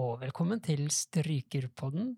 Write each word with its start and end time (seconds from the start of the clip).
og 0.00 0.20
velkommen 0.22 0.60
til 0.62 0.86
Strykerpodden. 0.90 2.14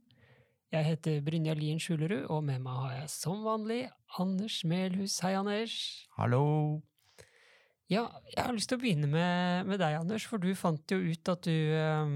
Jeg 0.70 0.84
heter 0.84 1.22
Brynja 1.25 1.54
Lien 1.59 1.80
Skjulerud, 1.82 2.27
og 2.30 2.45
med 2.46 2.61
meg 2.62 2.77
har 2.79 2.93
jeg 3.00 3.11
som 3.11 3.40
vanlig 3.43 3.89
Anders 4.18 4.61
Melhus. 4.64 5.16
Hei, 5.25 5.32
Anders. 5.39 5.75
Hallo! 6.18 6.82
Ja, 7.90 8.07
jeg 8.30 8.45
har 8.45 8.54
lyst 8.54 8.71
til 8.71 8.79
å 8.79 8.82
begynne 8.82 9.11
med, 9.11 9.66
med 9.66 9.82
deg, 9.82 9.98
Anders, 9.98 10.26
for 10.30 10.43
du 10.43 10.52
fant 10.58 10.95
jo 10.95 11.00
ut 11.02 11.32
at 11.34 11.48
du 11.48 11.75
um, 11.75 12.14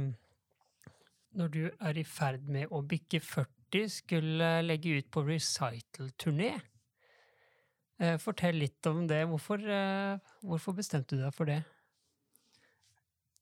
Når 1.38 1.52
du 1.54 1.60
er 1.66 1.98
i 1.98 2.06
ferd 2.06 2.46
med 2.46 2.70
å 2.70 2.82
bikke 2.86 3.20
40, 3.20 3.90
skulle 3.98 4.54
legge 4.62 4.94
ut 5.00 5.10
på 5.10 5.26
recital-turné. 5.26 6.54
Uh, 7.98 8.14
fortell 8.22 8.62
litt 8.62 8.86
om 8.86 9.06
det. 9.10 9.24
Hvorfor, 9.26 9.62
uh, 9.66 10.38
hvorfor 10.46 10.78
bestemte 10.78 11.18
du 11.18 11.26
deg 11.26 11.34
for 11.34 11.50
det? 11.50 11.62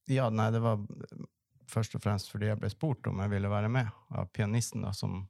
Ja, 0.08 0.30
nei, 0.30 0.52
det 0.54 0.62
var 0.62 0.80
først 1.70 1.96
og 1.98 2.02
fremst 2.04 2.30
fordi 2.32 2.50
jeg 2.50 2.60
ble 2.60 2.70
spurt 2.72 3.06
om 3.10 3.20
jeg 3.22 3.32
ville 3.32 3.50
være 3.50 3.70
med 3.72 3.90
av 4.14 4.30
pianisten, 4.34 4.84
da, 4.86 4.92
som, 4.96 5.24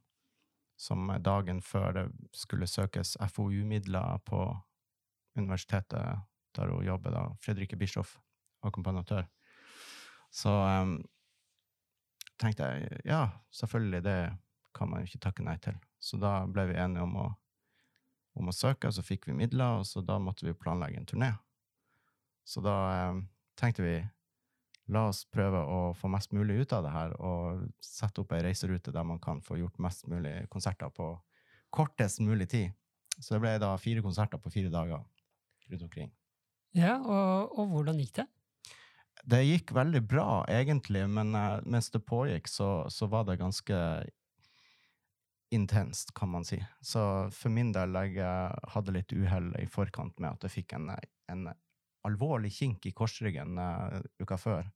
som 0.77 1.09
dagen 1.23 1.61
før 1.65 1.93
det 1.97 2.05
skulle 2.35 2.69
søkes 2.69 3.15
FoU-midler 3.33 4.21
på 4.25 4.41
universitetet 5.37 6.25
der 6.57 6.73
hun 6.73 6.85
jobber, 6.85 7.13
da, 7.13 7.23
Fredrikke 7.41 7.77
Bischoff, 7.77 8.17
akkompagnatør. 8.65 9.27
Så 10.33 10.49
um, 10.49 10.97
tenkte 12.41 12.65
jeg 12.65 13.01
ja, 13.05 13.27
selvfølgelig, 13.53 14.03
det 14.03 14.19
kan 14.75 14.89
man 14.89 15.01
jo 15.01 15.09
ikke 15.09 15.21
takke 15.27 15.45
nei 15.45 15.57
til. 15.61 15.77
Så 15.99 16.19
da 16.21 16.39
ble 16.49 16.67
vi 16.71 16.79
enige 16.81 17.05
om 17.05 17.15
å, 17.21 17.27
om 18.37 18.49
å 18.49 18.55
søke, 18.55 18.89
og 18.89 18.97
så 18.97 19.05
fikk 19.05 19.29
vi 19.29 19.37
midler, 19.37 19.81
og 19.81 19.87
så 19.89 20.01
da 20.05 20.17
måtte 20.21 20.47
vi 20.47 20.57
planlegge 20.57 21.01
en 21.01 21.09
turné. 21.09 21.31
Så 22.47 22.63
da 22.65 22.77
um, 23.11 23.25
tenkte 23.59 23.85
vi 23.85 23.95
la 24.93 25.07
oss 25.09 25.25
prøve 25.31 25.59
å 25.59 25.79
få 25.97 26.09
mest 26.11 26.33
mulig 26.35 26.61
ut 26.63 26.73
av 26.77 26.85
det 26.85 26.93
her, 26.93 27.15
og 27.19 27.65
sette 27.83 28.23
opp 28.23 28.33
ei 28.35 28.43
reiserute 28.45 28.93
der 28.95 29.07
man 29.07 29.19
kan 29.23 29.41
få 29.43 29.59
gjort 29.59 29.79
mest 29.83 30.07
mulig 30.11 30.35
konserter 30.53 30.91
på 30.95 31.11
kortest 31.75 32.21
mulig 32.23 32.49
tid. 32.51 32.75
Så 33.19 33.35
det 33.35 33.43
ble 33.43 33.57
da 33.61 33.73
fire 33.81 34.03
konserter 34.05 34.39
på 34.39 34.51
fire 34.53 34.71
dager 34.71 35.03
rundt 35.67 35.83
omkring. 35.83 36.11
Ja, 36.77 36.97
og, 37.01 37.57
og 37.57 37.71
hvordan 37.73 37.99
gikk 38.01 38.19
det? 38.21 38.27
Det 39.27 39.41
gikk 39.43 39.73
veldig 39.75 40.03
bra, 40.07 40.29
egentlig, 40.51 41.03
men 41.09 41.33
uh, 41.35 41.57
mens 41.65 41.89
det 41.91 42.05
pågikk, 42.07 42.47
så, 42.47 42.85
så, 42.93 43.09
var 43.11 43.25
det 43.27 43.39
ganske 43.41 43.79
intenst, 45.51 46.13
kan 46.15 46.29
man 46.31 46.45
si. 46.47 46.59
Så 46.85 47.01
for 47.35 47.51
min 47.51 47.73
del, 47.75 47.97
jeg 47.97 48.21
uh, 48.21 48.53
hadde 48.75 48.95
litt 48.95 49.11
uhell 49.15 49.49
i 49.59 49.65
forkant 49.71 50.15
med 50.21 50.37
at 50.37 50.47
jeg 50.47 50.59
fikk 50.59 50.77
en, 50.77 50.91
en 51.31 51.47
alvorlig 52.07 52.51
kink 52.55 52.85
i 52.87 52.93
korsryggen 52.95 53.59
uh, 53.59 53.99
uka 54.23 54.37
før. 54.39 54.67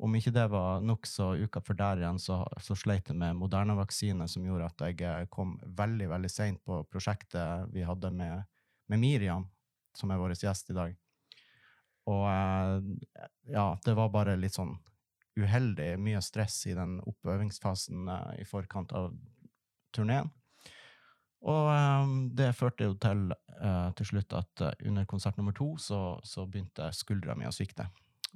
Om 0.00 0.14
ikke 0.16 0.32
det 0.32 0.46
var 0.48 0.80
nok, 0.80 1.04
så 1.06 1.34
uka 1.36 1.60
før 1.60 1.76
der 1.76 2.00
igjen 2.00 2.18
så, 2.22 2.38
så 2.64 2.76
sleit 2.78 3.10
jeg 3.10 3.18
med 3.20 3.36
Moderna-vaksine, 3.36 4.24
som 4.32 4.46
gjorde 4.46 4.70
at 4.70 4.84
jeg 4.86 5.02
eh, 5.04 5.26
kom 5.28 5.58
veldig 5.76 6.08
veldig 6.08 6.30
seint 6.32 6.62
på 6.64 6.78
prosjektet 6.88 7.68
vi 7.74 7.84
hadde 7.84 8.08
med, 8.16 8.46
med, 8.88 9.02
Miriam, 9.02 9.44
som 9.92 10.10
er 10.10 10.22
vår 10.22 10.38
gjest 10.40 10.72
i 10.72 10.78
dag. 10.78 10.96
Og 12.08 12.24
uh, 12.24 12.80
ja, 13.52 13.66
det 13.84 13.96
var 13.98 14.14
bare 14.14 14.38
litt 14.40 14.56
sånn 14.56 14.72
uheldig, 15.36 15.92
mye 16.00 16.24
stress 16.24 16.62
i 16.70 16.74
den 16.78 16.96
oppøvingsfasen 17.04 18.08
uh, 18.08 18.32
i 18.40 18.48
forkant 18.48 18.96
av 18.96 19.12
turneen. 19.92 20.32
Og 21.48 21.70
um, 21.72 22.16
det 22.36 22.52
førte 22.56 22.84
jo 22.84 22.96
til 23.00 23.30
uh, 23.32 23.88
til 23.96 24.08
slutt 24.12 24.34
at 24.36 24.64
uh, 24.66 24.72
under 24.88 25.06
konsert 25.08 25.38
nummer 25.38 25.56
to 25.56 25.72
så, 25.80 26.18
så 26.24 26.44
begynte 26.46 26.90
skuldra 26.96 27.36
mi 27.36 27.48
å 27.48 27.54
svikte. 27.54 27.86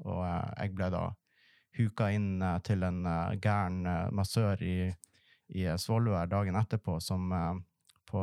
Og 0.04 0.22
uh, 0.22 0.48
jeg 0.56 0.72
ble 0.76 0.88
da 0.94 1.04
huka 1.75 2.09
inn 2.14 2.38
til 2.62 2.87
en 2.87 3.00
gæren 3.43 3.81
massør 4.14 4.60
i, 4.62 4.93
i 5.59 5.64
Svolvær 5.75 6.28
dagen 6.31 6.54
etterpå, 6.54 7.00
som 7.03 7.32
på 8.06 8.20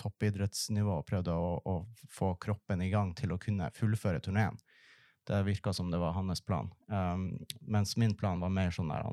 toppidrettsnivå 0.00 1.02
prøvde 1.04 1.34
å, 1.36 1.50
å, 1.60 1.74
få 2.08 2.30
kroppen 2.40 2.80
i 2.80 2.88
gang 2.88 3.12
til 3.12 3.34
å 3.34 3.38
kunne 3.40 3.68
fullføre 3.76 4.22
turneen. 4.24 4.56
Det 5.28 5.42
virka 5.44 5.74
som 5.76 5.90
det 5.92 6.00
var 6.00 6.16
hans 6.16 6.40
plan. 6.40 6.70
Um, 6.88 7.28
mens 7.60 7.92
min 8.00 8.16
plan 8.16 8.40
var 8.40 8.56
mer 8.56 8.72
sånn 8.72 8.88
der 8.88 9.04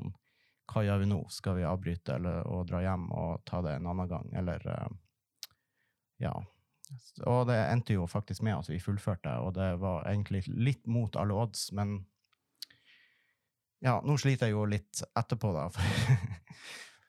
Hva 0.70 0.82
gjør 0.84 1.02
vi 1.02 1.10
nå? 1.10 1.20
Skal 1.30 1.58
vi 1.58 1.66
avbryte 1.68 2.16
eller, 2.16 2.46
og 2.48 2.66
dra 2.68 2.80
hjem 2.84 3.10
og 3.12 3.44
ta 3.48 3.60
det 3.64 3.76
en 3.78 3.88
annen 3.92 4.10
gang? 4.10 4.30
Eller 4.40 4.68
Ja. 6.22 6.34
Og 7.26 7.46
det 7.48 7.56
endte 7.56 7.96
jo 7.96 8.06
faktisk 8.06 8.42
med 8.44 8.58
at 8.58 8.68
vi 8.68 8.78
fullførte, 8.78 9.32
og 9.40 9.54
det 9.56 9.70
var 9.80 10.04
egentlig 10.08 10.44
litt 10.46 10.86
mot 10.86 11.16
alle 11.16 11.34
odds, 11.34 11.70
men 11.72 11.96
ja, 13.84 13.98
nå 14.04 14.16
sliter 14.20 14.48
jeg 14.48 14.54
jo 14.54 14.64
litt 14.68 15.02
etterpå, 15.16 15.50
da, 15.52 15.66
for, 15.74 16.20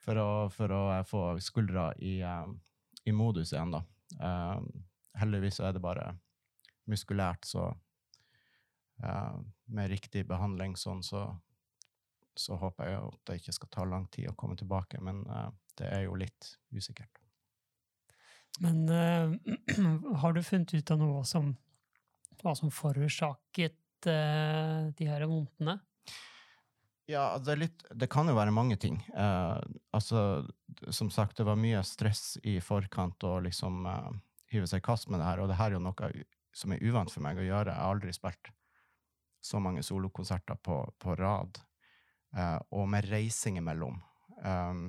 for, 0.04 0.20
å, 0.20 0.30
for 0.52 0.76
å, 0.76 0.84
få 1.08 1.24
skuldra 1.44 1.90
i, 2.04 2.18
um, 2.24 2.58
i, 3.06 3.14
modus 3.16 3.54
igjen, 3.54 3.76
da. 3.76 3.84
Uh, 4.20 4.64
heldigvis 5.20 5.62
er 5.64 5.76
det 5.76 5.84
bare 5.84 6.10
muskulært, 6.92 7.48
så 7.48 7.70
uh, 9.04 9.38
med 9.72 9.92
riktig 9.94 10.26
behandling 10.28 10.76
sånn, 10.80 11.04
så, 11.04 11.30
så, 12.40 12.58
håper 12.62 12.90
jeg 12.90 13.02
at 13.02 13.22
det 13.30 13.38
ikke 13.40 13.56
skal 13.56 13.72
ta 13.74 13.86
lang 13.90 14.08
tid 14.14 14.30
å 14.32 14.36
komme 14.38 14.58
tilbake, 14.60 15.02
men 15.04 15.24
uh, 15.30 15.50
det 15.80 15.90
er 15.92 16.06
jo 16.06 16.18
litt 16.20 16.52
usikkert. 16.76 17.22
Men 18.64 18.86
uh, 18.90 19.34
har 20.22 20.36
du 20.36 20.44
funnet 20.44 20.74
ut 20.76 20.96
av 20.96 21.02
noe 21.02 21.26
som, 21.28 21.54
hva 22.44 22.56
som 22.58 22.74
forårsaket 22.74 23.82
de 24.06 25.06
her 25.10 25.24
vondtene? 25.26 25.80
Ja, 27.06 27.38
det, 27.38 27.56
litt, 27.56 27.84
det, 27.94 28.08
kan 28.10 28.28
jo 28.30 28.34
være 28.38 28.54
mange 28.54 28.78
ting. 28.82 28.98
Uh, 29.14 29.62
altså, 29.94 30.46
som 30.90 31.12
sagt, 31.14 31.38
det 31.38 31.46
var 31.46 31.60
mye 31.60 31.84
stress 31.86 32.40
i 32.42 32.58
forkant 32.64 33.24
å 33.28 33.38
liksom 33.46 33.86
uh, 33.86 34.10
hive 34.50 34.66
seg 34.70 34.82
i 34.82 34.86
kast 34.88 35.12
med 35.14 35.22
det 35.22 35.28
her, 35.28 35.44
og 35.44 35.52
det 35.52 35.60
her 35.60 35.70
er 35.70 35.78
jo 35.78 35.84
noe 35.86 36.10
som 36.56 36.74
er 36.74 36.82
uvant 36.82 37.12
for 37.14 37.22
meg 37.22 37.38
å 37.38 37.46
gjøre. 37.46 37.76
Jeg 37.76 37.78
har 37.78 37.94
aldri 37.94 38.16
spilt 38.16 38.50
så 39.46 39.62
mange 39.62 39.84
solokonserter 39.86 40.58
på, 40.66 40.80
på 40.98 41.18
rad, 41.20 41.60
uh, 41.62 41.75
og 42.36 42.90
med 42.92 43.08
reising 43.08 43.58
imellom. 43.62 44.02
Um, 44.44 44.88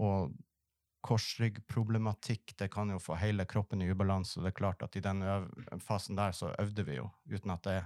og 0.00 0.32
korsryggproblematikk, 1.06 2.54
det 2.58 2.70
kan 2.72 2.90
jo 2.92 2.98
få 3.00 3.16
hele 3.20 3.46
kroppen 3.48 3.82
i 3.84 3.90
ubalanse, 3.92 4.38
og 4.38 4.46
det 4.46 4.52
er 4.52 4.58
klart 4.58 4.82
at 4.84 4.96
i 4.98 5.02
den 5.04 5.22
fasen 5.84 6.18
der 6.18 6.34
så 6.36 6.50
øvde 6.58 6.84
vi 6.88 6.96
jo, 6.96 7.06
uten 7.30 7.52
at 7.54 7.68
det 7.68 7.76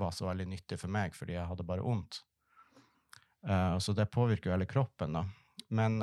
var 0.00 0.14
så 0.16 0.28
veldig 0.28 0.46
nyttig 0.52 0.78
for 0.80 0.92
meg, 0.92 1.16
fordi 1.16 1.36
jeg 1.36 1.48
hadde 1.50 1.66
bare 1.68 1.84
vondt. 1.84 2.22
Uh, 3.48 3.76
så 3.82 3.96
det 3.96 4.12
påvirker 4.14 4.50
jo 4.50 4.56
hele 4.56 4.68
kroppen, 4.70 5.18
da. 5.18 5.26
Men 5.72 5.98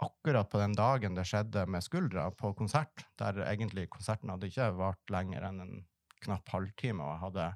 akkurat 0.00 0.48
på 0.52 0.60
den 0.60 0.76
dagen 0.76 1.16
det 1.16 1.26
skjedde 1.28 1.66
med 1.68 1.84
skuldra, 1.84 2.30
på 2.32 2.52
konsert, 2.56 3.04
der 3.20 3.42
egentlig 3.48 3.88
konserten 3.92 4.32
hadde 4.32 4.48
ikke 4.48 4.70
vart 4.78 5.12
lenger 5.12 5.48
enn 5.48 5.60
en 5.64 5.74
knapp 6.24 6.48
halvtime, 6.52 7.04
og 7.04 7.14
jeg 7.14 7.22
hadde 7.24 7.46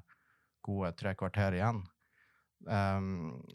gode 0.65 0.91
tre 0.97 1.13
kvarter 1.17 1.57
igjen, 1.59 1.83
um, 2.67 3.09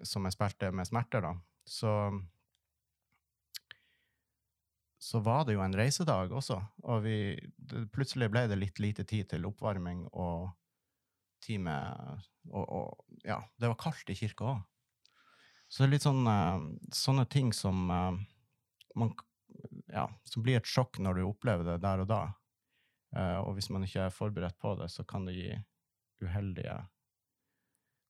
som 0.06 0.26
jeg 0.26 0.36
spilte 0.36 0.70
med 0.74 0.88
smerter, 0.88 1.26
da, 1.26 1.34
så 1.66 1.94
så 5.00 5.20
var 5.24 5.46
det 5.48 5.54
jo 5.54 5.62
en 5.64 5.74
reisedag 5.74 6.32
også, 6.36 6.58
og 6.84 7.04
vi, 7.06 7.32
det, 7.56 7.86
plutselig 7.94 8.28
ble 8.32 8.44
det 8.50 8.58
litt 8.60 8.82
lite 8.84 9.06
tid 9.08 9.30
til 9.30 9.46
oppvarming 9.48 10.02
og 10.12 10.50
time 11.40 11.72
og, 12.50 12.66
og, 12.66 13.16
ja, 13.24 13.38
det 13.56 13.70
var 13.72 13.78
kaldt 13.80 14.12
i 14.12 14.18
kirka 14.18 14.50
òg. 14.50 14.60
Så 15.70 15.80
det 15.80 15.86
er 15.86 15.92
litt 15.94 16.04
sånn, 16.04 16.28
uh, 16.28 16.60
sånne 16.92 17.24
ting 17.32 17.54
som 17.56 17.88
uh, 17.88 18.12
man, 18.98 19.14
ja, 19.88 20.04
som 20.28 20.44
blir 20.44 20.58
et 20.60 20.68
sjokk 20.68 21.00
når 21.00 21.20
du 21.20 21.24
opplever 21.30 21.64
det 21.68 21.78
der 21.84 22.04
og 22.04 22.10
da. 22.10 22.22
Uh, 23.16 23.38
og 23.44 23.54
hvis 23.56 23.70
man 23.72 23.86
ikke 23.86 24.08
er 24.08 24.14
forberedt 24.14 24.58
på 24.60 24.74
det, 24.82 24.90
så 24.92 25.06
kan 25.08 25.24
det 25.28 25.36
gi 25.38 25.54
uheldige 26.20 26.76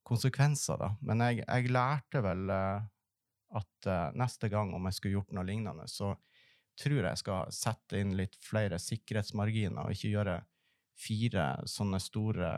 konsekvenser, 0.06 0.80
da. 0.80 0.94
Men 1.06 1.22
jeg, 1.26 1.44
jeg 1.44 1.72
lærte 1.72 2.22
vel 2.24 2.50
at 2.50 3.88
neste 4.18 4.48
gang, 4.50 4.72
om 4.74 4.86
jeg 4.86 4.96
skulle 4.96 5.18
gjort 5.18 5.32
noe 5.34 5.46
lignende, 5.46 5.86
så 5.90 6.12
tror 6.80 7.04
jeg 7.04 7.20
skal 7.20 7.50
sette 7.54 8.00
inn 8.00 8.14
litt 8.18 8.38
flere 8.42 8.78
sikkerhetsmarginer, 8.80 9.84
og 9.84 9.94
ikke 9.94 10.12
gjøre 10.14 10.36
fire 11.00 11.46
sånne 11.68 12.00
store 12.02 12.50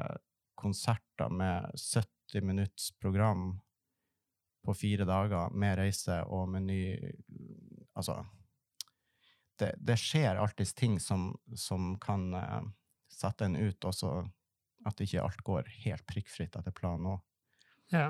konserter 0.58 1.32
med 1.32 1.70
70 1.78 2.46
minutts 2.46 2.92
program 3.00 3.60
på 4.62 4.74
fire 4.74 5.06
dager 5.08 5.50
med 5.58 5.78
reise 5.80 6.22
og 6.30 6.48
meny 6.54 6.82
Altså 7.92 8.22
det, 9.60 9.74
det 9.76 9.98
skjer 10.00 10.38
alltids 10.40 10.72
ting 10.74 10.94
som, 11.00 11.26
som 11.54 11.92
kan 12.00 12.22
uh, 12.32 12.62
sette 13.12 13.44
en 13.44 13.58
ut, 13.58 13.84
også 13.84 14.22
at 14.88 15.02
ikke 15.04 15.20
alt 15.20 15.42
går 15.44 15.68
helt 15.84 16.06
prikkfritt 16.08 16.56
etter 16.56 16.72
planen 16.74 17.10
òg. 17.12 17.20
Ja. 17.92 18.08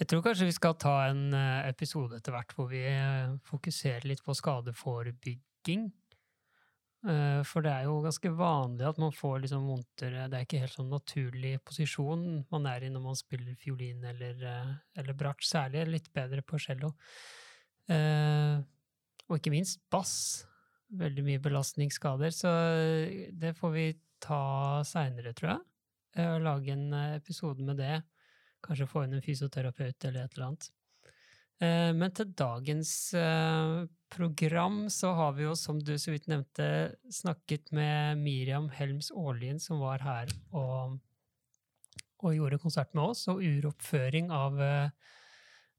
Jeg 0.00 0.08
tror 0.10 0.24
kanskje 0.24 0.48
vi 0.48 0.56
skal 0.56 0.74
ta 0.80 0.94
en 1.06 1.28
uh, 1.36 1.62
episode 1.68 2.18
etter 2.18 2.34
hvert 2.34 2.54
hvor 2.56 2.66
vi 2.72 2.82
uh, 2.82 3.36
fokuserer 3.46 4.08
litt 4.10 4.24
på 4.26 4.34
skadeforebygging. 4.34 5.92
Eh, 7.04 7.42
For 7.44 7.64
det 7.64 7.72
er 7.72 7.84
jo 7.84 7.98
ganske 8.04 8.30
vanlig 8.32 8.86
at 8.88 8.98
man 9.00 9.12
får 9.12 9.42
liksom 9.42 9.66
vondtere 9.68 10.24
Det 10.32 10.38
er 10.38 10.46
ikke 10.46 10.60
helt 10.62 10.72
sånn 10.72 10.88
naturlig 10.88 11.58
posisjon 11.68 12.22
man 12.52 12.68
er 12.70 12.86
i 12.86 12.88
når 12.92 13.02
man 13.04 13.18
spiller 13.18 13.58
fiolin 13.60 14.06
eller, 14.08 14.38
eh, 14.40 14.70
eller 15.02 15.18
bratsj, 15.18 15.50
særlig 15.50 15.84
litt 15.90 16.08
bedre 16.16 16.40
på 16.40 16.60
cello. 16.64 16.94
Eh, 17.92 18.56
og 19.28 19.36
ikke 19.36 19.52
minst 19.52 19.82
bass. 19.92 20.14
Veldig 20.94 21.26
mye 21.26 21.42
belastningsskader, 21.44 22.32
så 22.32 22.54
eh, 22.72 23.28
det 23.36 23.52
får 23.58 23.76
vi 23.76 23.86
ta 24.24 24.80
seinere, 24.88 25.34
tror 25.36 25.50
jeg. 25.50 25.62
Eh, 26.16 26.38
lage 26.40 26.72
en 26.72 26.88
eh, 26.92 27.16
episode 27.18 27.64
med 27.68 27.82
det. 27.82 27.98
Kanskje 28.64 28.88
få 28.88 29.04
inn 29.04 29.16
en 29.16 29.24
fysioterapeut 29.24 30.08
eller 30.08 30.24
et 30.24 30.36
eller 30.36 30.46
annet. 30.48 30.70
Eh, 31.62 31.92
Men 31.94 32.12
til 32.16 32.32
dagens 32.34 32.92
eh, 33.14 33.86
program 34.10 34.84
så 34.90 35.12
har 35.14 35.34
vi 35.36 35.46
jo, 35.46 35.54
som 35.58 35.78
du 35.78 35.94
så 35.98 36.14
vidt 36.14 36.28
nevnte, 36.30 36.96
snakket 37.12 37.72
med 37.76 38.18
Miriam 38.22 38.68
Helms 38.74 39.10
Aarlien, 39.14 39.60
som 39.62 39.82
var 39.82 40.02
her 40.02 40.32
og, 40.52 40.98
og 42.24 42.34
gjorde 42.34 42.62
konsert 42.62 42.94
med 42.94 43.12
oss, 43.12 43.26
og 43.28 43.42
uroppføring 43.44 44.32
av 44.34 44.60
eh, 44.62 44.90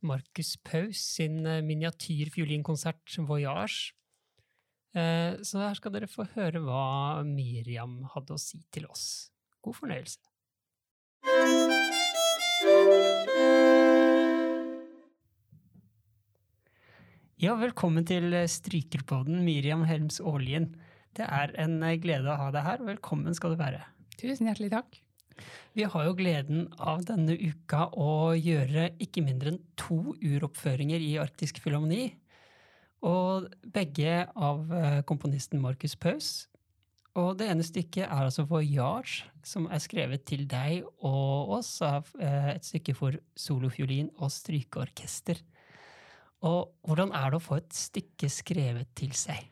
Markus 0.06 0.56
Paus 0.64 1.02
sin 1.18 1.42
miniatyrfiolinkonsert 1.42 3.18
Voyage. 3.26 3.96
Så 4.96 5.60
her 5.60 5.76
skal 5.76 5.92
dere 5.92 6.08
få 6.08 6.24
høre 6.38 6.62
hva 6.64 7.24
Miriam 7.28 7.98
hadde 8.14 8.38
å 8.38 8.40
si 8.40 8.62
til 8.72 8.86
oss. 8.88 9.32
God 9.66 9.76
fornøyelse. 9.82 10.22
Ja, 17.36 17.52
velkommen 17.60 18.06
til 18.08 18.32
eh, 18.32 18.46
Strykerpodden, 18.48 19.42
Miriam 19.44 19.82
Helms 19.84 20.22
Aalien. 20.24 20.70
Det 21.18 21.26
er 21.28 21.52
en 21.60 21.82
eh, 21.84 21.98
glede 22.00 22.30
å 22.32 22.38
ha 22.40 22.46
deg 22.56 22.64
her. 22.64 22.84
Velkommen 22.88 23.36
skal 23.36 23.52
du 23.52 23.58
være. 23.60 23.82
Tusen 24.16 24.48
hjertelig 24.48 24.70
takk. 24.72 24.96
Vi 25.76 25.84
har 25.84 26.06
jo 26.08 26.14
gleden 26.16 26.70
av 26.80 27.02
denne 27.10 27.36
uka 27.36 27.90
å 27.92 28.32
gjøre 28.40 28.86
ikke 29.04 29.26
mindre 29.26 29.52
enn 29.52 29.60
to 29.76 30.14
uroppføringer 30.24 31.04
i 31.04 31.18
Arktisk 31.20 31.60
Filharmoni. 31.60 32.06
Og 33.04 33.50
begge 33.76 34.22
av 34.32 34.72
eh, 34.72 35.02
komponisten 35.04 35.60
Markus 35.60 35.98
Paus. 36.00 36.30
Og 37.20 37.34
det 37.42 37.50
ene 37.52 37.68
stykket 37.68 38.06
er 38.06 38.30
altså 38.30 38.48
Voyage, 38.48 39.28
som 39.44 39.68
er 39.68 39.84
skrevet 39.84 40.24
til 40.32 40.48
deg 40.48 40.88
og 41.04 41.52
oss 41.60 41.76
av 41.84 42.08
et 42.20 42.64
stykke 42.64 42.96
for 42.96 43.20
solofiolin 43.40 44.08
og 44.16 44.32
strykeorkester. 44.32 45.44
Og 46.46 46.76
hvordan 46.86 47.14
er 47.18 47.32
det 47.32 47.40
å 47.40 47.44
få 47.44 47.60
et 47.60 47.76
stykke 47.76 48.30
skrevet 48.30 48.92
til 48.98 49.14
seg? 49.18 49.50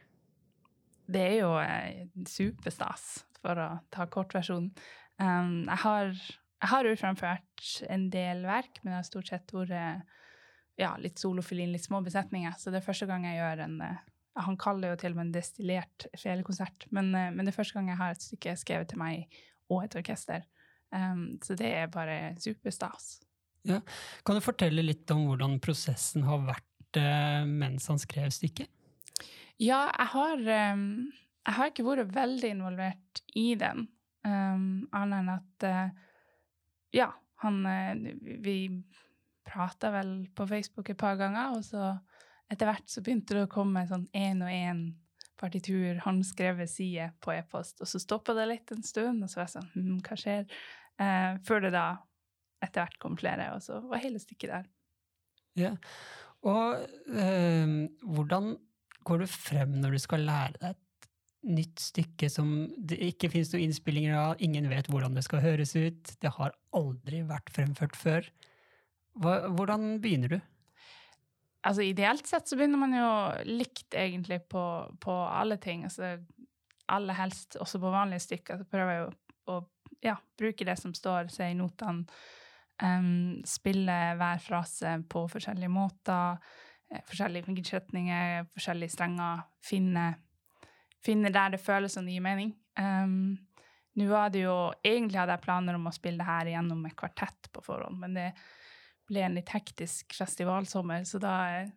Det 1.13 1.21
er 1.21 1.37
jo 1.41 1.53
eh, 1.59 2.05
superstas, 2.29 3.23
for 3.41 3.59
å 3.59 3.69
ta 3.91 4.05
kortversjonen. 4.11 4.71
Um, 5.21 5.65
jeg 5.67 5.79
har, 5.83 6.13
jeg 6.13 6.71
har 6.71 6.87
jo 6.87 6.99
framført 6.99 7.71
en 7.91 8.07
del 8.13 8.45
verk, 8.47 8.79
men 8.81 8.93
det 8.93 8.99
har 9.01 9.09
stort 9.09 9.29
sett 9.29 9.51
vært 9.53 10.05
ja, 10.79 10.93
litt 10.97 11.21
solofilin, 11.21 11.73
litt 11.73 11.85
små 11.85 12.01
besetninger. 12.05 12.55
Så 12.57 12.71
det 12.71 12.81
er 12.81 12.87
første 12.87 13.07
gang 13.09 13.27
jeg 13.27 13.39
gjør 13.41 13.65
en 13.67 13.79
eh, 13.85 14.01
Han 14.41 14.57
kaller 14.57 14.87
det 14.87 14.93
jo 14.93 15.01
til 15.03 15.13
og 15.13 15.17
med 15.19 15.27
en 15.27 15.35
destillert 15.35 16.07
felekonsert, 16.17 16.87
men, 16.89 17.11
eh, 17.13 17.29
men 17.33 17.45
det 17.45 17.53
er 17.53 17.59
første 17.59 17.77
gang 17.77 17.91
jeg 17.91 17.99
har 17.99 18.15
et 18.15 18.25
stykke 18.25 18.55
skrevet 18.57 18.89
til 18.89 19.01
meg 19.01 19.41
og 19.69 19.83
et 19.83 19.97
orkester. 19.99 20.47
Um, 20.93 21.39
så 21.41 21.57
det 21.57 21.69
er 21.73 21.93
bare 21.93 22.35
superstas. 22.41 23.19
Kan 23.63 24.37
du 24.37 24.43
fortelle 24.43 24.83
litt 24.83 25.09
om 25.13 25.23
hvordan 25.29 25.59
prosessen 25.63 26.25
har 26.27 26.41
vært 26.49 26.65
eh, 26.65 26.72
mens 26.97 27.87
han 27.89 28.01
skrev 28.01 28.31
stykket? 28.33 28.69
Ja, 29.61 29.85
jeg 29.91 30.09
har, 30.13 30.39
um, 30.73 30.87
jeg 31.45 31.57
har 31.57 31.69
ikke 31.71 31.85
vært 31.87 32.15
veldig 32.15 32.49
involvert 32.55 33.21
i 33.37 33.53
den, 33.59 33.85
um, 34.25 34.65
annet 34.91 35.19
enn 35.19 35.31
at 35.37 35.67
uh, 35.69 36.09
Ja, 36.93 37.09
han 37.41 37.63
Vi 38.43 38.57
prata 39.43 39.89
vel 39.91 40.11
på 40.35 40.45
Facebook 40.47 40.89
et 40.89 40.99
par 40.99 41.17
ganger, 41.19 41.57
og 41.57 41.63
så 41.65 41.93
etter 42.51 42.69
hvert 42.69 42.89
så 42.89 43.01
begynte 43.03 43.35
det 43.35 43.47
å 43.47 43.51
komme 43.51 43.85
sånn 43.89 44.05
én 44.15 44.43
og 44.45 44.51
én 44.51 44.83
partitur, 45.39 45.97
håndskrevet 46.05 46.69
side 46.71 47.09
på 47.23 47.33
e-post, 47.35 47.81
og 47.81 47.89
så 47.89 47.99
stoppa 47.99 48.35
det 48.37 48.47
litt 48.49 48.71
en 48.71 48.85
stund, 48.85 49.23
og 49.23 49.31
så 49.31 49.41
var 49.41 49.47
jeg 49.47 49.55
sånn 49.57 49.69
hm, 49.73 49.99
Hva 50.05 50.17
skjer? 50.19 50.45
Uh, 51.01 51.41
før 51.43 51.65
det 51.65 51.73
da 51.73 51.87
etter 52.63 52.85
hvert 52.85 52.99
kom 53.01 53.17
flere, 53.19 53.49
og 53.55 53.63
så 53.65 53.81
var 53.89 54.03
hele 54.03 54.21
stykket 54.21 54.53
der. 54.53 54.69
Ja. 55.59 55.73
Og 56.49 56.83
eh, 57.15 57.75
hvordan 58.03 58.55
går 59.07 59.23
du 59.23 59.27
frem 59.29 59.77
når 59.81 59.95
du 59.95 60.01
skal 60.03 60.25
lære 60.27 60.59
deg 60.59 60.73
et 60.73 61.09
nytt 61.43 61.81
stykke 61.83 62.29
som 62.31 62.53
det 62.77 62.99
ikke 63.03 63.29
finnes 63.31 63.51
noen 63.51 63.65
innspillinger 63.67 64.15
av, 64.15 64.43
ingen 64.43 64.69
vet 64.71 64.87
hvordan 64.91 65.15
det 65.17 65.25
skal 65.25 65.43
høres 65.43 65.75
ut, 65.75 66.15
det 66.23 66.31
har 66.37 66.55
aldri 66.75 67.23
vært 67.27 67.51
fremført 67.51 67.97
før. 67.99 68.29
Hva, 69.19 69.41
hvordan 69.51 69.97
begynner 70.03 70.37
du? 70.37 70.39
Altså 71.63 71.83
Ideelt 71.85 72.27
sett 72.27 72.49
så 72.49 72.57
begynner 72.59 72.79
man 72.79 72.95
jo 72.95 73.09
likt 73.47 73.95
egentlig 73.95 74.41
på, 74.51 74.63
på 75.03 75.17
alle 75.31 75.59
ting. 75.63 75.85
Altså 75.87 76.17
aller 76.91 77.15
helst 77.15 77.55
også 77.59 77.79
på 77.79 77.91
vanlige 77.91 78.25
stykker. 78.25 78.59
Så 78.59 78.67
prøver 78.71 78.93
jeg 78.93 79.03
jo 79.03 79.11
å 79.53 79.59
ja, 80.03 80.17
bruke 80.39 80.67
det 80.67 80.75
som 80.79 80.95
står, 80.95 81.31
se 81.31 81.47
i 81.51 81.57
notene. 81.57 82.07
Em, 82.83 83.39
spille 83.47 83.95
hver 84.19 84.43
frase 84.43 84.97
på 85.09 85.25
forskjellige 85.31 85.71
måter. 85.71 86.37
eh, 86.91 87.01
Forskjellige 87.07 87.47
fingersetninger, 87.47 88.45
forskjellige 88.53 88.95
strenger. 88.95 89.47
Finne, 89.63 90.09
finne 91.03 91.31
der 91.33 91.55
det 91.55 91.63
føles 91.63 91.93
som 91.95 92.05
det 92.05 92.17
gir 92.17 92.25
mening. 92.25 92.53
Um, 92.79 93.37
Nå 93.93 94.07
var 94.09 94.31
det 94.33 94.39
jo 94.47 94.73
Egentlig 94.81 95.19
hadde 95.19 95.35
jeg 95.35 95.43
planer 95.45 95.77
om 95.77 95.85
å 95.85 95.93
spille 95.93 96.17
det 96.17 96.25
her 96.25 96.49
gjennom 96.55 96.79
med 96.81 96.95
kvartett 96.97 97.51
på 97.53 97.61
forhånd, 97.61 97.99
men 98.01 98.15
det 98.17 98.31
ble 99.09 99.21
en 99.25 99.35
litt 99.35 99.51
hektisk 99.51 100.15
festivalsommer, 100.15 101.03
så 101.05 101.19
da, 101.19 101.33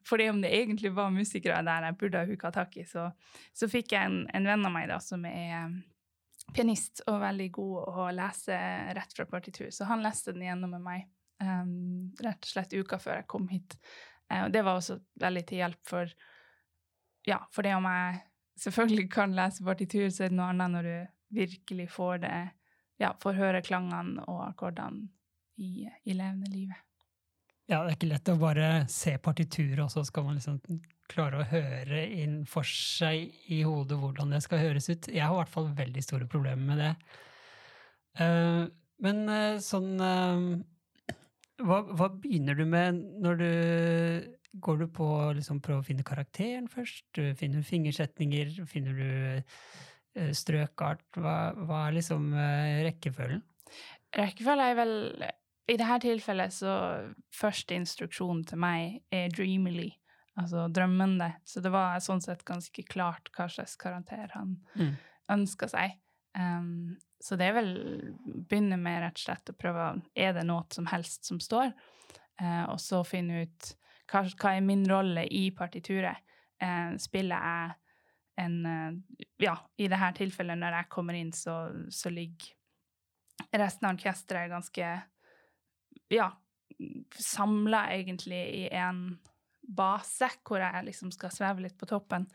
fordi 0.06 0.28
om 0.30 0.38
det 0.40 0.52
egentlig 0.54 0.92
var 0.94 1.10
musikere 1.10 1.58
der 1.66 1.88
jeg 1.88 1.98
burde 2.00 2.22
ha 2.22 2.28
huka 2.28 2.52
tak 2.54 2.76
i, 2.78 2.84
så, 2.86 3.08
så 3.52 3.68
fikk 3.68 3.92
jeg 3.96 4.08
en, 4.08 4.20
en 4.30 4.46
venn 4.46 4.64
av 4.68 4.72
meg 4.72 4.86
da, 4.92 5.00
som 5.02 5.26
er 5.26 5.74
pianist 6.54 7.02
og 7.06 7.20
veldig 7.20 7.48
god 7.54 7.88
å 7.90 8.06
lese 8.14 8.58
rett 8.96 9.16
fra 9.16 9.26
partitur, 9.30 9.70
så 9.74 9.88
han 9.90 10.04
leste 10.04 10.32
den 10.32 10.46
igjennom 10.46 10.76
med 10.76 10.84
meg 10.84 11.08
um, 11.42 12.12
rett 12.22 12.42
og 12.42 12.52
slett 12.52 12.76
uka 12.76 12.98
før 13.02 13.20
jeg 13.20 13.28
kom 13.30 13.48
hit. 13.50 13.76
Og 14.26 14.50
det 14.52 14.62
var 14.66 14.78
også 14.78 14.98
veldig 15.22 15.42
til 15.46 15.62
hjelp 15.62 15.82
for, 15.86 16.14
ja, 17.28 17.38
for 17.54 17.66
det 17.66 17.76
om 17.76 17.86
jeg 17.90 18.22
selvfølgelig 18.62 19.10
kan 19.18 19.36
lese 19.36 19.66
partitur, 19.66 20.08
så 20.10 20.26
er 20.26 20.32
det 20.32 20.40
noe 20.40 20.50
annet 20.54 20.74
når 20.74 20.90
du 20.90 20.96
virkelig 21.36 21.90
får 21.92 22.24
det, 22.24 22.34
ja, 23.02 23.12
får 23.22 23.38
høre 23.38 23.62
klangene 23.66 24.24
og 24.30 24.42
akkordene 24.46 25.08
i, 25.56 25.86
i 25.86 26.16
levende 26.16 26.50
livet. 26.52 26.82
Ja, 27.66 27.80
det 27.82 27.90
er 27.90 27.96
ikke 27.96 28.12
lett 28.12 28.28
å 28.30 28.38
bare 28.38 28.66
se 28.92 29.16
partituret, 29.18 29.80
og 29.82 29.90
så 29.90 30.04
skal 30.06 30.28
man 30.28 30.36
liksom 30.38 30.60
klare 31.10 31.40
å 31.40 31.48
høre 31.50 32.02
inn 32.12 32.40
for 32.48 32.66
seg 32.66 33.32
i 33.52 33.62
hodet 33.66 33.98
hvordan 34.00 34.34
det 34.34 34.42
skal 34.44 34.62
høres 34.62 34.88
ut. 34.90 35.08
Jeg 35.12 35.22
har 35.24 35.34
i 35.34 35.40
hvert 35.40 35.52
fall 35.52 35.70
veldig 35.76 36.04
store 36.04 36.28
problemer 36.30 36.66
med 36.70 36.82
det. 36.82 36.92
Eh, 38.22 38.62
men 39.04 39.22
eh, 39.28 39.58
sånn 39.60 39.92
eh, 40.00 41.14
hva, 41.66 41.82
hva 41.90 42.08
begynner 42.12 42.56
du 42.56 42.64
med 42.68 43.04
når 43.22 43.42
du 43.42 43.52
Går 44.56 44.78
du 44.80 44.86
på 44.88 45.06
liksom 45.36 45.58
prøve 45.60 45.82
å 45.82 45.84
finne 45.84 46.04
karakteren 46.06 46.64
først? 46.72 47.02
Du 47.12 47.34
finner 47.36 47.60
du 47.60 47.66
fingersetninger? 47.68 48.54
Finner 48.64 48.94
du 48.96 50.30
strøkart? 50.32 51.02
Hva, 51.12 51.34
hva 51.58 51.80
er 51.90 51.98
liksom 51.98 52.30
rekkefølgen? 52.32 52.86
rekkefølgen? 52.86 53.42
Rekkefølge 54.16 54.70
er 54.70 54.78
vel 54.78 54.94
I 55.26 55.76
dette 55.76 55.98
tilfellet 56.06 56.56
så 56.56 56.72
første 57.36 57.76
instruksjon 57.76 58.40
til 58.48 58.62
meg 58.64 59.02
er 59.12 59.28
dreamily, 59.36 59.90
altså 60.36 60.66
drømmende. 60.72 61.30
Så 61.44 61.60
det 61.64 61.72
var 61.72 61.98
sånn 62.04 62.20
sett 62.24 62.44
ganske 62.44 62.82
klart 62.88 63.30
hva 63.36 63.48
slags 63.50 63.76
karakter 63.80 64.30
han 64.34 64.58
Mm. 64.76 64.96
ønska 65.32 65.68
seg. 65.68 65.96
Um, 66.36 66.96
så 67.20 67.36
det 67.40 67.46
er 67.48 67.54
vel 67.56 67.70
begynne 68.44 68.76
med 68.76 69.00
rett 69.00 69.16
og 69.16 69.24
slett 69.24 69.50
å 69.50 69.56
prøve 69.56 70.02
Er 70.14 70.34
det 70.36 70.44
noe 70.44 70.66
som 70.70 70.86
helst 70.86 71.24
som 71.24 71.40
står? 71.40 71.72
Uh, 72.40 72.64
og 72.68 72.78
så 72.80 73.00
finne 73.08 73.46
ut 73.46 73.70
hva, 74.12 74.20
hva 74.22 74.52
er 74.56 74.60
min 74.60 74.84
rolle 74.88 75.24
i 75.32 75.50
partituret. 75.56 76.20
Uh, 76.62 76.96
spiller 77.00 77.40
jeg 77.40 77.74
en 78.44 78.66
uh, 78.66 78.92
Ja, 79.40 79.56
i 79.78 79.88
dette 79.88 80.12
tilfellet, 80.20 80.58
når 80.60 80.76
jeg 80.82 80.88
kommer 80.92 81.14
inn, 81.16 81.32
så, 81.32 81.72
så 81.90 82.12
ligger 82.12 82.52
resten 83.56 83.88
av 83.88 83.96
orkesteret 83.96 84.52
ganske 84.52 84.92
Ja, 86.12 86.30
samla 87.16 87.86
egentlig 87.96 88.42
i 88.60 88.68
en 88.76 89.18
base, 89.66 90.28
hvor 90.46 90.62
jeg 90.62 90.86
liksom 90.86 91.10
skal 91.14 91.32
sveve 91.34 91.66
litt 91.66 91.76
på 91.78 91.88
toppen. 91.90 92.26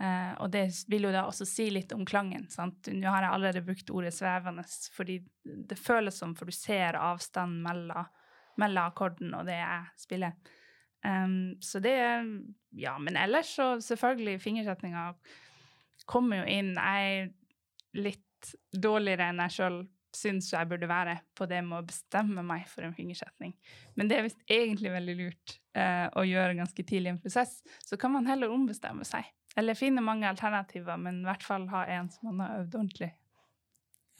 Eh, 0.00 0.32
og 0.44 0.50
det 0.52 0.66
vil 0.92 1.08
jo 1.08 1.14
da 1.14 1.24
også 1.28 1.46
si 1.48 1.70
litt 1.72 1.94
om 1.96 2.04
klangen. 2.08 2.48
sant? 2.52 2.90
Nå 2.92 3.08
har 3.08 3.24
jeg 3.24 3.32
allerede 3.32 3.64
brukt 3.64 3.90
ordet 3.90 4.12
svevende, 4.14 4.66
fordi 4.92 5.20
det 5.42 5.78
føles 5.80 6.18
som, 6.20 6.34
for 6.36 6.48
du 6.48 6.56
ser 6.56 6.98
avstanden 7.00 7.62
mellom, 7.64 8.12
mellom 8.60 8.92
akkorden 8.92 9.34
og 9.38 9.48
det 9.48 9.58
jeg 9.60 9.90
spiller. 10.00 10.36
Um, 11.06 11.56
så 11.60 11.78
det 11.78 11.96
Ja, 12.76 12.96
men 12.98 13.16
ellers 13.16 13.54
så 13.54 13.76
selvfølgelig 13.80 14.40
fingersetninga 14.42 15.10
kommer 16.08 16.40
jo 16.40 16.46
inn 16.50 16.72
Jeg 16.74 17.18
er 17.20 18.00
litt 18.00 18.48
dårligere 18.72 19.28
enn 19.30 19.42
jeg 19.44 19.54
sjøl 19.54 19.78
syns 20.16 20.50
jeg 20.52 20.68
burde 20.70 20.88
være 20.90 21.18
på 21.36 21.46
det 21.50 21.60
med 21.66 21.78
å 21.80 21.86
bestemme 21.86 22.44
meg 22.46 22.64
for 22.70 22.86
en 22.86 22.94
fingersetning. 22.96 23.52
Men 23.94 24.10
det 24.10 24.18
er 24.18 24.26
visst 24.26 24.42
egentlig 24.48 24.92
veldig 24.94 25.16
lurt 25.20 25.58
eh, 25.76 26.06
å 26.16 26.24
gjøre 26.26 26.56
ganske 26.58 26.86
tidlig 26.86 27.12
i 27.12 27.14
en 27.14 27.22
prosess. 27.22 27.60
Så 27.84 27.98
kan 28.00 28.14
man 28.14 28.28
heller 28.30 28.52
ombestemme 28.52 29.06
seg. 29.08 29.28
Eller 29.56 29.78
finne 29.78 30.04
mange 30.04 30.28
alternativer, 30.28 30.98
men 31.00 31.22
i 31.22 31.28
hvert 31.28 31.46
fall 31.46 31.68
ha 31.72 31.86
en 31.94 32.10
som 32.12 32.28
man 32.30 32.42
har 32.44 32.58
øvd 32.64 32.76
ordentlig. 32.80 33.12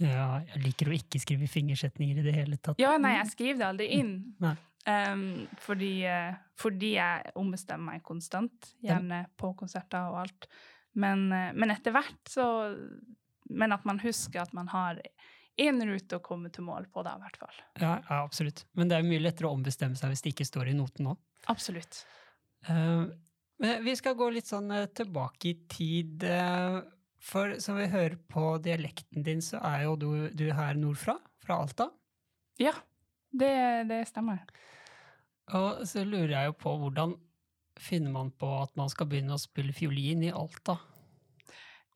Ja, 0.01 0.43
jeg 0.45 0.63
liker 0.63 0.91
å 0.91 0.97
ikke 0.97 1.21
skrive 1.21 1.49
fingersetninger 1.49 2.21
i 2.21 2.25
det 2.25 2.37
hele 2.37 2.59
tatt. 2.61 2.81
Ja, 2.81 2.95
nei, 3.01 3.15
jeg 3.17 3.33
skriver 3.33 3.61
det 3.63 3.69
aldri 3.71 3.91
inn. 3.97 4.17
Um, 4.87 5.47
fordi, 5.65 5.93
eh, 6.07 6.37
fordi 6.61 6.93
jeg 6.95 7.33
ombestemmer 7.41 7.97
meg 7.97 8.05
konstant, 8.07 8.75
gjerne 8.85 9.25
på 9.41 9.51
konserter 9.59 10.13
og 10.13 10.21
alt. 10.27 10.49
Men, 10.97 11.27
eh, 11.33 11.53
men 11.53 11.73
etter 11.75 11.93
hvert 11.97 12.31
så 12.31 12.47
Men 13.47 13.71
at 13.71 13.85
man 13.87 14.01
husker 14.03 14.41
at 14.43 14.53
man 14.53 14.67
har 14.67 14.99
én 15.61 15.81
rute 15.89 16.19
å 16.19 16.25
komme 16.25 16.51
til 16.53 16.67
mål 16.67 16.89
på, 16.93 17.05
da, 17.07 17.15
i 17.17 17.25
hvert 17.25 17.39
fall. 17.41 17.61
Ja, 17.81 17.93
ja, 17.99 18.19
absolutt. 18.23 18.65
Men 18.77 18.91
det 18.91 18.99
er 18.99 19.07
mye 19.07 19.23
lettere 19.25 19.49
å 19.51 19.57
ombestemme 19.57 19.97
seg 19.99 20.13
hvis 20.13 20.25
det 20.25 20.35
ikke 20.35 20.49
står 20.49 20.73
i 20.73 20.77
noten 20.77 21.09
nå. 21.09 21.17
Absolutt. 21.53 22.03
Uh, 22.69 23.09
men 23.63 23.85
vi 23.85 23.95
skal 23.97 24.17
gå 24.19 24.29
litt 24.35 24.49
sånn 24.51 24.69
eh, 24.75 24.89
tilbake 24.93 25.49
i 25.49 25.55
tid. 25.71 26.25
eh, 26.29 26.81
for 27.27 27.57
som 27.63 27.79
vi 27.81 27.89
hører 27.91 28.19
på 28.31 28.57
dialekten 28.63 29.25
din, 29.25 29.41
så 29.43 29.59
er 29.65 29.87
jo 29.87 29.97
du, 29.97 30.11
du 30.37 30.51
her 30.53 30.77
nordfra, 30.79 31.17
fra 31.43 31.63
Alta. 31.65 31.89
Ja, 32.61 32.75
det, 33.33 33.55
det 33.89 34.03
stemmer. 34.11 34.45
Og 35.57 35.87
så 35.89 36.05
lurer 36.05 36.35
jeg 36.35 36.51
jo 36.51 36.59
på 36.61 36.75
hvordan 36.83 37.17
finner 37.81 38.13
man 38.13 38.31
på 38.33 38.49
at 38.61 38.77
man 38.79 38.93
skal 38.93 39.09
begynne 39.11 39.37
å 39.37 39.41
spille 39.41 39.75
fiolin 39.77 40.25
i 40.29 40.33
Alta? 40.35 40.79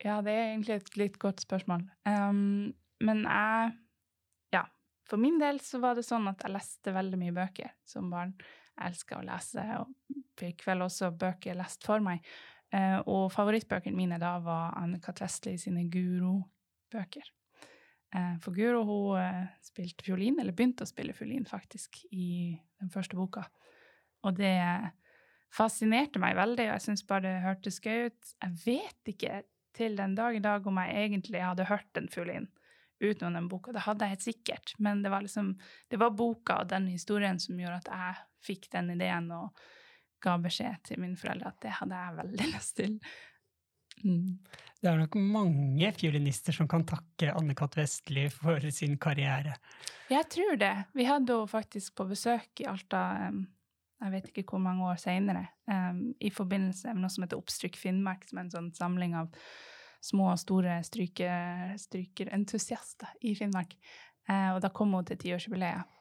Ja, 0.01 0.21
det 0.25 0.33
er 0.33 0.51
egentlig 0.51 0.79
et 0.79 0.97
litt 0.97 1.19
godt 1.21 1.43
spørsmål. 1.45 1.85
Um, 2.09 2.73
men 3.01 3.25
jeg 3.25 3.73
Ja. 4.53 4.65
For 5.09 5.17
min 5.17 5.39
del 5.39 5.61
så 5.61 5.81
var 5.81 5.95
det 5.95 6.07
sånn 6.07 6.29
at 6.31 6.43
jeg 6.45 6.55
leste 6.55 6.95
veldig 6.95 7.19
mye 7.19 7.35
bøker 7.35 7.73
som 7.85 8.11
barn. 8.11 8.35
Jeg 8.79 8.93
elska 8.93 9.19
å 9.19 9.27
lese, 9.27 9.65
og 9.81 10.23
fikk 10.39 10.65
vel 10.67 10.87
også 10.87 11.11
bøker 11.19 11.59
lest 11.59 11.85
for 11.85 12.01
meg. 12.01 12.25
Eh, 12.73 13.01
og 13.11 13.33
favorittbøkene 13.35 13.97
mine 13.97 14.19
da 14.23 14.37
var 14.43 14.77
Anne-Kat. 14.79 15.21
Vestli 15.25 15.57
sine 15.59 15.89
Guro-bøker. 15.91 17.27
Eh, 18.15 18.37
for 18.43 18.55
Guro 18.55 18.85
hun 18.87 19.19
eh, 19.21 19.51
spilte 19.67 20.07
fiolin, 20.07 20.39
eller 20.41 20.55
begynte 20.57 20.87
å 20.87 20.91
spille 20.91 21.15
fiolin, 21.17 21.47
faktisk, 21.47 22.05
i 22.15 22.55
den 22.81 22.91
første 22.95 23.19
boka. 23.19 23.45
Og 24.23 24.39
det 24.39 24.55
fascinerte 25.55 26.23
meg 26.23 26.39
veldig, 26.39 26.69
og 26.69 26.77
jeg 26.77 26.87
syntes 26.87 27.07
bare 27.09 27.27
det 27.27 27.45
hørtes 27.45 27.81
gøy 27.83 28.11
ut. 28.11 28.35
Jeg 28.39 28.59
vet 28.65 29.13
ikke 29.15 29.43
til 29.75 29.97
den 29.99 30.15
dag 30.19 30.37
i 30.37 30.43
dag 30.45 30.67
om 30.67 30.79
jeg 30.83 31.07
egentlig 31.09 31.43
hadde 31.43 31.69
hørt 31.71 31.99
en 31.99 32.11
fiolin 32.11 32.49
utenom 33.01 33.35
den 33.35 33.49
boka. 33.49 33.73
Det 33.73 33.85
hadde 33.87 34.07
jeg 34.07 34.17
helt 34.17 34.27
sikkert, 34.29 34.75
men 34.79 35.03
det 35.05 35.13
var 35.13 35.25
liksom 35.25 35.53
det 35.89 36.01
var 36.01 36.17
boka 36.17 36.61
og 36.63 36.71
den 36.71 36.89
historien 36.93 37.41
som 37.41 37.61
gjorde 37.61 37.83
at 37.83 37.93
jeg 37.93 38.25
fikk 38.47 38.71
den 38.73 38.95
ideen 38.97 39.31
og 39.37 39.61
ga 40.21 40.37
beskjed 40.41 40.83
til 40.89 41.01
mine 41.01 41.17
foreldre 41.17 41.53
at 41.53 41.61
det 41.65 41.77
hadde 41.79 42.01
jeg 42.03 42.19
veldig 42.23 42.51
lyst 42.55 42.77
til. 42.81 42.99
Mm. 44.05 44.37
Det 44.81 44.89
er 44.89 44.97
nok 44.97 45.17
mange 45.21 45.91
fiolinister 45.93 46.57
som 46.57 46.69
kan 46.69 46.87
takke 46.89 47.35
Anne-Kat. 47.37 47.75
Vestli 47.77 48.29
for 48.33 48.65
sin 48.73 48.97
karriere. 49.01 49.59
Jeg 50.09 50.29
tror 50.33 50.57
det. 50.61 50.73
Vi 50.97 51.05
hadde 51.05 51.37
henne 51.37 51.53
faktisk 51.53 51.99
på 52.01 52.07
besøk 52.09 52.63
i 52.65 52.69
Alta 52.69 53.03
jeg 54.01 54.13
vet 54.15 54.31
ikke 54.31 54.47
hvor 54.55 54.63
mange 54.65 54.87
år 54.89 55.01
seinere, 55.01 55.45
um, 55.69 56.15
i 56.21 56.31
forbindelse 56.33 56.95
med 56.95 57.05
noe 57.05 57.13
som 57.13 57.27
heter 57.27 57.41
Oppstrykk 57.41 57.77
Finnmark, 57.77 58.25
som 58.29 58.41
er 58.41 58.47
en 58.47 58.55
sånn 58.55 58.71
samling 58.77 59.17
av 59.19 59.29
små 60.01 60.31
og 60.33 60.41
store 60.41 60.81
stryker, 60.87 61.75
strykerentusiaster 61.81 63.13
i 63.29 63.35
Finnmark. 63.39 63.77
Eh, 64.29 64.51
og 64.55 64.61
da 64.65 64.71
kom 64.75 64.95
hun 64.97 65.07
til 65.09 65.21
tiårsjubileet, 65.21 65.97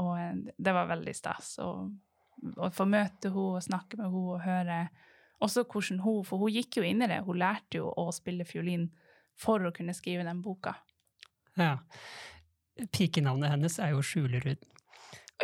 og 0.00 0.12
eh, 0.18 0.34
det 0.56 0.74
var 0.74 0.90
veldig 0.90 1.14
stas. 1.16 1.54
Og 1.62 2.68
få 2.74 2.86
møte 2.88 3.30
henne 3.30 3.48
og 3.56 3.64
snakke 3.64 4.00
med 4.00 4.08
henne 4.08 4.22
og 4.22 4.44
høre 4.46 4.78
også 5.42 5.64
hvordan 5.66 5.98
hun 6.04 6.24
For 6.24 6.38
hun 6.38 6.54
gikk 6.54 6.76
jo 6.78 6.84
inn 6.86 7.02
i 7.02 7.08
det. 7.10 7.22
Hun 7.26 7.40
lærte 7.42 7.80
jo 7.80 7.88
å 7.98 8.12
spille 8.14 8.46
fiolin 8.46 8.86
for 9.38 9.64
å 9.66 9.72
kunne 9.74 9.94
skrive 9.96 10.22
den 10.26 10.42
boka. 10.42 10.76
Ja. 11.58 11.80
Pikenavnet 12.94 13.50
hennes 13.50 13.78
er 13.82 13.90
jo 13.96 14.04
Skjulerud. 14.06 14.62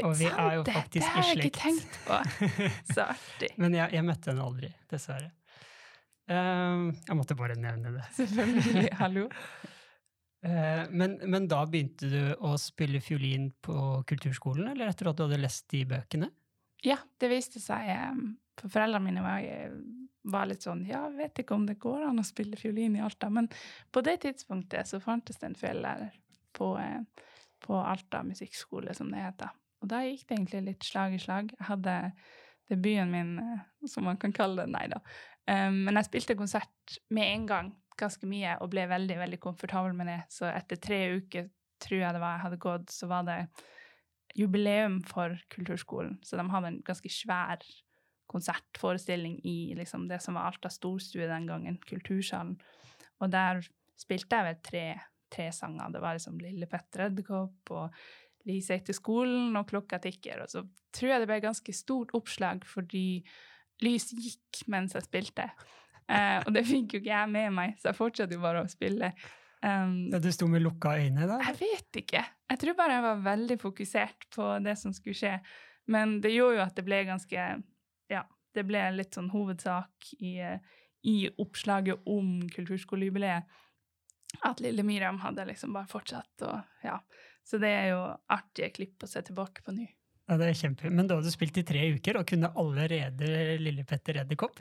Og 0.05 0.15
vi 0.21 0.29
er 0.31 0.61
jo 0.61 0.63
faktisk 0.69 1.03
i 1.03 1.03
slekt. 1.03 1.11
Det 1.11 1.17
har 1.17 1.35
jeg 1.35 1.51
ikke 1.51 1.65
tenkt 1.65 1.99
på. 2.07 2.21
Så 2.95 3.09
artig. 3.09 3.51
Men 3.59 3.75
jeg, 3.75 3.97
jeg 3.97 4.07
møtte 4.07 4.31
henne 4.31 4.47
aldri, 4.47 4.71
dessverre. 4.93 5.33
Ehm, 6.29 6.91
jeg 7.07 7.17
måtte 7.17 7.37
bare 7.39 7.57
nevne 7.59 7.95
det. 7.97 8.07
Selvfølgelig. 8.19 8.89
Hallo. 9.03 9.27
Eh, 10.45 10.85
men, 10.91 11.17
men 11.25 11.49
da 11.51 11.63
begynte 11.67 12.11
du 12.13 12.21
å 12.47 12.53
spille 12.61 13.01
fiolin 13.03 13.49
på 13.65 14.03
kulturskolen, 14.09 14.71
eller 14.73 14.93
etter 14.93 15.11
at 15.11 15.19
du 15.19 15.25
hadde 15.27 15.41
lest 15.41 15.67
de 15.73 15.83
bøkene? 15.89 16.31
Ja, 16.87 16.99
det 17.19 17.33
viste 17.33 17.59
seg 17.59 17.89
eh, 17.91 18.19
For 18.61 18.71
foreldrene 18.71 19.03
mine 19.03 19.25
var, 19.25 19.73
var 20.31 20.47
litt 20.47 20.63
sånn 20.63 20.85
Ja, 20.87 21.01
vet 21.11 21.41
ikke 21.43 21.57
om 21.57 21.65
det 21.67 21.81
går 21.83 22.05
an 22.07 22.23
å 22.23 22.27
spille 22.27 22.61
fiolin 22.61 22.99
i 22.99 23.03
Alta. 23.03 23.31
Men 23.35 23.51
på 23.95 24.05
det 24.07 24.21
tidspunktet 24.27 24.91
så 24.91 25.03
fantes 25.03 25.41
det 25.41 25.51
en 25.51 25.59
fiollærer 25.59 26.13
på, 26.55 26.75
eh, 26.83 27.01
på 27.65 27.81
Alta 27.81 28.23
musikkskole, 28.27 28.95
som 28.95 29.11
det 29.15 29.25
heter. 29.25 29.57
Og 29.83 29.91
da 29.91 30.03
gikk 30.05 30.27
det 30.27 30.37
egentlig 30.37 30.63
litt 30.67 30.87
slag 30.87 31.15
i 31.15 31.23
slag. 31.23 31.51
Jeg 31.55 31.67
hadde 31.71 31.97
debuten 32.69 33.11
min, 33.11 33.35
eh, 33.43 33.89
som 33.89 34.07
man 34.07 34.19
kan 34.21 34.35
kalle 34.35 34.67
det, 34.67 34.73
nei 34.75 34.87
da. 34.93 35.03
Um, 35.49 35.85
men 35.87 35.97
jeg 35.97 36.11
spilte 36.11 36.37
konsert 36.37 36.99
med 37.15 37.33
en 37.33 37.47
gang, 37.49 37.73
ganske 37.99 38.29
mye, 38.29 38.59
og 38.63 38.71
ble 38.73 38.85
veldig 38.91 39.17
veldig 39.23 39.41
komfortabel 39.43 39.97
med 39.97 40.11
det. 40.13 40.21
Så 40.33 40.47
etter 40.51 40.81
tre 40.83 41.01
uker, 41.19 41.49
tror 41.83 42.03
jeg 42.03 42.15
det 42.15 42.23
var 42.23 42.37
jeg 42.37 42.45
hadde 42.45 42.63
gått, 42.63 42.93
så 42.93 43.09
var 43.11 43.27
det 43.27 43.39
jubileum 44.39 45.01
for 45.09 45.35
kulturskolen. 45.51 46.19
Så 46.27 46.39
de 46.39 46.47
hadde 46.53 46.73
en 46.73 46.81
ganske 46.87 47.11
svær 47.11 47.65
konsertforestilling 48.29 49.39
i 49.49 49.75
liksom, 49.79 50.05
det 50.09 50.21
som 50.23 50.37
var 50.37 50.51
Alta 50.51 50.71
storstue 50.71 51.29
den 51.31 51.47
gangen, 51.49 51.79
Kultursalen. 51.89 52.59
Og 53.23 53.33
der 53.33 53.63
spilte 53.99 54.37
jeg 54.37 54.47
vel 54.47 54.59
tre, 54.63 54.87
tre 55.33 55.49
sanger. 55.55 55.95
Det 55.95 56.03
var 56.05 56.19
liksom 56.19 56.37
Lille 56.43 56.69
Petter 56.71 57.07
Edderkopp 57.09 57.73
og 57.75 58.03
Lise 58.49 58.77
etter 58.79 58.97
skolen 58.97 59.57
og 59.59 59.69
Klokka 59.71 59.99
tikker. 60.05 60.45
Og 60.45 60.53
så 60.53 60.63
tror 60.95 61.15
jeg 61.15 61.23
det 61.23 61.31
ble 61.31 61.41
ganske 61.45 61.75
stort 61.77 62.13
oppslag 62.17 62.69
fordi 62.69 63.25
lys 63.85 64.11
gikk 64.15 64.65
mens 64.73 64.97
jeg 64.97 65.07
spilte. 65.07 65.49
Uh, 66.09 66.41
og 66.47 66.55
det 66.57 66.65
fikk 66.69 66.97
jo 66.97 67.03
ikke 67.03 67.13
jeg 67.13 67.31
med 67.33 67.53
meg, 67.55 67.77
så 67.81 67.91
jeg 67.91 67.99
fortsatte 67.99 68.37
jo 68.37 68.43
bare 68.43 68.65
å 68.65 68.71
spille. 68.71 69.13
Um, 69.59 70.09
du 70.15 70.31
sto 70.33 70.47
med 70.47 70.63
lukka 70.63 70.95
øyne 71.01 71.27
da? 71.27 71.41
jeg 71.49 71.59
vet 71.59 72.01
ikke. 72.05 72.23
Jeg 72.53 72.61
tror 72.63 72.77
bare 72.79 72.99
jeg 72.99 73.05
var 73.09 73.25
veldig 73.25 73.59
fokusert 73.61 74.29
på 74.35 74.51
det 74.65 74.77
som 74.81 74.95
skulle 74.97 75.19
skje. 75.19 75.35
Men 75.91 76.19
det 76.23 76.35
gjorde 76.35 76.61
jo 76.61 76.67
at 76.67 76.77
det 76.77 76.85
ble 76.87 77.03
ganske 77.09 77.47
Ja, 78.13 78.23
det 78.55 78.65
ble 78.69 78.83
litt 78.95 79.17
sånn 79.17 79.31
hovedsak 79.33 80.13
i, 80.21 80.37
i 81.05 81.17
oppslaget 81.41 82.07
om 82.09 82.39
kulturskolejubileet. 82.55 83.49
At 84.45 84.61
lille 84.63 84.85
Miriam 84.85 85.19
hadde 85.25 85.49
liksom 85.49 85.75
bare 85.77 85.91
fortsatt 85.91 86.49
og 86.49 86.87
Ja. 86.87 87.01
Så 87.49 87.57
det 87.57 87.71
er 87.73 87.87
jo 87.95 88.01
artige 88.29 88.69
klipp 88.77 89.05
å 89.05 89.09
se 89.09 89.23
tilbake 89.25 89.63
på 89.65 89.73
nå. 89.73 89.87
Ja, 90.29 90.37
det 90.37 90.51
er 90.51 90.59
kjempe. 90.61 90.91
Men 90.93 91.09
da 91.09 91.17
hadde 91.17 91.31
du 91.31 91.33
spilt 91.33 91.57
i 91.57 91.65
tre 91.65 91.87
uker 91.97 92.21
og 92.21 92.29
kunne 92.29 92.53
allerede 92.61 93.57
Lille 93.63 93.85
Petter 93.89 94.21
Edderkopp? 94.21 94.61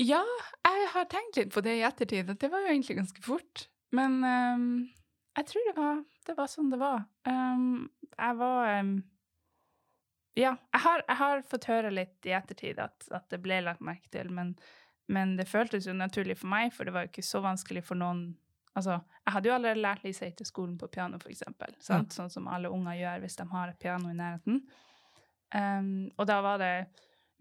Ja, 0.00 0.22
jeg 0.64 0.86
har 0.94 1.08
tenkt 1.12 1.36
litt 1.38 1.52
på 1.54 1.62
det 1.62 1.76
i 1.78 1.84
ettertid, 1.86 2.30
at 2.32 2.40
det 2.40 2.48
var 2.50 2.64
jo 2.64 2.72
egentlig 2.72 2.96
ganske 2.98 3.22
fort. 3.22 3.66
Men 3.94 4.16
um, 4.24 4.70
jeg 5.36 5.50
tror 5.50 5.66
det 5.68 5.74
var, 5.76 5.98
det 6.26 6.36
var 6.38 6.48
sånn 6.50 6.70
det 6.72 6.78
var. 6.80 7.04
Um, 7.28 7.90
jeg 8.14 8.38
var 8.40 8.70
um, 8.80 8.94
Ja, 10.40 10.54
jeg 10.72 10.82
har, 10.86 11.04
jeg 11.06 11.18
har 11.20 11.44
fått 11.52 11.68
høre 11.70 11.92
litt 11.94 12.26
i 12.26 12.32
ettertid 12.34 12.80
at, 12.82 13.06
at 13.14 13.28
det 13.30 13.42
ble 13.44 13.60
lagt 13.62 13.84
merke 13.84 14.08
til, 14.10 14.32
men, 14.34 14.54
men 15.06 15.36
det 15.38 15.46
føltes 15.50 15.86
jo 15.86 15.94
naturlig 15.94 16.40
for 16.40 16.50
meg, 16.50 16.72
for 16.74 16.88
det 16.88 16.96
var 16.96 17.06
jo 17.06 17.12
ikke 17.12 17.26
så 17.26 17.44
vanskelig 17.44 17.84
for 17.86 18.00
noen 18.00 18.32
Altså, 18.74 18.96
jeg 19.22 19.30
hadde 19.36 19.46
jo 19.46 19.52
allerede 19.54 19.82
lært 19.84 20.00
Lise 20.02 20.26
til 20.34 20.46
skolen 20.48 20.72
på 20.74 20.88
piano, 20.90 21.14
for 21.22 21.30
eksempel. 21.30 21.76
Sånn 21.78 22.08
som 22.10 22.48
alle 22.50 22.66
unger 22.74 22.96
gjør 22.98 23.20
hvis 23.22 23.36
de 23.38 23.44
har 23.52 23.70
et 23.70 23.78
piano 23.78 24.10
i 24.10 24.16
nærheten. 24.18 24.56
Ehm, 25.54 26.10
og 26.18 26.28
da 26.30 26.40
var 26.44 26.60
det 26.62 26.74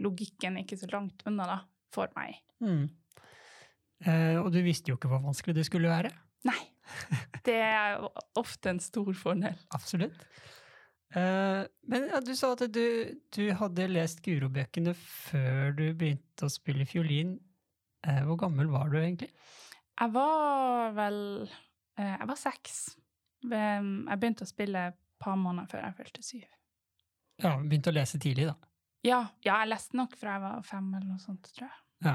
logikken 0.04 0.60
ikke 0.62 0.78
så 0.80 0.90
langt 0.92 1.24
unna, 1.30 1.48
da, 1.50 1.60
for 1.94 2.12
meg. 2.18 2.38
Mm. 2.64 2.86
Eh, 4.04 4.38
og 4.42 4.52
du 4.54 4.60
visste 4.66 4.92
jo 4.92 4.98
ikke 5.00 5.12
hvor 5.12 5.24
vanskelig 5.24 5.58
det 5.58 5.68
skulle 5.70 5.92
være. 5.92 6.12
Nei. 6.48 6.60
Det 7.44 7.56
er 7.64 8.04
ofte 8.40 8.74
en 8.74 8.82
stor 8.84 9.14
fordel. 9.18 9.56
Absolutt. 9.76 10.26
Eh, 11.14 11.64
men 11.92 12.08
ja, 12.10 12.22
du 12.26 12.34
sa 12.38 12.54
at 12.56 12.66
du, 12.74 12.86
du 13.36 13.44
hadde 13.60 13.90
lest 13.92 14.24
Guro-bøkene 14.26 14.96
før 14.98 15.76
du 15.78 15.86
begynte 15.92 16.48
å 16.48 16.52
spille 16.52 16.88
fiolin. 16.90 17.36
Eh, 18.08 18.24
hvor 18.28 18.40
gammel 18.42 18.72
var 18.74 18.90
du 18.92 18.98
egentlig? 19.00 19.30
Jeg 19.94 20.10
var 20.16 20.96
vel 20.98 21.20
eh, 21.46 22.16
Jeg 22.16 22.28
var 22.32 22.40
seks. 22.40 22.82
Jeg 23.44 24.18
begynte 24.20 24.48
å 24.48 24.50
spille 24.50 24.88
et 24.90 25.00
par 25.22 25.36
måneder 25.40 25.70
før 25.72 25.86
jeg 25.86 25.98
fylte 26.00 26.26
syv. 26.26 26.48
Ja, 27.44 27.58
begynte 27.60 27.92
å 27.92 27.96
lese 27.96 28.20
tidlig, 28.22 28.48
da. 28.48 28.72
Ja, 29.04 29.20
ja, 29.44 29.58
jeg 29.60 29.74
leste 29.74 29.98
nok 30.00 30.16
fra 30.16 30.38
jeg 30.38 30.44
var 30.46 30.62
fem 30.68 30.86
eller 30.94 31.10
noe 31.10 31.20
sånt, 31.20 31.50
tror 31.58 31.68
jeg. 31.68 31.80
Ja, 32.08 32.14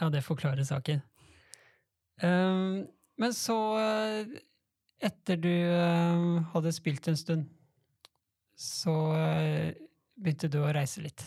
ja 0.00 0.08
det 0.10 0.24
forklarer 0.26 0.66
saken. 0.66 1.04
Um, 2.22 2.82
men 3.22 3.34
så, 3.34 3.56
eh, 3.78 4.32
etter 5.02 5.38
du 5.38 5.52
um, 5.52 6.42
hadde 6.54 6.72
spilt 6.74 7.06
en 7.10 7.18
stund, 7.18 7.46
så 8.58 8.94
uh, 9.14 9.70
begynte 10.18 10.50
du 10.50 10.58
å 10.62 10.72
reise 10.74 11.04
litt, 11.04 11.22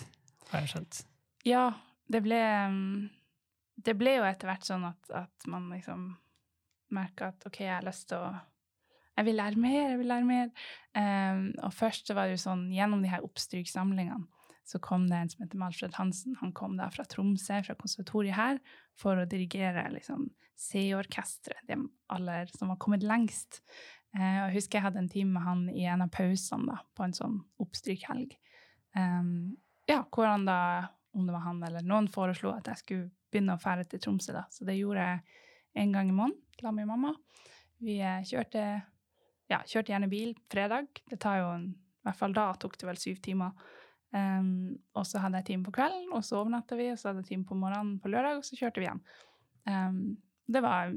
har 0.52 0.66
jeg 0.66 0.74
skjønt. 0.74 1.02
Ja, 1.48 1.70
det 2.12 2.22
ble 2.26 2.42
Det 3.76 3.94
ble 3.98 4.18
jo 4.18 4.26
etter 4.26 4.50
hvert 4.50 4.66
sånn 4.66 4.86
at, 4.88 5.10
at 5.14 5.48
man 5.52 5.68
liksom 5.74 6.12
merka 6.96 7.32
at 7.34 7.48
OK, 7.48 7.60
jeg 7.66 7.74
har 7.74 7.86
lyst 7.86 8.08
til 8.10 8.22
å 8.24 8.36
Jeg 9.16 9.28
vil 9.30 9.38
lære 9.40 9.60
mer, 9.60 9.90
jeg 9.92 10.00
vil 10.00 10.10
lære 10.12 10.28
mer. 10.28 10.50
Um, 10.96 11.44
og 11.64 11.74
først 11.74 12.08
så 12.08 12.16
var 12.18 12.28
det 12.28 12.38
jo 12.38 12.46
sånn, 12.46 12.66
gjennom 12.76 13.04
de 13.04 13.12
her 13.12 13.24
oppstryksamlingene, 13.24 14.28
så 14.66 14.80
kom 14.82 15.06
det 15.08 15.18
en 15.18 15.30
som 15.30 15.44
heter 15.44 15.60
Malfred 15.62 15.98
Hansen. 16.00 16.38
Han 16.42 16.54
kom 16.58 16.74
da 16.80 16.88
fra 16.92 17.06
Tromsø, 17.08 17.60
fra 17.68 17.76
konservatoriet 17.78 18.36
her, 18.36 18.60
for 18.98 19.20
å 19.22 19.28
dirigere 19.30 19.86
liksom 19.94 20.28
C-orkesteret, 20.60 21.62
de 21.70 21.78
aller 22.16 22.50
som 22.56 22.72
var 22.74 22.80
kommet 22.82 23.06
lengst. 23.06 23.62
Uh, 24.16 24.22
og 24.24 24.50
jeg 24.50 24.56
husker 24.58 24.80
jeg 24.80 24.88
hadde 24.88 25.04
en 25.04 25.12
time 25.12 25.36
med 25.36 25.46
han 25.46 25.68
i 25.72 25.86
en 25.92 26.04
av 26.08 26.12
pausene 26.16 26.72
da, 26.72 26.80
på 26.96 27.06
en 27.06 27.16
sånn 27.16 27.40
oppstrykhelg. 27.62 28.36
Um, 28.96 29.56
ja, 29.88 30.02
hvor 30.10 30.28
han 30.28 30.48
da, 30.48 30.60
om 31.16 31.28
det 31.28 31.36
var 31.36 31.46
han 31.46 31.64
eller 31.68 31.86
noen, 31.86 32.10
foreslo 32.12 32.56
at 32.56 32.68
jeg 32.72 32.82
skulle 32.82 33.10
begynne 33.32 33.56
å 33.56 33.62
fære 33.62 33.86
til 33.92 34.02
Tromsø. 34.02 34.34
da. 34.36 34.46
Så 34.52 34.68
det 34.68 34.78
gjorde 34.80 35.04
jeg 35.04 35.44
en 35.84 35.96
gang 35.96 36.10
i 36.10 36.16
måneden 36.16 36.42
sammen 36.60 36.86
med 36.86 36.92
mamma. 36.94 37.14
Vi 37.84 38.00
eh, 38.00 38.24
kjørte, 38.26 38.64
ja, 39.52 39.62
kjørte 39.68 39.94
gjerne 39.94 40.10
bil 40.12 40.36
fredag. 40.52 40.88
Det 41.10 41.20
tar 41.22 41.40
jo 41.42 41.50
en, 41.54 41.66
I 41.76 42.08
hvert 42.10 42.20
fall 42.20 42.34
da 42.38 42.50
tok 42.62 42.78
det 42.82 42.88
vel 42.90 43.02
syv 43.02 43.20
timer. 43.26 43.52
Um, 44.16 44.78
og 44.96 45.04
så 45.10 45.20
hadde 45.20 45.42
jeg 45.42 45.50
time 45.50 45.66
på 45.68 45.74
kvelden, 45.76 46.08
og 46.16 46.24
så 46.24 46.40
overnatta 46.40 46.78
vi, 46.80 46.92
og 46.94 47.00
så 47.02 47.10
hadde 47.10 47.26
jeg 47.26 47.34
time 47.34 47.48
på 47.50 47.58
morgenen 47.60 47.98
på 48.00 48.12
lørdag, 48.14 48.40
og 48.40 48.46
så 48.48 48.56
kjørte 48.60 48.80
vi 48.80 48.88
hjem. 48.88 49.02
Um, 49.68 49.98
det 50.48 50.62
var 50.64 50.94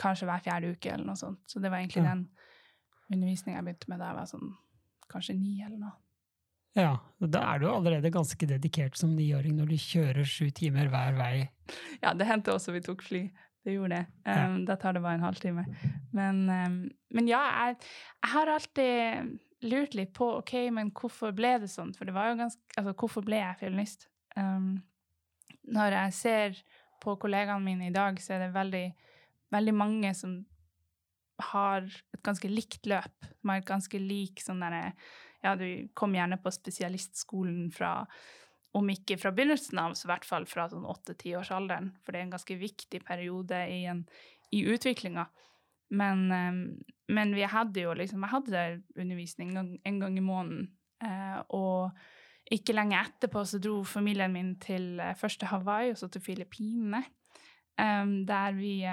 kanskje 0.00 0.28
hver 0.28 0.44
fjerde 0.44 0.70
uke 0.76 0.92
eller 0.92 1.08
noe 1.08 1.18
sånt. 1.18 1.40
Så 1.50 1.60
det 1.60 1.72
var 1.72 1.80
egentlig 1.82 2.04
Ja. 2.04 2.14
den 2.14 2.28
undervisninga 3.10 3.58
jeg 3.58 3.64
begynte 3.66 3.88
med 3.90 3.98
da 3.98 4.12
jeg 4.12 4.18
var 4.20 4.30
sånn 4.30 4.52
kanskje 5.10 5.34
ni 5.34 5.56
eller 5.66 5.80
noe. 5.80 5.96
Ja, 6.78 6.92
da 7.18 7.40
er 7.50 7.58
du 7.58 7.66
allerede 7.66 8.12
ganske 8.14 8.46
dedikert 8.46 8.96
som 8.96 9.16
niåring 9.16 9.56
når 9.58 9.72
du 9.72 9.78
kjører 9.82 10.22
sju 10.28 10.52
timer 10.54 10.86
hver 10.92 11.16
vei. 11.18 11.50
Ja, 12.02 12.12
det 12.14 12.28
hendte 12.28 12.54
også 12.54 12.72
vi 12.76 12.80
tok 12.86 13.02
fly. 13.02 13.24
Det 13.64 13.74
gjorde 13.74 13.98
det. 13.98 14.06
Ja. 14.24 14.46
Um, 14.48 14.64
Da 14.68 14.76
tar 14.80 14.96
det 14.96 15.02
bare 15.04 15.18
en 15.18 15.26
halvtime. 15.26 15.64
Men, 16.16 16.42
um, 16.48 16.78
men 17.10 17.28
ja, 17.28 17.40
jeg, 17.68 17.80
jeg 18.22 18.32
har 18.34 18.52
alltid 18.54 19.38
lurt 19.68 19.94
litt 19.94 20.12
på 20.16 20.30
ok, 20.38 20.54
men 20.72 20.92
hvorfor 20.96 21.34
ble 21.36 21.58
det 21.60 21.68
sånn? 21.68 21.92
For 21.96 22.08
det 22.08 22.14
var 22.16 22.30
jo 22.30 22.38
ganske, 22.40 22.62
altså 22.80 22.94
hvorfor 22.96 23.26
ble 23.26 23.42
jeg 23.42 23.58
fiolinist? 23.60 24.08
Um, 24.36 24.78
når 25.68 25.96
jeg 25.98 26.16
ser 26.16 26.62
på 27.00 27.16
kollegaene 27.20 27.64
mine 27.64 27.90
i 27.90 27.94
dag, 27.94 28.16
så 28.20 28.36
er 28.36 28.46
det 28.46 28.54
veldig, 28.56 28.86
veldig 29.52 29.76
mange 29.76 30.14
som 30.16 30.40
har 31.52 31.84
et 31.84 32.22
ganske 32.24 32.48
likt 32.48 32.88
løp. 32.88 33.28
Som 33.40 33.52
har 33.52 33.60
et 33.60 33.68
ganske 33.68 34.00
lik 34.00 34.42
sånn 34.44 34.64
derre 34.64 34.92
Ja, 35.40 35.54
du 35.56 35.88
kom 35.96 36.12
gjerne 36.12 36.36
på 36.36 36.50
spesialistskolen 36.52 37.70
fra 37.72 38.04
om 38.76 38.90
ikke 38.92 39.18
fra 39.18 39.32
begynnelsen 39.34 39.80
av, 39.82 39.94
så 39.98 40.06
i 40.06 40.10
hvert 40.12 40.26
fall 40.26 40.46
fra 40.48 40.68
sånn 40.70 40.86
åtte-tiårsalderen. 40.88 41.90
For 42.04 42.14
det 42.14 42.20
er 42.20 42.28
en 42.28 42.34
ganske 42.36 42.56
viktig 42.60 43.02
periode 43.06 43.58
i, 43.66 43.82
en, 43.90 44.04
i 44.54 44.62
utviklinga. 44.70 45.26
Men, 45.90 46.26
eh, 46.30 46.58
men 47.10 47.34
vi 47.34 47.46
hadde 47.50 47.82
jo 47.82 47.94
liksom 47.98 48.22
Jeg 48.22 48.34
hadde 48.36 48.64
undervisning 48.94 49.50
en 49.50 49.58
gang, 49.58 49.70
en 49.84 50.00
gang 50.04 50.18
i 50.18 50.24
måneden. 50.24 50.68
Eh, 51.02 51.38
og 51.56 51.90
ikke 52.50 52.74
lenge 52.74 52.98
etterpå 52.98 53.42
så 53.46 53.58
dro 53.62 53.80
familien 53.86 54.32
min 54.34 54.54
til 54.62 55.00
eh, 55.02 55.16
først 55.18 55.42
til 55.42 55.50
Hawaii 55.50 55.90
og 55.94 55.98
så 55.98 56.10
til 56.10 56.22
Filippinene. 56.22 57.04
der 57.78 58.52
vi 58.52 58.84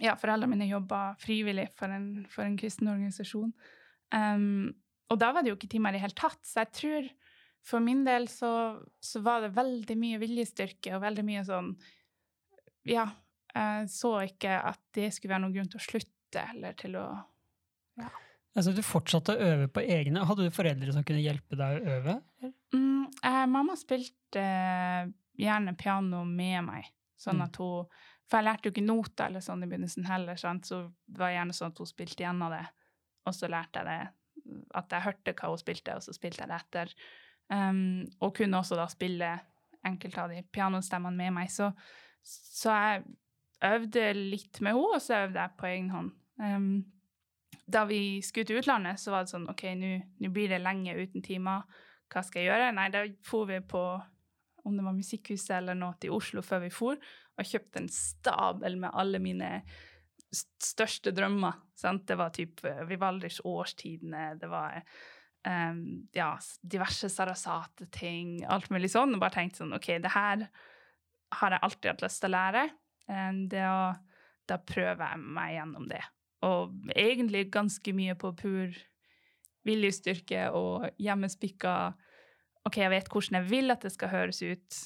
Ja, 0.00 0.14
foreldrene 0.14 0.54
mine 0.54 0.70
jobba 0.70 1.14
frivillig 1.20 1.68
for 1.76 1.86
en, 1.86 2.24
for 2.30 2.44
en 2.44 2.56
kristen 2.56 2.88
organisasjon. 2.88 3.52
Og 5.10 5.18
da 5.20 5.32
var 5.32 5.42
det 5.42 5.50
jo 5.50 5.56
ikke 5.56 5.68
timer 5.68 5.90
i 5.90 5.92
det 5.92 6.00
hele 6.00 6.16
tatt. 6.16 6.40
Så 6.46 6.60
jeg 6.62 6.72
tror 6.72 7.08
for 7.62 7.80
min 7.84 8.00
del 8.04 8.28
så, 8.28 8.52
så 9.00 9.20
var 9.22 9.44
det 9.44 9.52
veldig 9.56 9.96
mye 10.00 10.18
viljestyrke 10.22 10.96
og 10.96 11.04
veldig 11.04 11.24
mye 11.28 11.44
sånn 11.46 11.68
Ja, 12.88 13.04
jeg 13.54 13.88
så 13.92 14.16
ikke 14.26 14.56
at 14.72 14.80
det 14.96 15.12
skulle 15.14 15.34
være 15.36 15.44
noen 15.44 15.54
grunn 15.54 15.70
til 15.70 15.78
å 15.78 15.84
slutte 15.84 16.42
eller 16.54 16.74
til 16.80 16.96
å 16.98 17.06
ja. 18.00 18.08
Altså, 18.56 18.72
du 18.76 18.82
fortsatte 18.84 19.32
å 19.32 19.44
øve 19.48 19.66
på 19.72 19.80
egne. 19.80 20.24
Hadde 20.28 20.44
du 20.44 20.52
foreldre 20.52 20.92
som 20.92 21.04
kunne 21.08 21.22
hjelpe 21.24 21.56
deg 21.56 21.78
å 21.78 21.92
øve? 21.94 22.14
mm, 22.74 23.04
eh, 23.24 23.44
Mamma 23.48 23.76
spilte 23.80 24.40
eh, 24.42 25.06
gjerne 25.40 25.72
piano 25.80 26.20
med 26.28 26.58
meg, 26.66 26.90
sånn 27.20 27.40
Mm. 27.40 27.44
at 27.46 27.56
hun 27.62 27.86
For 28.28 28.40
jeg 28.40 28.46
lærte 28.48 28.68
jo 28.68 28.72
ikke 28.72 28.84
noter 28.86 29.26
eller 29.28 29.44
sånn 29.44 29.64
i 29.64 29.68
begynnelsen 29.68 30.04
heller, 30.08 30.36
sant? 30.40 30.64
så 30.68 30.82
det 31.06 31.20
var 31.20 31.32
gjerne 31.34 31.52
sånn 31.56 31.72
at 31.72 31.80
hun 31.82 31.88
spilte 31.90 32.24
gjennom 32.24 32.52
det, 32.52 32.62
og 33.28 33.34
så 33.36 33.48
lærte 33.52 33.82
jeg 33.82 33.86
det 33.86 34.62
At 34.74 34.90
jeg 34.90 35.04
hørte 35.06 35.34
hva 35.38 35.50
hun 35.52 35.60
spilte, 35.60 35.96
og 35.96 36.02
så 36.02 36.12
spilte 36.16 36.42
jeg 36.42 36.48
det 36.48 36.56
etter. 36.60 36.94
Um, 37.52 38.06
og 38.24 38.36
kunne 38.38 38.60
også 38.62 38.78
da 38.78 38.86
spille 38.88 39.34
enkelte 39.84 40.22
av 40.22 40.32
de 40.32 40.40
pianostemmene 40.54 41.18
med 41.18 41.36
meg. 41.36 41.50
Så, 41.52 41.68
så 42.22 42.72
jeg 42.72 43.04
øvde 43.66 44.08
litt 44.16 44.62
med 44.62 44.76
henne, 44.76 44.96
og 44.96 45.02
så 45.02 45.24
øvde 45.26 45.42
jeg 45.42 45.58
på 45.58 45.68
egen 45.68 45.90
hånd. 45.92 46.12
Um, 46.40 46.70
da 47.72 47.84
vi 47.88 48.22
skulle 48.24 48.48
til 48.48 48.62
utlandet, 48.62 49.00
så 49.00 49.12
var 49.14 49.24
det 49.24 49.34
sånn 49.34 49.48
OK, 49.50 49.66
nå 49.78 50.32
blir 50.32 50.52
det 50.52 50.62
lenge 50.62 50.96
uten 50.98 51.24
timer. 51.24 51.66
Hva 52.12 52.24
skal 52.24 52.42
jeg 52.42 52.52
gjøre? 52.52 52.72
Nei, 52.76 52.88
da 52.92 53.04
for 53.26 53.48
vi 53.48 53.60
på 53.64 53.84
om 54.62 54.76
det 54.76 54.84
var 54.86 54.94
Musikkhuset 54.94 55.56
eller 55.56 55.74
noe 55.74 55.96
til 56.00 56.12
Oslo 56.14 56.42
før 56.46 56.60
vi 56.66 56.68
for, 56.70 57.00
og 57.34 57.48
kjøpte 57.48 57.80
en 57.82 57.88
stabel 57.90 58.76
med 58.78 58.94
alle 58.94 59.18
mine 59.22 59.48
største 60.32 61.12
drømmer. 61.14 61.58
Sant? 61.76 62.06
Det 62.08 62.16
var 62.20 62.30
typ 62.34 62.62
Vivalders 62.88 63.40
Årstidene, 63.48 64.36
det 64.40 64.50
var 64.52 64.78
em, 65.48 65.82
ja, 66.16 66.30
diverse 66.62 67.10
Sarasate-ting, 67.12 68.42
alt 68.50 68.70
mulig 68.72 68.92
sånn, 68.92 69.14
og 69.14 69.22
bare 69.22 69.36
tenkt 69.38 69.60
sånn 69.60 69.74
OK, 69.76 69.94
det 70.02 70.14
her 70.14 70.46
har 71.40 71.56
jeg 71.56 71.64
alltid 71.64 71.90
hatt 71.92 72.04
lyst 72.04 72.22
til 72.22 72.32
å 72.32 72.36
lære. 72.36 72.64
Um, 73.08 73.44
å, 73.58 73.76
da 74.48 74.58
prøver 74.62 75.04
jeg 75.04 75.22
meg 75.38 75.54
gjennom 75.56 75.88
det. 75.90 76.02
Og 76.46 76.92
egentlig 76.94 77.46
ganske 77.54 77.94
mye 77.96 78.16
på 78.18 78.32
pur 78.38 78.80
viljestyrke 79.66 80.48
og 80.58 80.88
hjemmespikka 81.00 81.74
OK, 82.66 82.78
jeg 82.78 82.92
vet 82.92 83.08
hvordan 83.10 83.40
jeg 83.40 83.50
vil 83.50 83.74
at 83.74 83.82
det 83.86 83.92
skal 83.94 84.12
høres 84.12 84.42
ut. 84.42 84.78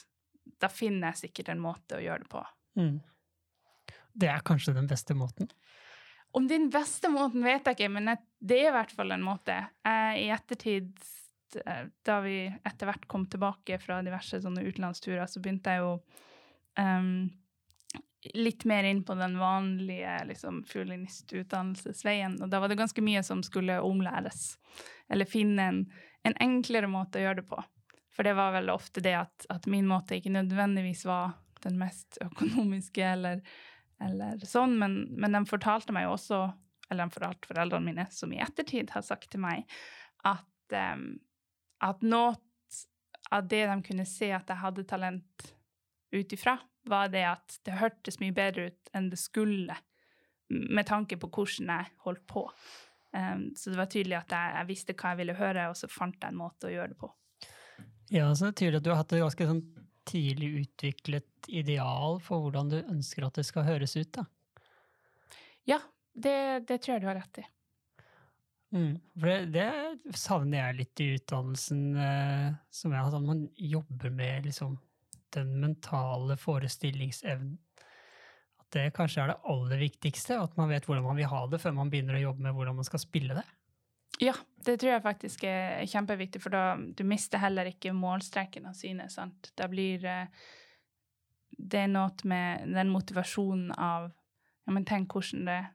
Da 0.63 0.71
finner 0.73 1.11
jeg 1.11 1.27
sikkert 1.27 1.53
en 1.53 1.61
måte 1.61 1.99
å 1.99 2.05
gjøre 2.05 2.25
det 2.25 2.31
på. 2.33 2.43
Mm. 2.81 2.97
Det 4.17 4.31
er 4.33 4.45
kanskje 4.47 4.73
den 4.77 4.89
beste 4.89 5.17
måten. 5.17 5.51
Om 6.37 6.49
den 6.49 6.67
beste 6.71 7.09
måten 7.09 7.45
vet 7.47 7.65
jeg 7.65 7.79
ikke, 7.79 7.93
men 7.95 8.11
det 8.45 8.59
er 8.61 8.69
i 8.69 8.75
hvert 8.75 8.91
fall 8.93 9.15
en 9.15 9.25
måte. 9.25 9.55
I 10.21 10.27
ettertid, 10.35 10.91
eh, 11.63 11.87
da 12.05 12.19
vi 12.21 12.43
etter 12.45 12.91
hvert 12.91 13.07
kom 13.09 13.25
tilbake 13.33 13.79
fra 13.81 14.03
diverse 14.05 14.43
sånne 14.45 14.67
utenlandsturer, 14.67 15.25
så 15.33 15.41
begynte 15.41 15.73
jeg 15.73 15.81
jo 15.81 15.95
um, 16.77 17.31
litt 18.37 18.67
mer 18.69 18.85
inn 18.85 19.01
på 19.09 19.17
den 19.17 19.39
vanlige 19.41 20.19
liksom, 20.29 20.61
fiolinistutdannelsesveien. 20.69 22.37
Og 22.45 22.53
da 22.53 22.61
var 22.61 22.69
det 22.69 22.83
ganske 22.83 23.05
mye 23.07 23.23
som 23.25 23.41
skulle 23.47 23.79
omlæres. 23.81 24.59
Eller 25.09 25.31
finne 25.31 25.71
en, 25.71 25.81
en 26.29 26.37
enklere 26.43 26.91
måte 26.91 27.23
å 27.23 27.25
gjøre 27.25 27.41
det 27.41 27.47
på. 27.49 27.63
For 28.17 28.29
det 28.29 28.37
var 28.37 28.53
vel 28.57 28.69
ofte 28.77 29.01
det 29.05 29.17
at, 29.23 29.49
at 29.53 29.69
min 29.73 29.89
måte 29.89 30.21
ikke 30.21 30.37
nødvendigvis 30.37 31.05
var 31.09 31.39
den 31.65 31.81
mest 31.81 32.21
økonomiske 32.25 33.09
eller 33.15 33.41
eller 34.03 34.43
sånn, 34.45 34.77
men, 34.79 34.99
men 35.17 35.37
de 35.37 35.43
fortalte 35.49 35.95
meg 35.97 36.07
jo 36.07 36.15
også, 36.17 36.41
eller 36.91 37.07
de 37.07 37.17
fortalte 37.17 37.51
foreldrene 37.51 37.89
mine, 37.91 38.07
som 38.13 38.33
i 38.33 38.41
ettertid 38.45 38.93
har 38.95 39.05
sagt 39.07 39.31
til 39.33 39.43
meg, 39.43 39.65
at, 40.29 40.77
um, 40.95 41.09
at 41.85 42.05
noe 42.05 42.35
av 43.35 43.47
det 43.51 43.65
de 43.67 43.77
kunne 43.87 44.07
se 44.09 44.31
at 44.35 44.49
jeg 44.53 44.63
hadde 44.63 44.87
talent 44.89 45.51
ut 46.15 46.35
ifra, 46.37 46.59
var 46.87 47.11
det 47.11 47.25
at 47.27 47.57
det 47.67 47.81
hørtes 47.81 48.21
mye 48.23 48.35
bedre 48.35 48.69
ut 48.71 48.91
enn 48.95 49.09
det 49.11 49.19
skulle, 49.19 49.75
med 50.47 50.87
tanke 50.87 51.19
på 51.19 51.31
hvordan 51.33 51.73
jeg 51.73 51.95
holdt 52.05 52.27
på. 52.31 52.45
Um, 53.17 53.49
så 53.57 53.73
det 53.73 53.81
var 53.81 53.91
tydelig 53.91 54.21
at 54.21 54.37
jeg, 54.37 54.53
jeg 54.61 54.69
visste 54.69 54.95
hva 54.95 55.15
jeg 55.15 55.23
ville 55.25 55.39
høre, 55.41 55.71
og 55.73 55.79
så 55.79 55.91
fant 55.91 56.21
jeg 56.21 56.31
en 56.31 56.39
måte 56.39 56.69
å 56.69 56.75
gjøre 56.75 56.93
det 56.93 57.01
på. 57.01 57.11
Ja, 58.13 58.29
så 58.35 58.47
det 58.47 58.53
er 58.53 58.59
tydelig 58.61 58.79
at 58.79 58.87
du 58.87 58.93
har 58.93 59.01
hatt 59.01 59.17
et 59.17 59.25
ganske 59.25 59.49
sånn 59.49 59.65
tidlig 60.07 60.53
utviklet 60.63 61.49
ideal 61.49 62.21
for 62.23 62.45
hvordan 62.45 62.71
du 62.73 62.79
ønsker 62.81 63.27
at 63.27 63.39
det 63.39 63.47
skal 63.49 63.67
høres 63.67 63.97
ut. 63.99 64.13
da. 64.17 64.27
Ja, 65.67 65.81
det, 66.15 66.39
det 66.69 66.81
tror 66.83 66.97
jeg 66.97 67.05
du 67.05 67.11
har 67.11 67.21
rett 67.21 67.43
i. 67.43 67.47
Mm. 68.75 68.97
For 69.15 69.31
det, 69.31 69.37
det 69.55 70.19
savner 70.19 70.59
jeg 70.59 70.79
litt 70.81 71.03
i 71.03 71.13
utdannelsen 71.17 71.85
eh, 72.03 72.49
som 72.71 72.95
jeg 72.95 73.07
har 73.07 73.15
at 73.15 73.29
man 73.29 73.47
jobber 73.57 74.13
med 74.15 74.49
liksom, 74.49 74.77
den 75.37 75.55
mentale 75.63 76.37
forestillingsevnen. 76.41 77.57
At 78.61 78.73
det 78.75 78.89
kanskje 78.97 79.23
er 79.23 79.33
det 79.33 79.43
aller 79.53 79.81
viktigste, 79.81 80.41
at 80.43 80.57
man 80.59 80.71
vet 80.73 80.89
hvordan 80.89 81.07
man 81.07 81.19
vil 81.19 81.31
ha 81.31 81.45
det 81.51 81.63
før 81.63 81.77
man 81.79 81.93
begynner 81.93 82.19
å 82.19 82.25
jobbe 82.29 82.49
med 82.49 82.57
hvordan 82.57 82.79
man 82.81 82.89
skal 82.89 83.03
spille 83.03 83.39
det. 83.39 83.47
Ja, 84.23 84.35
det 84.65 84.79
tror 84.81 84.95
jeg 84.95 85.05
faktisk 85.05 85.45
er 85.49 85.85
kjempeviktig, 85.89 86.41
for 86.43 86.55
da 86.55 86.77
du 86.77 87.05
mister 87.07 87.43
heller 87.43 87.69
ikke 87.69 87.95
målstreken 87.97 88.69
av 88.71 88.75
syne. 88.79 89.09
sant? 89.13 89.51
Da 89.59 89.69
blir 89.71 90.05
eh, 90.09 90.27
det 91.57 91.87
noe 91.93 92.29
med 92.29 92.73
den 92.75 92.91
motivasjonen 92.93 93.73
av 93.73 94.11
ja, 94.67 94.73
men 94.75 94.85
tenk 94.85 95.13
hvordan 95.15 95.47
det, 95.47 95.67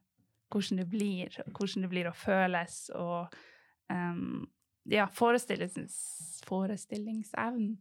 hvordan 0.51 0.77
det 0.81 0.87
blir, 0.91 1.37
hvordan 1.55 1.81
det 1.85 1.89
blir 1.93 2.07
å 2.09 2.17
føles, 2.17 2.89
og 2.97 3.35
um, 3.87 4.49
ja, 4.91 5.05
forestillingsevnen 5.15 7.77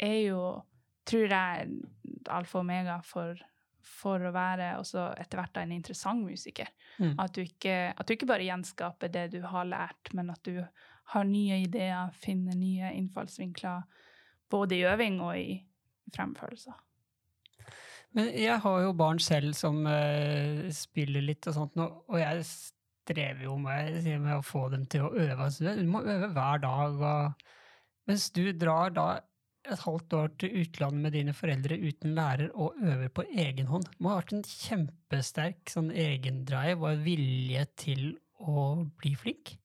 er 0.00 0.20
jo, 0.22 0.40
tror 1.08 1.28
jeg, 1.34 1.68
alfa 2.32 2.58
og 2.58 2.64
omega 2.64 2.96
for, 3.04 3.36
for 3.86 4.22
å 4.22 4.32
være 4.34 4.72
også 4.80 5.10
etter 5.20 5.40
hvert 5.40 5.60
en 5.62 5.74
interessant 5.76 6.24
musiker. 6.26 6.68
Mm. 6.98 7.14
At, 7.22 7.36
du 7.36 7.44
ikke, 7.44 7.76
at 7.94 8.06
du 8.06 8.14
ikke 8.16 8.28
bare 8.28 8.46
gjenskaper 8.48 9.12
det 9.12 9.28
du 9.36 9.40
har 9.46 9.68
lært, 9.68 10.12
men 10.16 10.32
at 10.34 10.42
du 10.46 10.60
har 11.12 11.28
nye 11.28 11.60
ideer, 11.62 12.10
finner 12.18 12.58
nye 12.58 12.90
innfallsvinkler, 12.98 13.86
både 14.50 14.78
i 14.78 14.86
øving 14.90 15.20
og 15.22 15.38
i 15.38 15.60
fremførelser. 16.14 16.74
Men 18.16 18.30
jeg 18.32 18.58
har 18.62 18.80
jo 18.80 18.94
barn 18.96 19.20
selv 19.20 19.52
som 19.58 19.82
uh, 19.84 20.66
spiller 20.72 21.24
litt 21.24 21.46
og 21.50 21.56
sånt, 21.56 21.76
og 21.82 22.16
jeg 22.18 22.44
strever 22.46 23.44
jo 23.46 23.56
med, 23.60 24.00
med 24.06 24.38
å 24.38 24.44
få 24.44 24.66
dem 24.72 24.86
til 24.90 25.06
å 25.06 25.12
øve. 25.12 25.36
Altså, 25.36 25.74
du 25.76 25.86
må 25.90 26.02
øve 26.02 26.30
hver 26.34 26.62
dag. 26.64 26.96
Og, 26.96 27.46
mens 28.08 28.30
du 28.34 28.48
drar 28.56 28.94
da 28.96 29.06
et 29.72 29.84
halvt 29.84 30.16
år 30.18 30.32
til 30.40 30.56
utlandet 30.62 31.02
med 31.04 31.14
dine 31.16 31.34
foreldre 31.36 31.78
uten 31.80 32.14
lærer 32.16 32.50
og 32.54 32.78
øver 32.80 33.12
på 33.12 33.26
egen 33.28 33.70
hånd. 33.70 33.86
Det 33.90 34.02
må 34.02 34.12
ha 34.12 34.20
vært 34.20 34.34
en 34.36 34.46
kjempesterk 34.46 35.72
sånn 35.72 35.92
egendrive 35.92 36.92
og 36.92 37.04
vilje 37.04 37.64
til 37.78 38.04
å 38.42 38.66
bli 39.00 39.14
flink. 39.18 39.56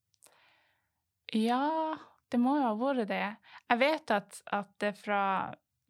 Ja, 1.35 1.97
det 2.31 2.39
må 2.41 2.57
jo 2.59 2.69
ha 2.69 2.75
vært 2.79 3.09
det. 3.11 3.25
Jeg 3.69 3.81
vet 3.81 4.15
at, 4.15 4.41
at 4.51 4.71
det 4.83 4.95
fra 4.99 5.21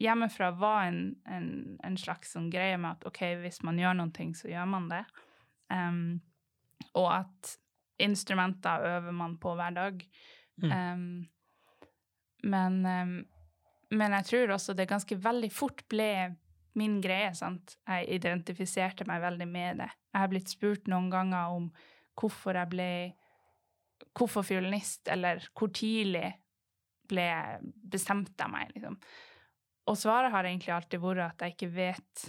hjemmefra 0.02 0.52
var 0.58 0.86
en, 0.90 1.02
en, 1.30 1.50
en 1.86 1.98
slags 1.98 2.34
sånn 2.36 2.50
greie 2.54 2.78
med 2.82 2.98
at 2.98 3.08
OK, 3.10 3.22
hvis 3.44 3.62
man 3.66 3.80
gjør 3.82 3.98
noen 4.00 4.14
ting, 4.16 4.34
så 4.38 4.50
gjør 4.50 4.70
man 4.70 4.90
det. 4.92 5.04
Um, 5.72 6.22
og 6.98 7.08
at 7.14 7.56
instrumenter 8.02 8.88
øver 8.96 9.14
man 9.14 9.38
på 9.42 9.54
hver 9.58 9.76
dag. 9.78 10.02
Mm. 10.62 10.72
Um, 10.72 11.06
men, 12.44 12.80
um, 12.86 13.14
men 13.92 14.16
jeg 14.20 14.28
tror 14.30 14.54
også 14.56 14.76
det 14.78 14.90
ganske 14.90 15.18
veldig 15.20 15.50
fort 15.54 15.84
ble 15.92 16.12
min 16.80 17.00
greie. 17.04 17.34
sant? 17.36 17.76
Jeg 17.88 18.08
identifiserte 18.18 19.08
meg 19.08 19.22
veldig 19.24 19.48
med 19.48 19.82
det. 19.84 19.90
Jeg 20.14 20.24
har 20.24 20.32
blitt 20.32 20.52
spurt 20.52 20.88
noen 20.92 21.10
ganger 21.12 21.58
om 21.58 21.72
hvorfor 22.20 22.60
jeg 22.60 22.74
ble 22.76 22.94
Hvorfor 24.18 24.42
fiolinist, 24.44 25.06
eller 25.14 25.44
hvor 25.56 25.70
tidlig 25.72 26.26
ble 27.08 27.22
jeg 27.22 28.48
meg, 28.50 28.72
liksom. 28.74 28.96
Og 29.88 29.98
svaret 29.98 30.34
har 30.34 30.48
egentlig 30.50 30.74
alltid 30.74 31.00
vært 31.00 31.22
at 31.28 31.46
jeg 31.46 31.54
ikke 31.54 31.70
vet 31.76 32.24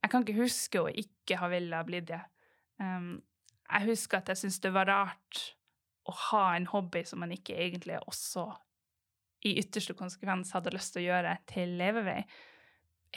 Jeg 0.00 0.10
kan 0.10 0.24
ikke 0.24 0.40
huske 0.40 0.80
å 0.80 0.88
ikke 0.88 1.36
ha 1.36 1.50
villet 1.52 1.86
bli 1.86 2.00
det. 2.08 2.22
Um, 2.80 3.20
jeg 3.68 3.90
husker 3.92 4.18
at 4.18 4.32
jeg 4.32 4.40
syntes 4.40 4.62
det 4.64 4.72
var 4.74 4.88
rart 4.88 5.42
å 6.08 6.16
ha 6.30 6.44
en 6.56 6.66
hobby 6.72 7.04
som 7.06 7.20
man 7.20 7.36
ikke 7.36 7.54
egentlig 7.60 8.00
også 8.00 8.48
i 9.46 9.56
ytterste 9.60 9.96
konsekvens 9.96 10.52
hadde 10.56 10.72
lyst 10.74 10.94
til 10.94 11.04
å 11.04 11.08
gjøre 11.10 11.34
til 11.48 11.76
levevei. 11.80 12.20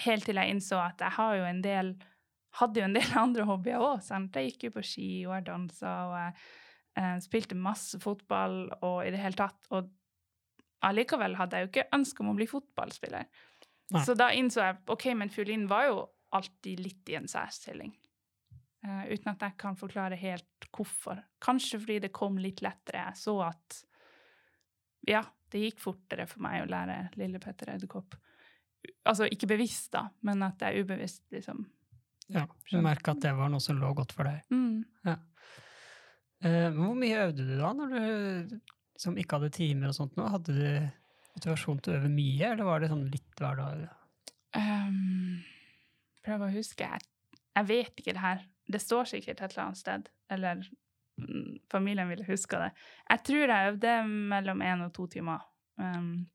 Helt 0.05 0.25
til 0.27 0.39
jeg 0.39 0.53
innså 0.53 0.79
at 0.81 1.03
jeg 1.03 1.17
har 1.17 1.37
jo 1.39 1.47
en 1.47 1.63
del 1.63 1.93
hadde 2.59 2.81
jo 2.81 2.87
en 2.87 2.95
del 2.95 3.15
andre 3.25 3.47
hobbyer 3.49 3.81
òg. 3.81 4.03
Jeg 4.05 4.51
gikk 4.51 4.67
jo 4.67 4.75
på 4.75 4.85
ski, 4.85 5.09
og 5.27 5.35
jeg 5.37 5.47
dansa, 5.49 5.93
og 6.09 6.15
jeg 6.19 6.35
eh, 7.01 7.17
spilte 7.25 7.57
masse 7.59 7.99
fotball 8.03 8.57
og 8.81 8.99
i 9.07 9.11
det 9.13 9.21
hele 9.21 9.39
tatt. 9.39 9.69
Og 9.73 9.89
allikevel 10.85 11.37
hadde 11.39 11.59
jeg 11.59 11.67
jo 11.67 11.71
ikke 11.71 11.89
ønske 11.97 12.23
om 12.23 12.33
å 12.33 12.37
bli 12.37 12.49
fotballspiller. 12.49 13.29
Nei. 13.93 14.03
Så 14.05 14.15
da 14.17 14.29
innså 14.33 14.63
jeg 14.63 14.81
ok, 14.93 15.09
men 15.19 15.31
fiolin 15.33 15.67
var 15.69 15.89
jo 15.89 16.01
alltid 16.33 16.81
litt 16.81 17.11
i 17.13 17.17
en 17.19 17.29
særstilling. 17.29 17.93
Eh, 18.83 19.03
uten 19.13 19.33
at 19.33 19.45
jeg 19.47 19.57
kan 19.59 19.77
forklare 19.79 20.17
helt 20.19 20.69
hvorfor. 20.73 21.21
Kanskje 21.43 21.79
fordi 21.81 21.99
det 22.07 22.13
kom 22.15 22.39
litt 22.41 22.63
lettere. 22.65 23.07
Jeg 23.09 23.21
så 23.21 23.37
at 23.49 23.81
ja, 25.07 25.23
det 25.53 25.63
gikk 25.67 25.81
fortere 25.83 26.27
for 26.29 26.43
meg 26.45 26.63
å 26.63 26.69
lære 26.69 26.97
Lille 27.19 27.41
Petter 27.43 27.73
Edderkopp. 27.75 28.17
Altså 29.07 29.27
ikke 29.31 29.47
bevisst, 29.53 29.91
da, 29.93 30.07
men 30.27 30.43
at 30.43 30.57
det 30.59 30.69
er 30.69 30.83
ubevisst, 30.83 31.23
liksom. 31.33 31.63
Ja, 32.33 32.45
du 32.47 32.77
merka 32.83 33.13
at 33.13 33.21
det 33.23 33.33
var 33.35 33.51
noe 33.51 33.63
som 33.63 33.77
lå 33.79 33.91
godt 33.95 34.13
for 34.15 34.27
deg. 34.27 34.43
Mm. 34.53 34.83
Eh, 36.43 36.69
hvor 36.75 36.95
mye 36.99 37.21
øvde 37.27 37.45
du 37.47 37.55
da, 37.59 37.71
når 37.75 37.93
du 37.93 38.59
liksom 38.95 39.17
ikke 39.19 39.39
hadde 39.39 39.55
timer 39.55 39.91
og 39.91 39.97
sånt? 39.97 40.15
nå? 40.17 40.27
Hadde 40.31 40.55
du 40.55 40.65
motivasjon 41.35 41.81
til 41.83 41.93
å 41.93 41.99
øve 41.99 42.11
mye, 42.13 42.51
eller 42.51 42.67
var 42.67 42.83
det 42.83 42.91
sånn 42.91 43.05
litt 43.11 43.39
hver 43.39 43.59
dag? 43.59 43.83
Um, 44.53 45.43
prøv 46.25 46.45
å 46.45 46.53
huske. 46.53 46.87
Jeg, 46.87 47.39
jeg 47.57 47.69
vet 47.71 48.03
ikke 48.03 48.15
det 48.15 48.23
her. 48.23 48.43
Det 48.73 48.81
står 48.81 49.09
sikkert 49.11 49.41
et 49.41 49.53
eller 49.53 49.65
annet 49.65 49.81
sted. 49.81 50.11
Eller 50.33 50.63
familien 51.71 52.09
ville 52.09 52.25
huska 52.25 52.59
det. 52.59 52.71
Jeg 53.09 53.23
tror 53.27 53.51
jeg 53.53 53.73
øvde 53.73 53.97
mellom 54.07 54.61
én 54.65 54.85
og 54.85 54.93
to 54.93 55.07
timer 55.07 55.43
um, 55.77 56.25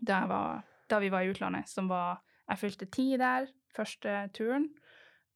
da, 0.00 0.24
var, 0.26 0.64
da 0.90 0.98
vi 1.02 1.10
var 1.12 1.22
i 1.22 1.30
utlandet. 1.30 1.68
Som 1.68 1.88
var 1.88 2.22
Jeg 2.48 2.58
fylte 2.58 2.86
ti 2.86 3.16
der 3.20 3.46
første 3.76 4.28
turen. 4.34 4.68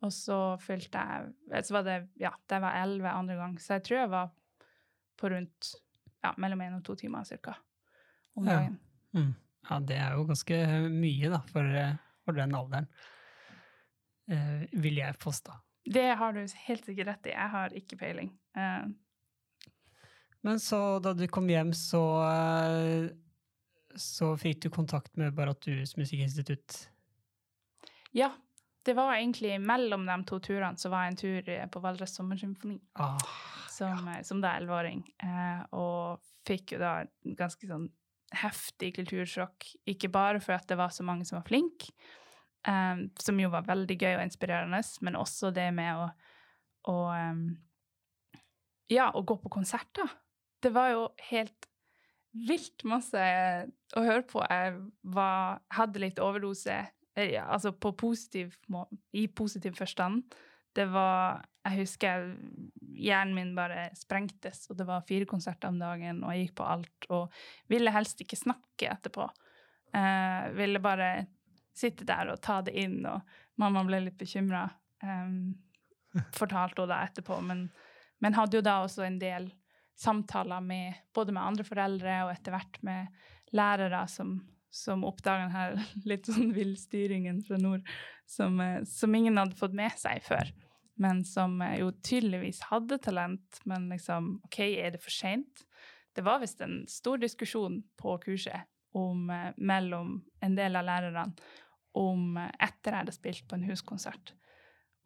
Og 0.03 0.12
så 0.12 0.57
fylte 0.59 0.99
jeg 0.99 1.64
Så 1.64 1.75
var 1.75 1.83
det 1.83 2.09
Ja, 2.21 2.31
det 2.49 2.61
var 2.61 2.83
elleve 2.83 3.09
andre 3.09 3.35
gang. 3.35 3.61
Så 3.61 3.75
jeg 3.75 3.83
tror 3.83 3.99
jeg 3.99 4.11
var 4.11 4.31
på 5.18 5.29
rundt 5.29 5.75
ja, 6.25 6.33
mellom 6.38 6.61
én 6.61 6.77
og 6.77 6.85
to 6.85 6.95
timer 6.95 7.25
cirka 7.25 7.55
om 8.37 8.49
Ja. 8.49 8.68
Mm. 9.12 9.35
Ja, 9.71 9.79
det 9.79 9.97
er 9.97 10.14
jo 10.16 10.25
ganske 10.27 10.57
mye, 10.90 11.29
da, 11.31 11.38
for, 11.53 11.62
eh, 11.62 11.95
for 12.25 12.33
den 12.33 12.55
alderen. 12.55 12.88
Eh, 14.31 14.64
vil 14.73 14.97
jeg 14.97 15.18
påstå. 15.18 15.53
Det 15.85 16.09
har 16.18 16.33
du 16.37 16.45
helt 16.66 16.85
sikkert 16.87 17.09
rett 17.09 17.27
i. 17.27 17.35
Jeg 17.35 17.51
har 17.57 17.75
ikke 17.75 17.99
peiling. 17.99 18.31
Uh. 18.57 18.92
Men 20.42 20.61
så, 20.62 20.99
da 21.03 21.12
du 21.14 21.27
kom 21.31 21.49
hjem, 21.51 21.73
så 21.75 22.03
eh, 22.27 23.11
så 23.99 24.33
fikk 24.40 24.62
du 24.64 24.71
kontakt 24.73 25.16
med 25.21 25.35
Baratus 25.37 25.97
musikkinstitutt. 25.97 26.88
ja, 28.12 28.33
det 28.83 28.95
var 28.99 29.14
egentlig 29.14 29.61
mellom 29.62 30.07
de 30.07 30.16
to 30.27 30.40
turene 30.42 30.77
så 30.81 30.90
var 30.90 31.05
jeg 31.05 31.12
en 31.12 31.21
tur 31.21 31.49
eh, 31.55 31.66
på 31.71 31.81
Valdres 31.85 32.16
Sommersymfoni 32.16 32.81
Ah, 32.99 33.18
som, 33.71 34.09
ja. 34.09 34.23
som 34.27 34.40
da 34.42 34.57
elleveåring. 34.59 35.05
Eh, 35.23 35.61
og 35.79 36.23
fikk 36.49 36.75
jo 36.75 36.81
da 36.83 36.95
ganske 37.38 37.68
sånn 37.68 37.87
heftig 38.42 38.95
kultursjokk. 38.97 39.68
Ikke 39.92 40.11
bare 40.12 40.40
for 40.42 40.57
at 40.57 40.66
det 40.68 40.81
var 40.81 40.90
så 40.90 41.07
mange 41.07 41.29
som 41.29 41.38
var 41.38 41.47
flinke, 41.47 41.92
eh, 42.68 43.03
som 43.20 43.40
jo 43.40 43.51
var 43.53 43.66
veldig 43.68 43.98
gøy 43.98 44.14
og 44.16 44.25
inspirerende, 44.27 44.83
men 45.01 45.18
også 45.18 45.53
det 45.55 45.68
med 45.77 46.05
å, 46.05 46.09
å 46.92 46.96
um, 47.11 47.44
Ja, 48.92 49.09
å 49.14 49.22
gå 49.25 49.38
på 49.40 49.48
konserter. 49.53 50.11
Det 50.62 50.72
var 50.75 50.90
jo 50.92 51.05
helt 51.31 51.68
vilt 52.33 52.85
masse 52.88 53.22
å 53.96 54.03
høre 54.05 54.25
på. 54.29 54.42
Jeg 54.44 54.77
var, 55.14 55.62
hadde 55.72 56.03
litt 56.03 56.20
overdose, 56.22 56.79
eh, 57.16 57.37
altså 57.42 57.72
på 57.72 57.94
positiv, 57.98 58.57
i 59.12 59.27
positiv 59.29 59.77
forstand. 59.79 60.25
Det 60.72 60.88
var 60.88 61.48
Jeg 61.62 61.85
husker 61.85 62.25
hjernen 62.98 63.37
min 63.37 63.51
bare 63.55 63.85
sprengtes, 63.94 64.64
og 64.66 64.81
det 64.81 64.87
var 64.88 65.05
fire 65.07 65.29
konserter 65.31 65.70
om 65.70 65.77
dagen, 65.79 66.25
og 66.25 66.33
jeg 66.35 66.48
gikk 66.48 66.57
på 66.59 66.64
alt, 66.66 67.07
og 67.14 67.37
ville 67.70 67.92
helst 67.94 68.18
ikke 68.25 68.38
snakke 68.40 68.88
etterpå. 68.90 69.29
Uh, 69.94 70.51
ville 70.57 70.83
bare 70.83 71.29
sitte 71.77 72.07
der 72.09 72.33
og 72.33 72.41
ta 72.45 72.61
det 72.65 72.75
inn, 72.79 73.01
og 73.09 73.23
mamma 73.61 73.85
ble 73.87 74.03
litt 74.07 74.19
bekymra. 74.21 74.67
Um, 75.03 75.55
fortalte 76.41 76.85
hun 76.85 76.93
da 76.93 77.03
etterpå, 77.07 77.41
men, 77.45 77.67
men 78.23 78.37
hadde 78.37 78.59
jo 78.59 78.65
da 78.65 78.83
også 78.85 79.07
en 79.07 79.19
del 79.23 79.51
samtaler 79.99 80.61
med 80.65 80.95
både 81.15 81.35
med 81.35 81.43
andre 81.43 81.67
foreldre 81.67 82.17
og 82.27 82.33
etter 82.33 82.55
hvert 82.55 82.81
med 82.87 83.23
lærere 83.57 84.03
som, 84.09 84.39
som 84.73 85.05
oppdaga 85.09 85.49
denne 85.49 85.87
litt 86.11 86.29
sånn 86.29 86.53
villstyringen 86.57 87.43
fra 87.47 87.61
nord, 87.61 87.87
som, 88.29 88.61
eh, 88.61 88.83
som 88.89 89.15
ingen 89.15 89.41
hadde 89.41 89.59
fått 89.59 89.77
med 89.77 89.95
seg 90.01 90.25
før. 90.27 90.53
Men 91.01 91.23
som 91.29 91.59
eh, 91.65 91.79
jo 91.83 91.93
tydeligvis 92.05 92.65
hadde 92.71 93.01
talent, 93.05 93.63
men 93.69 93.89
liksom 93.93 94.37
OK, 94.49 94.61
er 94.65 94.95
det 94.97 95.03
for 95.03 95.15
seint? 95.15 95.67
Det 96.13 96.25
var 96.25 96.43
visst 96.43 96.61
en 96.61 96.83
stor 96.91 97.21
diskusjon 97.21 97.81
på 98.01 98.19
kurset 98.25 98.69
om, 98.99 99.31
eh, 99.31 99.53
mellom 99.57 100.17
en 100.41 100.57
del 100.57 100.77
av 100.77 100.87
lærerne 100.87 101.27
om 101.99 102.37
eh, 102.41 102.51
etter 102.61 102.93
jeg 102.93 103.05
hadde 103.05 103.17
spilt 103.17 103.49
på 103.49 103.59
en 103.59 103.67
huskonsert, 103.69 104.35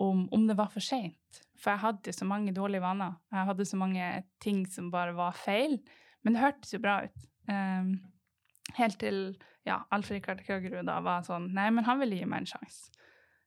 om, 0.02 0.26
om 0.34 0.46
det 0.48 0.58
var 0.58 0.70
for 0.72 0.84
seint. 0.84 1.40
For 1.56 1.72
jeg 1.72 1.84
hadde 1.84 2.12
så 2.12 2.26
mange 2.28 2.52
dårlige 2.54 2.84
vaner. 2.84 3.16
Jeg 3.32 3.48
hadde 3.48 3.68
så 3.68 3.78
mange 3.80 4.10
ting 4.44 4.66
som 4.68 4.90
bare 4.92 5.14
var 5.16 5.36
feil. 5.38 5.78
Men 6.22 6.36
det 6.36 6.42
hørtes 6.42 6.74
jo 6.74 6.82
bra 6.84 6.98
ut. 7.06 7.24
Um, 7.48 7.94
helt 8.76 8.98
til 9.00 9.20
ja, 9.64 9.78
Alf-Rikard 9.94 10.42
Krøgerud 10.44 10.90
var 11.06 11.24
sånn 11.24 11.48
Nei, 11.54 11.68
men 11.72 11.86
han 11.86 12.00
ville 12.02 12.18
gi 12.18 12.28
meg 12.28 12.44
en 12.44 12.50
sjanse. 12.50 12.92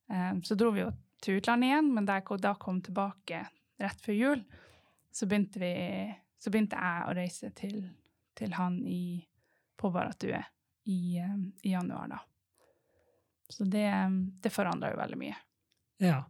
Um, 0.10 0.42
så 0.48 0.58
dro 0.58 0.72
vi 0.74 0.82
jo 0.82 0.90
til 1.22 1.38
utlandet 1.38 1.70
igjen, 1.70 1.92
men 1.94 2.08
da 2.08 2.18
jeg 2.18 2.42
da 2.42 2.56
kom 2.58 2.80
tilbake 2.82 3.44
rett 3.80 4.02
før 4.02 4.16
jul, 4.16 4.44
så 5.14 5.28
begynte, 5.28 5.60
vi, 5.62 5.74
så 6.40 6.52
begynte 6.52 6.80
jeg 6.80 7.06
å 7.06 7.16
reise 7.18 7.52
til, 7.58 7.82
til 8.40 8.56
han 8.58 8.80
i, 8.88 9.20
på 9.80 9.92
Baratue 9.94 10.42
i, 10.90 11.20
um, 11.24 11.46
i 11.64 11.72
januar, 11.72 12.08
da. 12.12 12.20
Så 13.50 13.66
det, 13.66 13.88
um, 14.06 14.22
det 14.42 14.52
forandra 14.54 14.92
jo 14.92 15.00
veldig 15.00 15.20
mye. 15.20 15.38
Ja. 16.04 16.24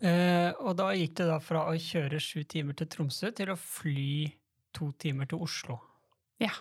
Eh, 0.00 0.50
og 0.60 0.76
da 0.78 0.90
gikk 0.94 1.16
det 1.20 1.26
da 1.30 1.38
fra 1.42 1.64
å 1.70 1.74
kjøre 1.78 2.20
sju 2.22 2.42
timer 2.48 2.76
til 2.78 2.88
Tromsø 2.90 3.30
til 3.36 3.52
å 3.52 3.58
fly 3.58 4.28
to 4.76 4.90
timer 5.00 5.28
til 5.30 5.42
Oslo. 5.42 5.78
Ja. 6.40 6.52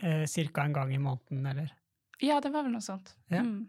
Eh, 0.00 0.24
Cirka 0.30 0.64
en 0.64 0.76
gang 0.76 0.94
i 0.94 1.00
måneden, 1.02 1.46
eller? 1.46 1.72
Ja, 2.22 2.38
det 2.40 2.52
var 2.54 2.64
vel 2.66 2.76
noe 2.76 2.84
sånt. 2.84 3.14
Ja. 3.32 3.42
Mm. 3.44 3.66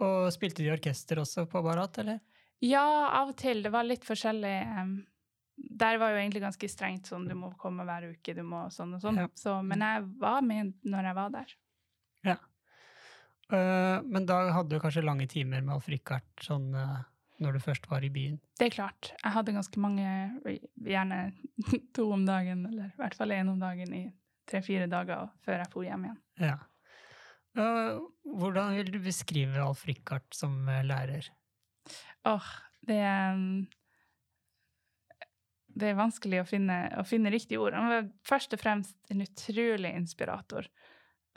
Og 0.00 0.30
spilte 0.32 0.64
de 0.64 0.72
orkester 0.72 1.20
også 1.22 1.44
på 1.50 1.62
Barat, 1.64 2.00
eller? 2.02 2.20
Ja, 2.64 2.84
av 3.20 3.32
og 3.32 3.36
til. 3.40 3.62
Det 3.64 3.72
var 3.72 3.86
litt 3.86 4.04
forskjellig. 4.04 4.56
em, 4.80 4.94
der 5.60 5.98
var 6.00 6.14
jo 6.14 6.20
egentlig 6.20 6.42
ganske 6.44 6.68
strengt 6.72 7.10
sånn 7.10 7.26
du 7.28 7.34
må 7.36 7.50
komme 7.60 7.84
hver 7.88 8.08
uke, 8.12 8.34
du 8.36 8.42
må 8.46 8.66
sånn 8.72 8.96
og 8.96 9.02
sånn. 9.02 9.20
Ja. 9.24 9.30
Så, 9.36 9.58
men 9.66 9.84
jeg 9.84 10.06
var 10.20 10.40
med 10.46 10.72
når 10.88 11.10
jeg 11.10 11.18
var 11.20 11.34
der. 11.34 11.56
Eh, 13.52 14.02
men 14.02 14.26
da 14.26 14.42
hadde 14.54 14.76
du 14.76 14.82
kanskje 14.82 15.04
lange 15.04 15.26
timer 15.30 15.64
med 15.64 15.74
Alf 15.74 15.88
Rikard 15.90 16.26
sånn, 16.44 16.70
uh, 16.76 17.00
når 17.42 17.56
du 17.56 17.62
først 17.64 17.88
var 17.90 18.04
i 18.06 18.12
byen. 18.12 18.38
Det 18.60 18.68
er 18.68 18.76
klart. 18.76 19.12
Jeg 19.16 19.34
hadde 19.34 19.56
ganske 19.56 19.82
mange, 19.82 20.06
gjerne 20.86 21.20
to 21.96 22.06
om 22.14 22.26
dagen, 22.28 22.64
eller 22.70 22.92
i 22.92 23.00
hvert 23.00 23.18
fall 23.18 23.34
én 23.34 23.50
om 23.50 23.58
dagen 23.60 23.94
i 23.96 24.04
tre-fire 24.50 24.86
dager 24.90 25.30
før 25.46 25.62
jeg 25.62 25.72
dro 25.72 25.84
hjem 25.86 26.06
igjen. 26.08 26.20
Ja. 26.46 26.56
Eh, 27.58 27.98
hvordan 28.38 28.78
vil 28.78 28.94
du 28.94 29.00
beskrive 29.02 29.62
Alf 29.64 29.82
Rikard 29.88 30.26
som 30.36 30.62
lærer? 30.86 31.32
Åh, 32.30 32.50
det 32.86 33.00
er 33.02 33.34
um, 33.34 33.64
Det 35.74 35.90
er 35.90 35.98
vanskelig 35.98 36.42
å 36.42 36.48
finne, 36.48 36.78
å 36.98 37.04
finne 37.06 37.32
riktige 37.32 37.60
ord. 37.62 37.76
Han 37.76 37.92
var 37.92 38.08
først 38.26 38.56
og 38.56 38.62
fremst 38.62 38.96
en 39.12 39.22
utrolig 39.24 39.92
inspirator. 39.96 40.66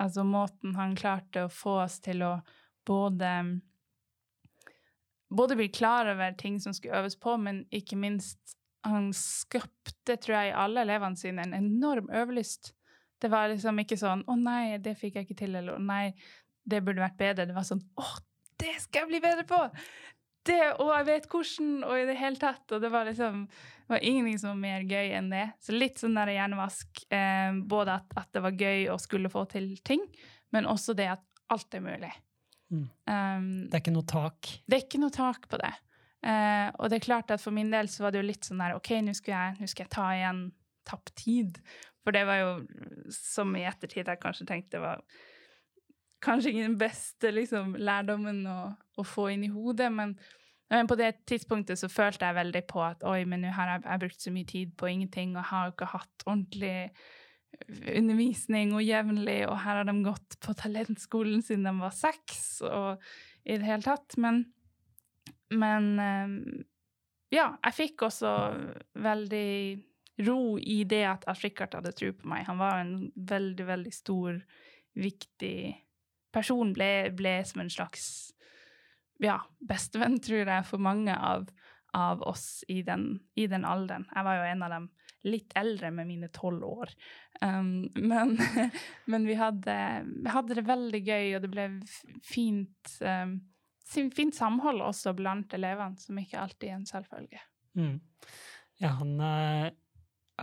Altså 0.02 0.26
måten 0.26 0.74
han 0.76 0.96
klarte 0.98 1.46
å 1.46 1.54
få 1.54 1.78
oss 1.84 2.00
til 2.04 2.26
å 2.26 2.38
både 2.88 3.62
Både 5.34 5.56
bli 5.58 5.65
klar 5.74 6.06
over 6.12 6.36
ting 6.38 6.60
som 6.62 6.76
skulle 6.78 7.00
øves 7.00 7.15
på, 7.17 7.32
men 7.41 7.63
ikke 7.74 7.98
minst 7.98 8.52
han 8.86 9.08
skapte, 9.17 10.13
tror 10.22 10.36
jeg, 10.36 10.52
i 10.52 10.58
alle 10.62 10.84
elevene 10.86 11.17
sine 11.17 11.41
en 11.41 11.56
enorm 11.58 12.12
øvelyst. 12.13 12.69
Det 13.17 13.32
var 13.32 13.50
liksom 13.50 13.80
ikke 13.82 13.98
sånn 13.98 14.22
'Å 14.28 14.36
nei, 14.38 14.78
det 14.78 14.93
fikk 15.00 15.15
jeg 15.15 15.26
ikke 15.26 15.39
til', 15.39 15.56
eller 15.56 15.80
'Å 15.80 15.82
nei, 15.82 16.13
det 16.69 16.84
burde 16.86 17.02
vært 17.02 17.17
bedre'. 17.17 17.48
Det 17.48 17.56
var 17.56 17.65
sånn 17.65 17.82
'Å, 17.98 18.06
det 18.60 18.76
skal 18.82 19.02
jeg 19.02 19.10
bli 19.10 19.19
bedre 19.24 19.48
på'! 19.48 19.72
Det, 20.43 20.60
og 20.84 20.89
jeg 20.91 21.08
vet 21.08 21.29
hvordan, 21.32 21.69
og 21.88 21.99
i 22.01 22.08
det 22.10 22.17
hele 22.19 22.39
tatt. 22.41 22.65
Og 22.75 22.82
det 22.84 22.91
var 22.91 23.08
liksom 23.08 23.45
det 23.47 23.91
var 23.93 24.03
ingenting 24.03 24.39
som 24.39 24.53
var 24.53 24.62
mer 24.63 24.84
gøy 24.88 25.13
enn 25.17 25.29
det. 25.32 25.45
Så 25.63 25.75
litt 25.75 25.99
sånn 25.99 26.15
der 26.15 26.32
hjernevask. 26.34 27.03
Eh, 27.13 27.56
både 27.67 27.97
at, 27.99 28.13
at 28.19 28.29
det 28.36 28.43
var 28.45 28.60
gøy 28.60 28.88
å 28.93 28.99
skulle 29.01 29.32
få 29.32 29.45
til 29.51 29.73
ting, 29.88 30.03
men 30.56 30.67
også 30.69 30.95
det 30.97 31.10
at 31.17 31.23
alt 31.53 31.75
er 31.75 31.84
mulig. 31.84 32.12
Mm. 32.73 32.86
Um, 33.06 33.49
Det 33.69 33.77
er 33.77 33.84
ikke 33.84 33.95
noe 33.95 34.08
tak. 34.10 34.53
det 34.65 34.77
er 34.77 34.86
ikke 34.86 35.01
noe 35.03 35.13
tak 35.13 35.47
på 35.51 35.60
det. 35.62 35.73
Eh, 36.23 36.69
og 36.79 36.89
det 36.89 36.97
er 36.97 37.08
klart 37.08 37.32
at 37.36 37.43
for 37.43 37.56
min 37.56 37.71
del 37.73 37.89
så 37.91 38.06
var 38.06 38.13
det 38.15 38.21
jo 38.21 38.29
litt 38.29 38.47
sånn 38.47 38.62
der 38.63 38.77
OK, 38.77 38.93
nå 39.03 39.15
skal 39.17 39.36
jeg, 39.60 39.71
jeg 39.75 39.91
ta 39.91 40.08
igjen 40.15 40.45
tapt 40.88 41.12
tid. 41.19 41.60
For 42.03 42.15
det 42.15 42.23
var 42.27 42.39
jo, 42.39 42.49
som 43.15 43.51
i 43.60 43.65
ettertid 43.67 44.08
jeg 44.08 44.21
kanskje 44.23 44.47
tenkte 44.47 44.82
var 44.84 45.03
kanskje 46.23 46.53
ikke 46.53 46.67
den 46.67 46.79
beste 46.79 47.33
liksom, 47.33 47.75
lærdommen 47.79 48.45
å, 48.49 48.59
å 48.97 49.05
få 49.07 49.29
inn 49.33 49.43
i 49.47 49.51
hodet, 49.53 49.89
men, 49.93 50.15
men 50.71 50.89
på 50.89 50.97
det 50.99 51.12
tidspunktet 51.29 51.79
så 51.79 51.91
følte 51.91 52.29
jeg 52.29 52.39
veldig 52.39 52.63
på 52.69 52.83
at 52.86 53.03
oi, 53.07 53.21
men 53.29 53.43
nå 53.45 53.51
har 53.55 53.75
jeg, 53.75 53.86
jeg 53.88 54.03
brukt 54.05 54.25
så 54.25 54.33
mye 54.36 54.49
tid 54.53 54.73
på 54.79 54.89
ingenting 54.91 55.36
og 55.38 55.49
har 55.51 55.67
jo 55.67 55.75
ikke 55.75 55.91
hatt 55.93 56.25
ordentlig 56.27 56.77
undervisning 57.93 58.73
og 58.75 58.83
jevnlig, 58.83 59.43
og 59.47 59.59
her 59.62 59.79
har 59.81 59.88
de 59.88 59.95
gått 60.05 60.38
på 60.43 60.55
talentskolen 60.57 61.43
siden 61.45 61.67
de 61.67 61.73
var 61.79 61.93
seks, 61.95 62.43
og 62.65 63.03
i 63.43 63.57
det 63.59 63.67
hele 63.67 63.86
tatt. 63.86 64.17
Men, 64.21 64.43
men 65.53 65.89
eh, 66.01 66.36
ja, 67.36 67.51
jeg 67.59 67.77
fikk 67.77 68.07
også 68.09 68.33
veldig 69.03 69.53
ro 70.27 70.57
i 70.59 70.83
det 70.89 71.03
at 71.09 71.25
Alf 71.29 71.43
Rikard 71.45 71.77
hadde 71.77 71.93
tro 71.97 72.12
på 72.17 72.29
meg. 72.29 72.45
Han 72.49 72.62
var 72.62 72.81
en 72.81 72.95
veldig, 73.15 73.65
veldig 73.69 73.93
stor, 73.95 74.38
viktig 74.93 75.57
person. 76.34 76.74
Ble, 76.76 77.12
ble 77.15 77.38
som 77.48 77.63
en 77.63 77.72
slags 77.72 78.08
ja, 79.24 79.39
bestevenn, 79.63 80.19
tror 80.24 80.43
jeg, 80.43 80.65
for 80.67 80.82
mange 80.84 81.15
av, 81.15 81.48
av 81.96 82.24
oss 82.28 82.63
i 82.72 82.82
den, 82.86 83.22
i 83.39 83.48
den 83.48 83.65
alderen. 83.67 84.08
Jeg 84.12 84.28
var 84.28 84.39
jo 84.39 84.50
en 84.50 84.65
av 84.65 84.76
dem 84.78 84.89
litt 85.24 85.54
eldre 85.56 85.91
med 85.96 86.10
mine 86.10 86.28
tolv 86.36 86.65
år. 86.67 86.91
Um, 87.41 87.88
men 87.96 88.36
men 89.12 89.28
vi, 89.28 89.38
hadde, 89.39 89.76
hadde 90.28 90.58
det 90.60 90.65
veldig 90.67 91.02
gøy, 91.04 91.28
og 91.38 91.46
det 91.46 91.52
ble 91.54 91.67
fint, 92.28 92.98
um, 93.00 93.38
fint 93.88 94.36
samhold 94.36 94.84
også 94.84 95.15
blant 95.17 95.56
elevene, 95.56 96.00
som 96.02 96.19
ikke 96.19 96.41
alltid 96.41 96.69
er 96.69 96.76
en 96.80 96.89
selvfølge. 96.89 97.46
Mm. 97.80 97.96
Ja, 98.82 98.91
han 99.00 99.15
eh, 99.24 99.69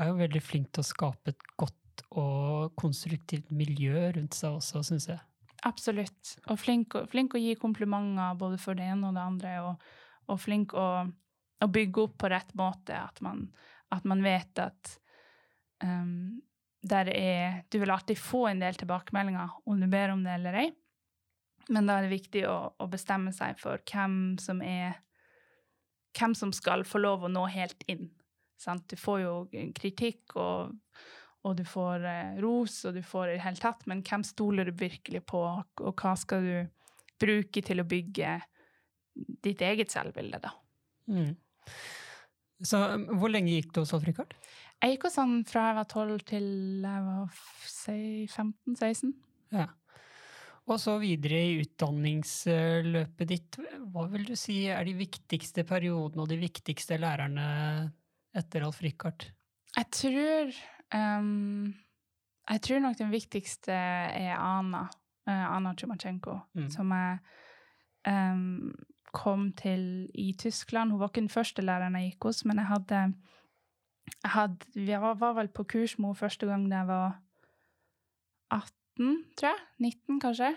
er 0.00 0.08
jo 0.08 0.18
veldig 0.18 0.42
flink 0.42 0.70
til 0.72 0.82
å 0.82 0.88
skape 0.88 1.34
et 1.34 1.48
godt 1.60 1.76
og 2.16 2.72
konstruktivt 2.80 3.50
miljø 3.54 4.08
rundt 4.16 4.34
seg 4.38 4.56
også, 4.58 4.82
syns 4.86 5.10
jeg. 5.10 5.20
Absolutt. 5.68 6.36
Og 6.48 6.58
flink, 6.60 6.96
flink 7.12 7.34
å 7.36 7.40
gi 7.40 7.56
komplimenter 7.60 8.38
både 8.40 8.58
for 8.60 8.78
det 8.78 8.86
ene 8.92 9.10
og 9.10 9.16
det 9.16 9.24
andre, 9.24 9.56
og, 9.64 9.90
og 10.32 10.40
flink 10.40 10.74
å, 10.78 10.88
å 11.60 11.68
bygge 11.68 12.06
opp 12.06 12.16
på 12.22 12.30
rett 12.32 12.54
måte. 12.58 12.96
At 12.96 13.20
man, 13.24 13.46
at 13.92 14.06
man 14.08 14.24
vet 14.24 14.62
at 14.62 14.94
um, 15.84 16.40
der 16.80 17.10
er 17.12 17.58
Du 17.68 17.76
vil 17.78 17.92
alltid 17.92 18.16
få 18.18 18.46
en 18.48 18.62
del 18.62 18.78
tilbakemeldinger 18.80 19.58
om 19.68 19.80
du 19.80 19.86
ber 19.90 20.14
om 20.14 20.22
det 20.24 20.38
eller 20.38 20.56
ei, 20.62 20.70
men 21.68 21.86
da 21.86 21.98
er 21.98 22.06
det 22.06 22.14
viktig 22.14 22.46
å, 22.48 22.56
å 22.80 22.86
bestemme 22.88 23.34
seg 23.36 23.60
for 23.60 23.82
hvem 23.84 24.38
som 24.40 24.64
er 24.64 25.00
Hvem 26.16 26.32
som 26.34 26.50
skal 26.50 26.82
få 26.82 26.98
lov 26.98 27.22
å 27.22 27.28
nå 27.30 27.44
helt 27.52 27.84
inn. 27.86 28.08
Sant? 28.58 28.88
Du 28.90 28.98
får 28.98 29.20
jo 29.22 29.34
kritikk 29.76 30.34
og 30.34 30.72
og 31.46 31.56
du 31.56 31.64
får 31.64 32.04
eh, 32.04 32.40
ros, 32.42 32.82
og 32.88 32.96
du 32.98 33.02
får 33.06 33.30
i 33.30 33.36
det 33.38 33.44
hele 33.46 33.60
tatt, 33.62 33.86
men 33.88 34.02
hvem 34.04 34.24
stoler 34.26 34.68
du 34.68 34.74
virkelig 34.76 35.22
på, 35.28 35.40
og 35.40 36.02
hva 36.02 36.12
skal 36.20 36.44
du 36.44 36.54
bruke 37.20 37.62
til 37.64 37.80
å 37.80 37.88
bygge 37.88 38.36
ditt 39.44 39.64
eget 39.64 39.92
selvbilde, 39.92 40.40
da? 40.42 40.52
Mm. 41.10 41.32
Så 42.60 42.80
um, 42.92 43.06
hvor 43.20 43.32
lenge 43.32 43.54
gikk 43.54 43.72
du 43.72 43.82
hos 43.82 43.92
Alf 43.96 44.04
Rikard? 44.08 44.34
Jeg 44.80 44.94
gikk 44.94 45.06
hos 45.08 45.18
han 45.20 45.40
fra 45.48 45.70
jeg 45.70 45.76
var 45.80 45.88
12 45.88 46.24
til 46.28 46.48
jeg 46.84 47.04
var 47.06 47.38
15-16. 48.30 49.14
Ja. 49.56 49.68
Og 50.70 50.78
så 50.78 50.94
videre 51.02 51.40
i 51.48 51.56
utdanningsløpet 51.64 53.30
ditt, 53.32 53.58
hva 53.90 54.04
vil 54.12 54.28
du 54.28 54.36
si 54.38 54.62
er 54.70 54.84
de 54.86 54.94
viktigste 54.98 55.64
periodene 55.68 56.22
og 56.22 56.30
de 56.30 56.38
viktigste 56.40 57.00
lærerne 57.00 57.46
etter 58.36 58.68
Alf 58.68 58.78
Rikard? 58.84 59.24
Jeg 59.74 59.88
tror 59.96 60.52
ehm, 60.94 61.74
Jeg 62.50 62.60
tror 62.62 62.80
nok 62.82 62.96
den 62.98 63.10
viktigste 63.12 63.72
er 63.72 64.36
Ana. 64.38 64.88
uh, 65.28 65.56
Anna 65.56 65.74
Tsjumatsjenko, 65.74 66.38
Mm. 66.54 66.70
som 66.70 66.90
jeg 66.90 67.18
um, 68.08 68.74
kom 69.12 69.52
til 69.52 70.10
i 70.14 70.32
Tyskland. 70.38 70.90
Hun 70.90 70.98
var 71.00 71.08
ikke 71.08 71.20
den 71.20 71.28
første 71.28 71.62
læreren 71.62 71.94
jeg 71.94 72.10
gikk 72.12 72.24
hos, 72.24 72.44
men 72.44 72.56
jeg 72.58 72.66
hadde, 72.66 73.14
jeg 74.22 74.30
hadde 74.30 74.66
Vi 74.74 74.86
var, 75.00 75.14
var 75.14 75.32
vel 75.34 75.48
på 75.48 75.64
kurs 75.64 75.98
med 75.98 76.08
henne 76.08 76.16
første 76.16 76.46
gang 76.46 76.70
da 76.70 76.76
jeg 76.76 76.86
var 76.88 77.20
18, 78.50 79.24
tror 79.38 79.48
jeg. 79.48 79.58
19, 79.78 80.20
kanskje. 80.20 80.56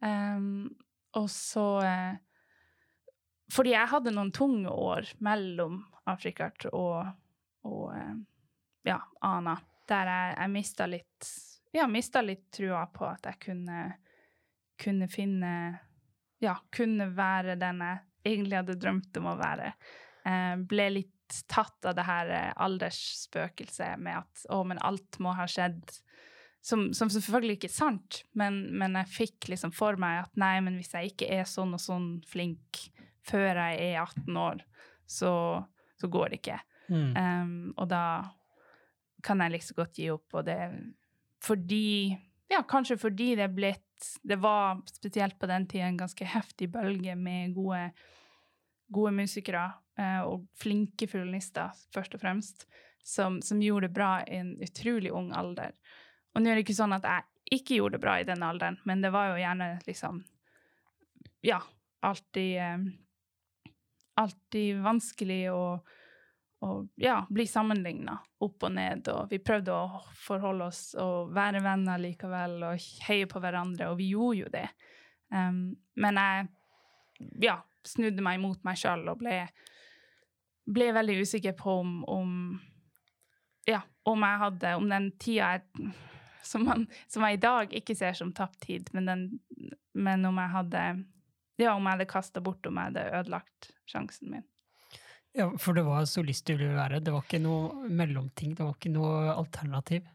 Um, 0.00 0.76
og 1.18 1.28
så 1.30 1.66
uh, 1.82 2.16
Fordi 3.52 3.70
jeg 3.72 3.88
hadde 3.88 4.12
noen 4.14 4.32
tunge 4.32 4.70
år 4.70 5.08
mellom 5.20 5.84
Afrikart 6.06 6.66
og, 6.72 7.06
og 7.64 7.94
eh, 7.96 8.14
ja, 8.88 8.98
Ana, 9.24 9.58
der 9.88 10.10
jeg, 10.12 10.34
jeg 10.38 10.54
mista 10.54 10.88
litt 10.88 11.30
Ja, 11.76 11.86
mista 11.90 12.22
litt 12.24 12.48
trua 12.54 12.86
på 12.92 13.06
at 13.08 13.28
jeg 13.28 13.40
kunne, 13.48 13.84
kunne 14.80 15.08
finne 15.12 15.52
Ja, 16.42 16.56
kunne 16.72 17.10
være 17.16 17.58
den 17.60 17.84
jeg 17.84 18.04
egentlig 18.28 18.60
hadde 18.60 18.76
drømt 18.78 19.16
om 19.20 19.28
å 19.30 19.38
være. 19.38 19.72
Eh, 20.26 20.54
ble 20.68 20.88
litt 20.92 21.38
tatt 21.48 21.86
av 21.86 21.94
det 21.96 22.04
her 22.08 22.30
eh, 22.34 22.50
aldersspøkelset 22.64 24.00
med 24.00 24.20
at 24.20 24.44
å, 24.52 24.62
men 24.66 24.80
alt 24.84 25.18
må 25.22 25.32
ha 25.38 25.46
skjedd 25.48 25.96
som, 26.64 26.88
som 26.94 27.10
selvfølgelig 27.10 27.58
ikke 27.58 27.70
er 27.70 27.76
sant, 27.76 28.22
men, 28.36 28.60
men 28.76 28.96
jeg 29.00 29.12
fikk 29.14 29.48
liksom 29.52 29.72
for 29.76 29.98
meg 30.00 30.24
at 30.24 30.40
nei, 30.40 30.56
men 30.64 30.76
hvis 30.76 30.92
jeg 30.92 31.12
ikke 31.12 31.28
er 31.38 31.46
sånn 31.48 31.76
og 31.76 31.82
sånn 31.82 32.08
flink 32.28 32.82
før 33.28 33.60
jeg 33.62 33.92
er 33.92 34.00
18 34.02 34.40
år, 34.42 34.64
så, 35.08 35.32
så 36.00 36.10
går 36.12 36.32
det 36.32 36.40
ikke. 36.42 36.58
Mm. 36.88 37.12
Um, 37.14 37.54
og 37.76 37.88
da 37.90 38.02
kan 39.24 39.40
jeg 39.42 39.56
liksom 39.56 39.78
godt 39.80 39.98
gi 39.98 40.08
opp, 40.14 40.34
og 40.34 40.48
det 40.48 40.58
fordi 41.44 42.16
Ja, 42.48 42.62
kanskje 42.64 42.96
fordi 42.98 43.34
det 43.36 43.44
er 43.44 43.54
blitt 43.54 43.84
Det 44.24 44.38
var 44.40 44.80
spesielt 44.88 45.38
på 45.38 45.46
den 45.50 45.66
tida 45.68 45.88
en 45.88 45.98
ganske 45.98 46.24
heftig 46.24 46.70
bølge 46.72 47.16
med 47.18 47.54
gode, 47.54 47.90
gode 48.94 49.12
musikere 49.12 49.64
eh, 49.98 50.20
og 50.22 50.46
flinke 50.54 51.08
fiolinister, 51.10 51.74
først 51.94 52.14
og 52.14 52.22
fremst, 52.22 52.68
som, 53.02 53.40
som 53.42 53.58
gjorde 53.62 53.88
det 53.88 53.96
bra 53.96 54.12
i 54.22 54.38
en 54.38 54.52
utrolig 54.62 55.10
ung 55.10 55.32
alder. 55.34 55.74
Og 56.34 56.44
nå 56.44 56.50
er 56.50 56.54
det 56.54 56.62
ikke 56.62 56.78
sånn 56.78 56.94
at 56.94 57.08
jeg 57.10 57.58
ikke 57.58 57.80
gjorde 57.80 57.98
det 57.98 58.04
bra 58.06 58.14
i 58.20 58.28
den 58.28 58.46
alderen, 58.46 58.78
men 58.86 59.02
det 59.02 59.10
var 59.10 59.32
jo 59.32 59.42
gjerne 59.42 59.68
liksom 59.88 60.22
Ja, 61.42 61.58
alltid 62.06 62.54
eh, 62.62 62.86
alltid 64.18 64.82
vanskelig 64.82 65.42
å, 65.52 65.62
å 66.60 66.88
ja, 66.98 67.20
bli 67.30 67.46
sammenligna 67.46 68.16
opp 68.42 68.66
og 68.66 68.72
ned. 68.74 69.08
Og 69.12 69.30
vi 69.30 69.38
prøvde 69.42 69.74
å 69.74 70.00
forholde 70.18 70.68
oss 70.72 70.82
og 70.98 71.32
være 71.34 71.62
venner 71.62 72.00
likevel 72.02 72.58
og 72.72 72.86
heie 73.06 73.28
på 73.30 73.42
hverandre, 73.42 73.92
og 73.92 73.98
vi 74.00 74.10
gjorde 74.14 74.40
jo 74.40 74.52
det. 74.52 74.66
Um, 75.30 75.76
men 76.00 76.18
jeg 76.18 76.48
ja, 77.46 77.58
snudde 77.86 78.24
meg 78.24 78.40
mot 78.42 78.62
meg 78.66 78.78
sjøl 78.80 79.06
og 79.12 79.20
ble, 79.22 79.42
ble 80.68 80.90
veldig 80.96 81.18
usikker 81.22 81.56
på 81.58 81.78
om, 81.82 81.94
om 82.08 82.34
ja, 83.68 83.82
om 84.08 84.22
jeg 84.24 84.40
hadde 84.40 84.70
Om 84.78 84.86
den 84.88 85.10
tida 85.20 85.50
jeg, 85.58 85.90
som, 86.46 86.64
man, 86.64 86.86
som 87.12 87.26
jeg 87.26 87.36
i 87.36 87.42
dag 87.42 87.74
ikke 87.76 87.96
ser 87.98 88.16
som 88.16 88.32
tapt 88.32 88.62
tid, 88.64 88.88
men, 88.96 89.10
den, 89.10 89.74
men 89.92 90.24
om 90.24 90.40
jeg 90.40 90.54
hadde 90.56 90.84
Ja, 91.58 91.74
om 91.74 91.84
jeg 91.84 91.98
hadde 91.98 92.08
kasta 92.08 92.40
bort, 92.40 92.64
om 92.66 92.78
jeg 92.78 92.92
hadde 92.92 93.10
ødelagt 93.18 93.72
sjansen 93.90 94.32
min. 94.32 94.46
Ja, 95.38 95.52
For 95.58 95.76
det 95.76 95.86
var 95.86 96.06
solist 96.10 96.48
du 96.48 96.56
ville 96.56 96.74
være? 96.74 96.98
Det 97.04 97.14
var 97.14 97.22
ikke 97.22 97.38
noe 97.42 97.88
mellomting? 97.94 98.56
Det 98.58 98.64
var 98.64 98.74
ikke 98.74 98.90
noe 98.90 99.34
alternativ? 99.36 100.06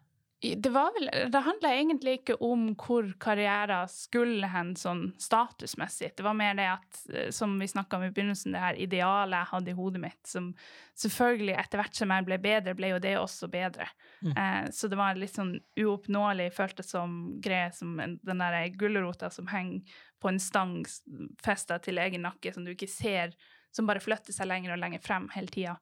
Det, 0.43 0.69
var 0.69 0.89
vel, 0.97 1.07
det 1.31 1.39
handla 1.39 1.69
egentlig 1.71 2.17
ikke 2.17 2.35
om 2.43 2.65
hvor 2.75 3.05
karrieren 3.23 3.87
skulle 3.87 4.49
hen 4.51 4.73
sånn 4.75 5.05
statusmessig. 5.21 6.09
Det 6.17 6.25
var 6.25 6.35
mer 6.35 6.57
det 6.59 6.65
at, 6.73 6.99
eh, 7.13 7.29
som 7.31 7.53
vi 7.61 7.69
snakka 7.71 7.95
om 7.95 8.03
i 8.03 8.11
begynnelsen, 8.11 8.51
det 8.51 8.65
her 8.65 8.81
idealet 8.83 9.37
jeg 9.37 9.51
hadde 9.53 9.71
i 9.71 9.77
hodet 9.77 10.01
mitt, 10.03 10.19
som 10.27 10.51
selvfølgelig 10.99 11.55
etter 11.55 11.79
hvert 11.79 11.95
som 11.95 12.11
jeg 12.11 12.27
ble 12.27 12.39
bedre, 12.43 12.75
ble 12.75 12.91
jo 12.91 12.99
det 13.07 13.15
også 13.21 13.47
bedre. 13.53 13.87
Mm. 14.19 14.33
Eh, 14.35 14.61
så 14.75 14.91
det 14.91 14.99
var 14.99 15.15
litt 15.21 15.39
sånn 15.39 15.55
uoppnåelig, 15.79 16.51
føltes 16.59 16.91
som 16.91 17.15
greie 17.39 17.71
som 17.79 17.95
en, 18.03 18.19
den 18.27 18.43
der 18.43 18.67
gulrota 18.75 19.31
som 19.31 19.47
henger 19.47 19.95
på 20.19 20.33
en 20.33 20.43
stang 20.43 20.81
festa 21.43 21.79
til 21.79 22.03
egen 22.03 22.27
nakke, 22.27 22.51
som 22.51 22.67
du 22.67 22.75
ikke 22.75 22.91
ser, 22.91 23.31
som 23.73 23.89
bare 23.89 24.03
flytter 24.03 24.35
seg 24.35 24.49
lenger 24.49 24.75
og 24.75 24.81
lenger 24.83 25.01
frem 25.03 25.27
hele 25.33 25.51
tida. 25.53 25.77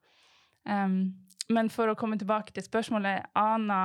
Um, 0.64 1.12
men 1.52 1.68
for 1.72 1.90
å 1.90 1.98
komme 1.98 2.16
tilbake 2.20 2.54
til 2.54 2.64
spørsmålet 2.64 3.32
Ana 3.38 3.82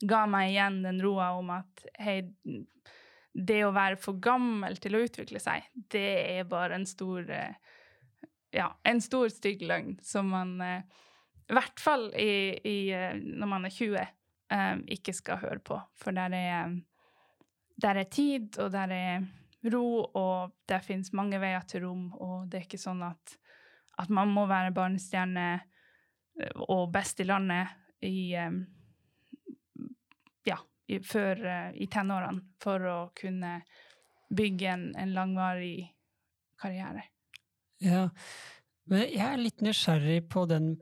ga 0.00 0.24
meg 0.30 0.52
igjen 0.52 0.80
den 0.84 1.00
roa 1.02 1.30
om 1.38 1.52
at 1.54 1.84
hei, 2.00 2.20
det 3.32 3.60
å 3.64 3.74
være 3.74 3.98
for 4.00 4.20
gammel 4.22 4.78
til 4.82 4.96
å 4.96 5.02
utvikle 5.04 5.40
seg, 5.42 5.66
det 5.92 6.08
er 6.38 6.48
bare 6.50 6.80
en 6.80 6.88
stor 6.88 7.28
eh, 7.30 7.76
Ja, 8.50 8.72
en 8.82 8.98
stor, 8.98 9.28
stygg 9.30 9.60
løgn 9.62 9.92
som 10.02 10.32
man 10.32 10.56
eh, 10.64 10.80
I 11.46 11.54
hvert 11.54 11.82
fall 11.82 12.08
i, 12.18 12.32
i, 12.66 12.78
eh, 12.90 13.14
når 13.14 13.50
man 13.52 13.68
er 13.68 13.76
20, 13.76 14.16
ikke 14.90 15.12
skal 15.14 15.38
høre 15.38 15.60
på. 15.62 15.76
For 15.94 16.10
der 16.10 16.32
er, 16.34 16.72
der 17.78 18.00
er 18.00 18.08
tid, 18.10 18.56
og 18.58 18.72
der 18.74 18.90
er 18.90 19.28
ro, 19.68 19.86
og 20.16 20.54
det 20.68 20.80
fins 20.86 21.12
mange 21.16 21.40
veier 21.42 21.64
til 21.68 21.84
rom, 21.84 22.06
og 22.16 22.48
det 22.48 22.60
er 22.60 22.66
ikke 22.68 22.80
sånn 22.80 23.02
at, 23.04 23.36
at 24.00 24.12
man 24.12 24.32
må 24.32 24.46
være 24.48 24.72
barnestjerne 24.76 25.48
og 26.70 26.88
best 26.92 27.20
i 27.20 27.26
landet 27.28 27.68
i 28.06 28.32
ja, 30.48 30.58
i, 30.88 31.00
før, 31.04 31.42
uh, 31.44 31.70
i 31.76 31.88
tenårene 31.92 32.56
for 32.62 32.86
å 32.88 32.98
kunne 33.16 33.58
bygge 34.30 34.70
en, 34.72 34.86
en, 34.96 35.12
langvarig 35.12 35.90
karriere. 36.60 37.04
Ja, 37.82 38.06
men 38.90 39.04
jeg 39.08 39.26
er 39.26 39.40
litt 39.40 39.64
nysgjerrig 39.64 40.22
på 40.30 40.46
den 40.48 40.74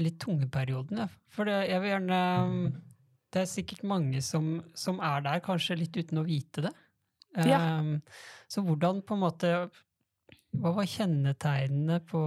litt 0.00 0.18
tunge 0.22 0.48
perioden. 0.50 1.04
For 1.30 1.46
det, 1.46 1.66
jeg 1.68 1.82
vil 1.82 1.92
gjerne 1.92 2.20
Det 3.34 3.42
er 3.42 3.50
sikkert 3.50 3.82
mange 3.86 4.20
som, 4.22 4.62
som, 4.78 5.00
er 5.02 5.22
der, 5.26 5.42
kanskje 5.42 5.78
litt 5.78 5.96
uten 5.96 6.20
å 6.22 6.26
vite 6.26 6.62
det. 6.68 6.72
Ja. 7.42 7.80
Um, 7.80 7.98
så 8.48 8.62
hvordan 8.62 9.02
på 9.02 9.16
en 9.16 9.24
måte 9.24 9.48
Hva 10.54 10.70
var 10.76 10.86
kjennetegnene 10.86 11.98
på, 12.06 12.22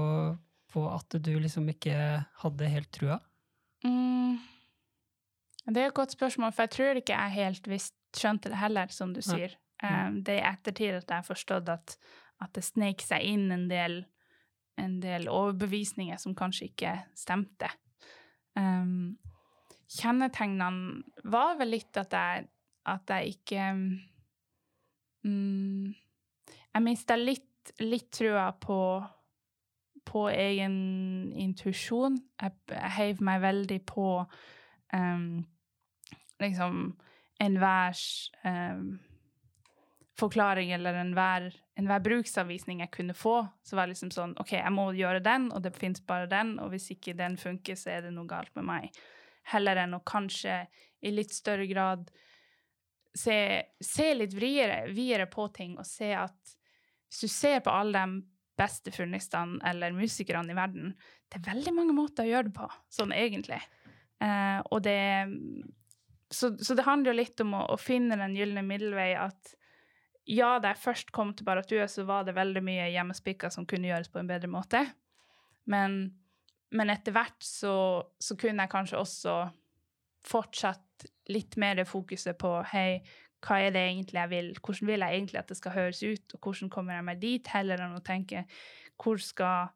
på 0.74 0.82
at 0.91 1.15
du 1.24 1.32
liksom 1.39 1.70
ikke 1.72 1.96
hadde 2.41 2.72
helt 2.74 2.89
trua? 2.91 3.22
Mm. 3.88 4.36
Det 5.67 5.80
er 5.80 5.89
et 5.89 5.96
godt 5.96 6.15
spørsmål, 6.15 6.52
for 6.52 6.65
jeg 6.65 6.74
tror 6.76 7.00
ikke 7.00 7.15
jeg 7.15 7.36
helt 7.38 7.70
visst 7.72 7.96
skjønte 8.15 8.52
det 8.52 8.60
heller, 8.60 8.91
som 8.91 9.13
du 9.15 9.22
sier. 9.24 9.56
Um, 9.84 10.22
det 10.26 10.38
er 10.38 10.41
i 10.41 10.50
ettertid 10.50 10.96
at 10.98 11.10
jeg 11.10 11.22
har 11.22 11.28
forstått 11.28 11.70
at, 11.70 11.96
at 12.41 12.54
det 12.56 12.65
snek 12.65 13.04
seg 13.06 13.26
inn 13.30 13.52
en 13.54 13.67
del, 13.70 14.02
en 14.82 15.00
del, 15.04 15.28
overbevisninger 15.32 16.20
som 16.22 16.36
kanskje 16.38 16.72
ikke 16.72 16.93
stemte. 17.17 17.70
Um, 18.58 19.17
kjennetegnene 19.91 21.28
var 21.30 21.60
vel 21.60 21.76
litt 21.76 22.00
at 22.00 22.15
jeg, 22.15 22.48
at 22.88 23.13
jeg 23.13 23.38
ikke 23.38 23.67
um, 25.28 25.94
Jeg 26.74 26.86
mista 26.86 27.18
litt, 27.20 27.74
litt 27.84 28.10
trua 28.16 28.52
på, 28.62 28.80
på 30.08 30.28
egen 30.32 30.78
intuisjon. 31.36 32.18
Jeg, 32.42 32.56
jeg 32.72 32.96
heiv 33.00 33.24
meg 33.26 33.44
veldig 33.44 33.82
på 33.90 34.08
um, 34.94 35.28
liksom 36.42 36.96
enhvers 37.44 38.32
um, 38.46 38.98
forklaring 40.18 40.72
eller 40.74 40.98
enhver, 40.98 41.52
enhver 41.78 42.02
bruksanvisning 42.06 42.82
jeg 42.82 42.94
kunne 42.94 43.13
få, 43.13 43.40
så 43.63 43.78
var 43.78 43.86
det 43.86 43.96
liksom 43.96 44.12
sånn 44.13 44.34
OK, 44.42 44.56
jeg 44.58 44.74
må 44.74 44.90
gjøre 44.98 45.22
den, 45.26 45.52
og 45.54 45.62
det 45.66 45.76
fins 45.78 46.02
bare 46.02 46.30
den, 46.32 46.56
og 46.62 46.72
hvis 46.74 46.90
ikke 46.96 47.16
den 47.18 47.38
funker, 47.38 47.78
så 47.78 47.94
er 47.98 48.08
det 48.08 48.13
noe 48.16 48.30
galt 48.30 48.54
med 48.58 48.66
meg. 48.70 49.02
Heller 49.52 49.84
enn 49.84 49.96
å 49.96 50.04
kanskje 50.06 50.63
i 51.06 51.13
litt 51.13 51.36
større 51.36 51.68
grad 51.70 52.10
se, 53.17 53.38
se 53.84 54.08
litt 54.15 54.36
videre 54.38 55.25
på 55.32 55.47
ting 55.56 55.77
og 55.77 55.88
se 55.88 56.12
at 56.17 56.56
hvis 57.08 57.23
du 57.23 57.32
ser 57.32 57.62
på 57.63 57.71
alle 57.71 58.03
de 58.03 58.21
beste 58.58 58.91
funnistene 58.91 59.62
eller 59.69 59.95
musikerne 59.95 60.51
i 60.51 60.58
verden, 60.58 60.95
det 61.30 61.39
er 61.39 61.49
veldig 61.51 61.73
mange 61.75 61.95
måter 61.95 62.25
å 62.25 62.32
gjøre 62.32 62.49
det 62.49 62.56
på, 62.58 62.67
sånn 62.93 63.13
egentlig. 63.15 63.60
Eh, 64.23 64.60
og 64.73 64.82
det 64.86 64.97
så, 66.30 66.51
så, 66.58 66.75
det 66.75 66.84
handler 66.84 67.13
jo 67.13 67.19
litt 67.21 67.43
om 67.43 67.53
å, 67.56 67.63
å 67.71 67.77
finne 67.80 68.17
den 68.19 68.36
gylne 68.36 68.63
middelvei. 68.65 69.13
At 69.19 69.53
ja, 70.27 70.58
da 70.60 70.73
jeg 70.73 70.84
først 70.84 71.13
kom 71.15 71.34
til 71.36 71.47
Baratua, 71.47 71.88
så 71.91 72.03
var 72.08 72.25
det 72.27 72.36
veldig 72.38 72.63
mye 72.65 72.89
hjemmespikker 72.91 73.53
som 73.53 73.67
kunne 73.69 73.91
gjøres 73.91 74.12
på 74.12 74.19
en 74.21 74.30
bedre 74.30 74.51
måte. 74.51 74.84
Men, 75.71 76.01
men 76.75 76.91
etter 76.91 77.15
hvert 77.15 77.39
så, 77.43 77.75
så, 78.19 78.36
kunne 78.39 78.65
jeg 78.65 78.73
kanskje 78.73 78.99
også 78.99 79.38
fortsatt 80.28 81.08
litt 81.32 81.58
mer 81.60 81.84
fokuset 81.88 82.38
på 82.40 82.52
hei, 82.72 83.02
hva 83.46 83.60
er 83.62 83.74
det 83.76 83.84
egentlig 83.86 84.20
jeg 84.20 84.32
vil, 84.32 84.52
hvordan 84.58 84.90
vil 84.90 85.04
jeg 85.06 85.18
egentlig 85.18 85.40
at 85.40 85.52
det 85.52 85.58
skal 85.60 85.76
høres 85.76 86.04
ut, 86.04 86.34
og 86.34 86.40
hvordan 86.42 86.72
kommer 86.74 86.98
jeg 86.98 87.08
meg 87.10 87.20
dit, 87.22 87.50
heller 87.54 87.84
enn 87.84 87.98
å 87.98 88.06
tenke 88.06 88.46
hvor 88.98 89.22
skal 89.22 89.74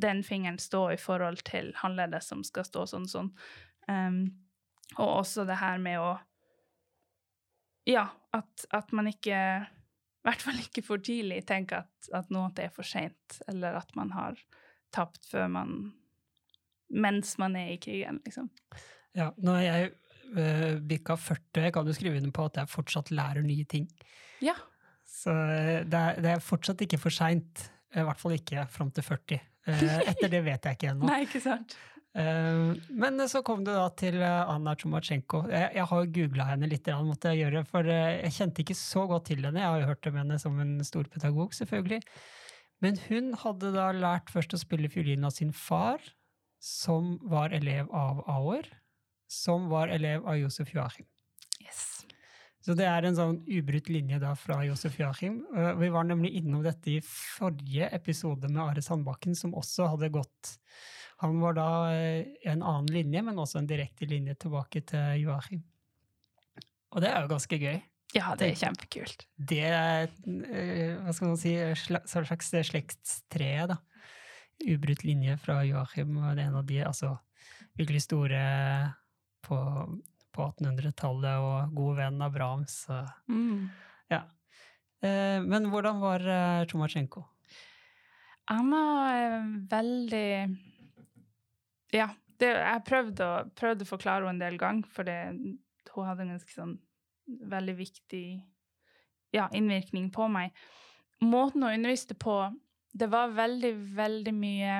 den 0.00 0.24
fingeren 0.26 0.58
stå 0.58 0.86
i 0.94 0.98
forhold 0.98 1.44
til 1.46 1.74
håndleddet 1.82 2.24
som 2.24 2.42
skal 2.46 2.66
stå 2.66 2.86
sånn 2.88 3.06
sånn. 3.10 3.28
Um, 3.86 4.22
og 4.96 5.20
også 5.20 5.44
det 5.48 5.60
her 5.60 5.80
med 5.82 6.00
å 6.02 6.10
Ja, 7.88 8.10
at, 8.36 8.66
at 8.76 8.92
man 8.92 9.08
ikke 9.08 9.36
I 9.40 10.26
hvert 10.26 10.42
fall 10.44 10.58
ikke 10.60 10.84
for 10.84 11.02
tidlig 11.02 11.44
tenker 11.48 11.84
at, 11.84 12.10
at 12.14 12.28
det 12.28 12.66
er 12.66 12.74
for 12.74 12.86
seint, 12.86 13.40
eller 13.48 13.78
at 13.78 13.94
man 13.96 14.12
har 14.12 14.38
tapt 14.94 15.26
før 15.30 15.48
man 15.48 15.76
Mens 16.90 17.36
man 17.38 17.54
er 17.54 17.68
i 17.70 17.78
krigen, 17.78 18.18
liksom. 18.26 18.48
Ja, 19.18 19.30
nå 19.42 19.56
er 19.58 19.66
jeg 19.66 19.90
uh, 20.36 20.78
bikka 20.86 21.16
40, 21.18 21.64
jeg 21.66 21.74
kan 21.74 21.88
jo 21.88 21.96
skrive 21.96 22.20
under 22.20 22.34
på 22.34 22.46
at 22.50 22.60
jeg 22.60 22.70
fortsatt 22.70 23.12
lærer 23.14 23.46
nye 23.46 23.66
ting. 23.68 23.88
Ja. 24.44 24.54
Så 25.08 25.34
uh, 25.34 25.80
det, 25.82 26.00
er, 26.00 26.20
det, 26.20 26.34
er, 26.36 26.44
fortsatt 26.44 26.82
ikke 26.86 27.00
for 27.02 27.14
seint. 27.14 27.68
I 27.90 28.06
hvert 28.06 28.20
fall 28.20 28.36
ikke 28.36 28.68
fram 28.70 28.92
til 28.94 29.06
40. 29.06 29.40
Uh, 29.66 29.86
etter 30.08 30.30
det 30.32 30.44
vet 30.46 30.68
jeg 30.68 30.78
ikke 30.78 30.92
ennå. 30.94 31.08
Nei, 31.10 31.24
ikke 31.26 31.42
sant. 31.42 31.74
Eh, 32.18 32.74
men 32.90 33.22
så 33.30 33.42
kom 33.46 33.62
du 33.62 33.70
da 33.70 33.86
til 33.94 34.18
eh, 34.18 34.50
Anna 34.50 34.74
Tsjumatsjenko. 34.74 35.44
Jeg, 35.52 35.70
jeg 35.78 35.86
har 35.92 36.12
googla 36.16 36.46
henne 36.48 36.70
litt, 36.70 36.90
måtte 37.06 37.34
jeg 37.34 37.44
gjøre, 37.44 37.64
for 37.70 37.86
eh, 37.86 38.20
jeg 38.24 38.36
kjente 38.38 38.64
ikke 38.64 38.78
så 38.78 39.06
godt 39.10 39.28
til 39.30 39.44
henne. 39.46 39.62
Jeg 39.62 39.70
har 39.70 39.82
jo 39.82 39.90
hørt 39.92 40.10
om 40.10 40.18
henne 40.18 40.38
som 40.42 40.58
en 40.62 40.78
stor 40.86 41.10
pedagog, 41.12 41.54
selvfølgelig. 41.54 42.00
Men 42.82 42.98
hun 43.06 43.34
hadde 43.38 43.74
da 43.76 43.90
lært 43.94 44.32
først 44.32 44.56
å 44.56 44.60
spille 44.60 44.90
fiolin 44.90 45.28
av 45.28 45.36
sin 45.36 45.52
far, 45.54 46.02
som 46.60 47.14
var 47.30 47.54
elev 47.56 47.88
av 47.96 48.24
Auer, 48.28 48.66
som 49.30 49.68
var 49.70 49.92
elev 49.94 50.26
av 50.26 50.38
Josef 50.40 50.74
Joachim. 50.74 51.06
Yes. 51.62 52.02
Så 52.60 52.74
det 52.76 52.88
er 52.90 53.06
en 53.06 53.16
sånn 53.16 53.38
ubrutt 53.46 53.88
linje 53.88 54.18
da 54.20 54.34
fra 54.36 54.58
Josef 54.66 54.98
Joachim. 55.00 55.40
Vi 55.80 55.88
var 55.94 56.08
nemlig 56.08 56.34
innom 56.42 56.64
dette 56.66 56.98
i 56.98 57.00
forrige 57.06 57.88
episode 57.96 58.50
med 58.50 58.62
Are 58.66 58.82
Sandbakken, 58.84 59.38
som 59.38 59.54
også 59.56 59.88
hadde 59.94 60.12
gått 60.18 60.58
han 61.20 61.40
var 61.40 61.56
da 61.58 61.68
eh, 61.92 62.26
en 62.48 62.62
annen 62.64 62.88
linje, 62.88 63.20
men 63.22 63.38
også 63.38 63.60
en 63.60 63.68
direkte 63.68 64.08
linje 64.08 64.38
tilbake 64.40 64.80
til 64.88 65.26
Joachim. 65.26 65.60
Og 66.94 67.04
det 67.04 67.10
er 67.10 67.26
jo 67.26 67.32
ganske 67.34 67.58
gøy. 67.60 67.76
Ja, 68.16 68.32
det 68.40 68.46
er 68.48 68.56
kjempekult. 68.58 69.26
Det 69.36 69.66
er 69.68 70.06
eh, 70.08 70.96
hva 70.96 71.12
skal 71.14 71.34
man 71.34 71.40
si, 71.42 71.52
slags 71.76 72.48
slektstre, 72.70 73.50
da. 73.74 73.76
Ubrutt 74.64 75.04
linje 75.04 75.36
fra 75.40 75.60
Joachim, 75.68 76.16
det 76.16 76.32
er 76.32 76.42
en 76.46 76.56
av 76.62 76.64
de 76.68 76.80
altså, 76.88 77.12
virkelig 77.76 78.06
store 78.06 78.40
på, 79.46 79.58
på 80.34 80.46
1800-tallet, 80.48 81.44
og 81.44 81.74
god 81.76 82.00
venn 82.00 82.24
av 82.24 82.34
Brahms. 82.34 82.76
Mm. 83.30 83.68
Ja. 84.12 84.24
Eh, 85.02 85.38
men 85.44 85.70
hvordan 85.72 86.00
var 86.02 86.26
Tsjumatsjenko? 86.68 87.24
Han 88.50 88.72
var 88.74 89.46
veldig 89.70 90.30
Ja. 91.94 92.10
Det, 92.40 92.48
jeg 92.56 92.84
prøvde 92.88 93.26
å, 93.26 93.40
prøvde 93.52 93.84
å 93.84 93.88
forklare 93.90 94.24
henne 94.24 94.38
en 94.38 94.40
del 94.40 94.54
ganger, 94.56 94.86
for 94.88 95.04
hun 95.04 96.06
hadde 96.06 96.24
en 96.24 96.30
ganske 96.32 96.54
sånn 96.54 96.70
veldig 97.50 97.74
viktig 97.76 98.24
ja, 99.36 99.48
innvirkning 99.52 100.10
på 100.14 100.28
meg. 100.32 100.54
Måten 101.20 101.62
hun 101.62 101.74
underviste 101.74 102.16
på, 102.16 102.36
det 102.96 103.10
var 103.12 103.34
veldig, 103.36 103.74
veldig 103.96 104.34
mye 104.34 104.78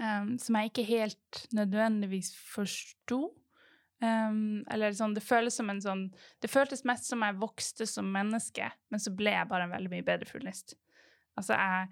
um, 0.00 0.32
som 0.40 0.58
jeg 0.58 0.70
ikke 0.70 0.86
helt 0.88 1.42
nødvendigvis 1.56 2.32
forsto. 2.36 3.28
Um, 4.00 4.62
eller 4.72 4.94
sånn, 4.96 5.12
det 5.16 5.20
føles 5.20 5.58
som 5.58 5.68
en 5.68 5.82
sånn 5.84 6.06
Det 6.40 6.48
føltes 6.48 6.86
mest 6.88 7.04
som 7.10 7.20
jeg 7.20 7.36
vokste 7.36 7.84
som 7.84 8.06
menneske, 8.08 8.70
men 8.88 9.02
så 9.02 9.12
ble 9.12 9.34
jeg 9.34 9.48
bare 9.50 9.66
en 9.66 9.74
veldig 9.74 9.92
mye 9.92 10.06
bedre 10.06 10.28
fuglist. 10.28 10.72
Altså, 11.36 11.58
jeg 11.58 11.90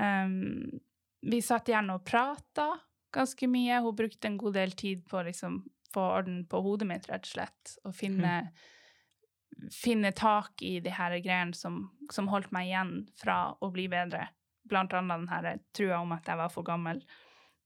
um, 0.00 0.80
Vi 1.24 1.42
satt 1.44 1.68
gjerne 1.68 1.98
og 1.98 2.06
prata 2.08 2.70
ganske 3.14 3.48
mye. 3.48 3.80
Hun 3.84 3.96
brukte 3.96 4.28
en 4.28 4.38
god 4.40 4.56
del 4.58 4.72
tid 4.76 5.04
på 5.08 5.20
å 5.20 5.26
liksom, 5.28 5.60
få 5.94 6.06
orden 6.18 6.42
på 6.50 6.60
hodet 6.64 6.88
mitt, 6.88 7.08
rett 7.10 7.28
og 7.28 7.34
slett. 7.36 7.74
Og 7.86 7.94
finne, 7.96 8.32
mm. 8.48 9.68
finne 9.72 10.12
tak 10.16 10.64
i 10.66 10.78
de 10.84 10.92
her 10.92 11.16
greiene 11.24 11.56
som, 11.56 11.84
som, 12.12 12.28
holdt 12.32 12.52
meg 12.56 12.72
igjen 12.72 12.96
fra 13.20 13.38
å 13.60 13.70
bli 13.74 13.86
bedre. 13.92 14.26
Blant 14.68 14.96
annet 14.96 15.22
den 15.22 15.30
her 15.30 15.62
trua 15.76 16.00
om 16.02 16.16
at 16.16 16.28
jeg 16.28 16.40
var 16.40 16.52
for 16.52 16.66
gammel. 16.66 17.04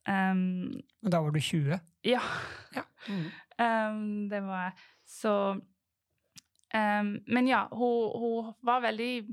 Um, 0.08 0.80
da 1.00 1.20
var 1.20 1.30
du 1.30 1.40
20? 1.40 1.80
Ja. 2.00 2.22
ja. 2.74 2.84
Mm. 3.08 3.26
Um, 3.58 4.28
det 4.28 4.40
var 4.40 4.62
jeg. 4.62 4.72
Så 5.04 5.32
um, 6.74 7.10
Men 7.26 7.48
ja, 7.48 7.68
hun, 7.70 8.20
hun, 8.20 8.52
var 8.60 8.80
veldig 8.80 9.26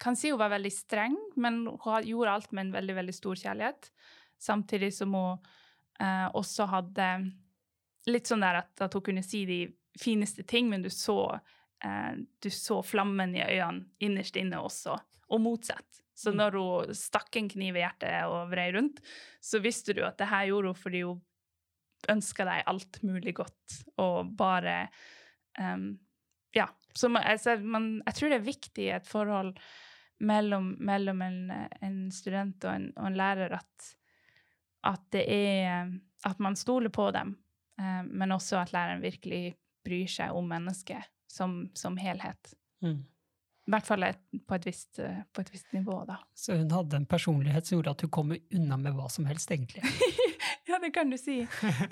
Kan 0.00 0.16
si 0.16 0.30
hun 0.30 0.38
var 0.38 0.52
veldig 0.52 0.72
streng, 0.72 1.16
men 1.36 1.64
hun 1.66 2.04
gjorde 2.06 2.32
alt 2.32 2.52
med 2.52 2.66
en 2.66 2.72
veldig, 2.76 2.94
veldig 3.00 3.14
stor 3.14 3.40
kjærlighet. 3.40 3.90
Samtidig 4.38 4.92
som 4.94 5.16
hun 5.16 5.40
uh, 6.02 6.28
også 6.38 6.68
hadde 6.70 7.08
litt 8.06 8.30
sånn 8.30 8.44
der 8.44 8.60
at, 8.60 8.70
at, 8.84 8.94
hun 8.94 9.04
kunne 9.08 9.24
si 9.26 9.42
de 9.48 9.62
fineste 9.98 10.44
ting, 10.46 10.68
men 10.70 10.84
du 10.84 10.90
så, 10.94 11.18
uh, 11.34 12.12
du 12.14 12.50
så 12.54 12.78
flammen 12.86 13.34
i 13.34 13.42
øynene 13.42 13.88
innerst 14.06 14.38
inne 14.38 14.60
også, 14.62 14.94
og 15.34 15.42
motsatt. 15.42 16.04
Så 16.18 16.32
mm. 16.32 16.38
når 16.40 16.58
hun 16.58 16.98
stakk 16.98 17.36
en 17.38 17.48
kniv 17.50 17.76
i 17.78 17.82
hjertet 17.84 18.26
og 18.26 18.50
vrei 18.50 18.68
rundt, 18.74 18.98
så 19.40 19.60
visste 19.62 19.94
du 19.94 20.02
at 20.06 20.18
det 20.18 20.30
her 20.30 20.48
gjorde 20.50 20.72
hun 20.72 20.78
fordi 20.78 21.02
hun 21.06 21.20
ønska 22.10 22.46
deg 22.46 22.66
alt 22.70 23.00
mulig 23.06 23.34
godt, 23.38 23.78
og 24.02 24.34
bare 24.38 24.84
um, 25.60 25.96
Ja. 26.56 26.68
Så 26.94 27.10
man, 27.12 27.22
altså, 27.22 27.58
man, 27.60 28.00
jeg 28.06 28.14
tror 28.16 28.32
det 28.32 28.38
er 28.38 28.46
viktig 28.46 28.84
i 28.86 28.94
et 28.96 29.06
forhold 29.06 29.52
mellom, 30.24 30.72
mellom 30.82 31.20
en, 31.22 31.52
en, 31.84 31.98
student 32.10 32.64
og 32.64 32.72
en, 32.74 32.86
og 32.96 33.10
en 33.10 33.18
lærer 33.18 33.52
at, 33.54 33.90
at, 34.88 35.04
det 35.14 35.24
er 35.28 35.92
At 36.26 36.40
man 36.42 36.56
stoler 36.56 36.90
på 36.90 37.10
dem, 37.14 37.36
um, 37.78 38.08
men 38.10 38.32
også 38.32 38.58
at 38.58 38.72
læreren 38.72 39.02
virkelig 39.02 39.54
bryr 39.84 40.10
seg 40.10 40.34
om 40.34 40.48
mennesket 40.50 41.06
som, 41.30 41.68
som 41.74 41.96
helhet. 42.00 42.54
Mm. 42.82 43.04
I 43.68 43.72
hvert 43.74 43.84
fall 43.84 44.04
på 44.48 44.56
et, 44.56 44.64
visst, 44.64 44.98
eh, 45.04 45.24
på 45.28 45.42
et 45.44 45.50
visst 45.52 45.74
nivå, 45.76 45.98
da. 46.08 46.16
Så 46.34 46.56
hun 46.56 46.70
hadde 46.72 46.96
en 46.96 47.08
personlighet 47.08 47.68
som 47.68 47.76
gjorde 47.76 47.92
at 47.92 48.04
hun 48.06 48.12
kom 48.16 48.30
unna 48.32 48.78
med 48.80 48.94
hva 48.96 49.10
som 49.12 49.26
helst, 49.28 49.50
egentlig? 49.52 49.82
ja, 50.70 50.78
det 50.80 50.94
kan 50.96 51.12
du 51.12 51.18
si. 51.20 51.42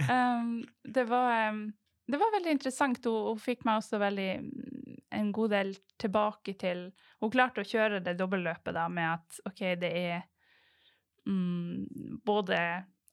Um, 0.07 0.63
det, 0.89 1.05
var, 1.11 1.51
um, 1.51 1.67
det, 2.09 2.17
var, 2.17 2.33
veldig 2.39 2.55
interessant. 2.57 3.05
Hun, 3.05 3.19
hun, 3.29 3.43
fikk 3.43 3.67
meg 3.69 3.83
også 3.83 4.01
veldig 4.01 4.31
en 5.17 5.29
god 5.37 5.53
del 5.53 5.75
tilbake 6.01 6.55
til 6.61 6.89
Hun 7.21 7.33
klarte 7.33 7.63
å 7.63 7.69
kjøre 7.69 8.01
det 8.05 8.17
dobbeltløpet 8.17 8.77
da, 8.77 8.87
med 8.89 9.11
at 9.19 9.41
OK, 9.51 9.63
det 9.83 9.93
er 10.01 10.25
um, 11.29 11.85
både 12.25 12.57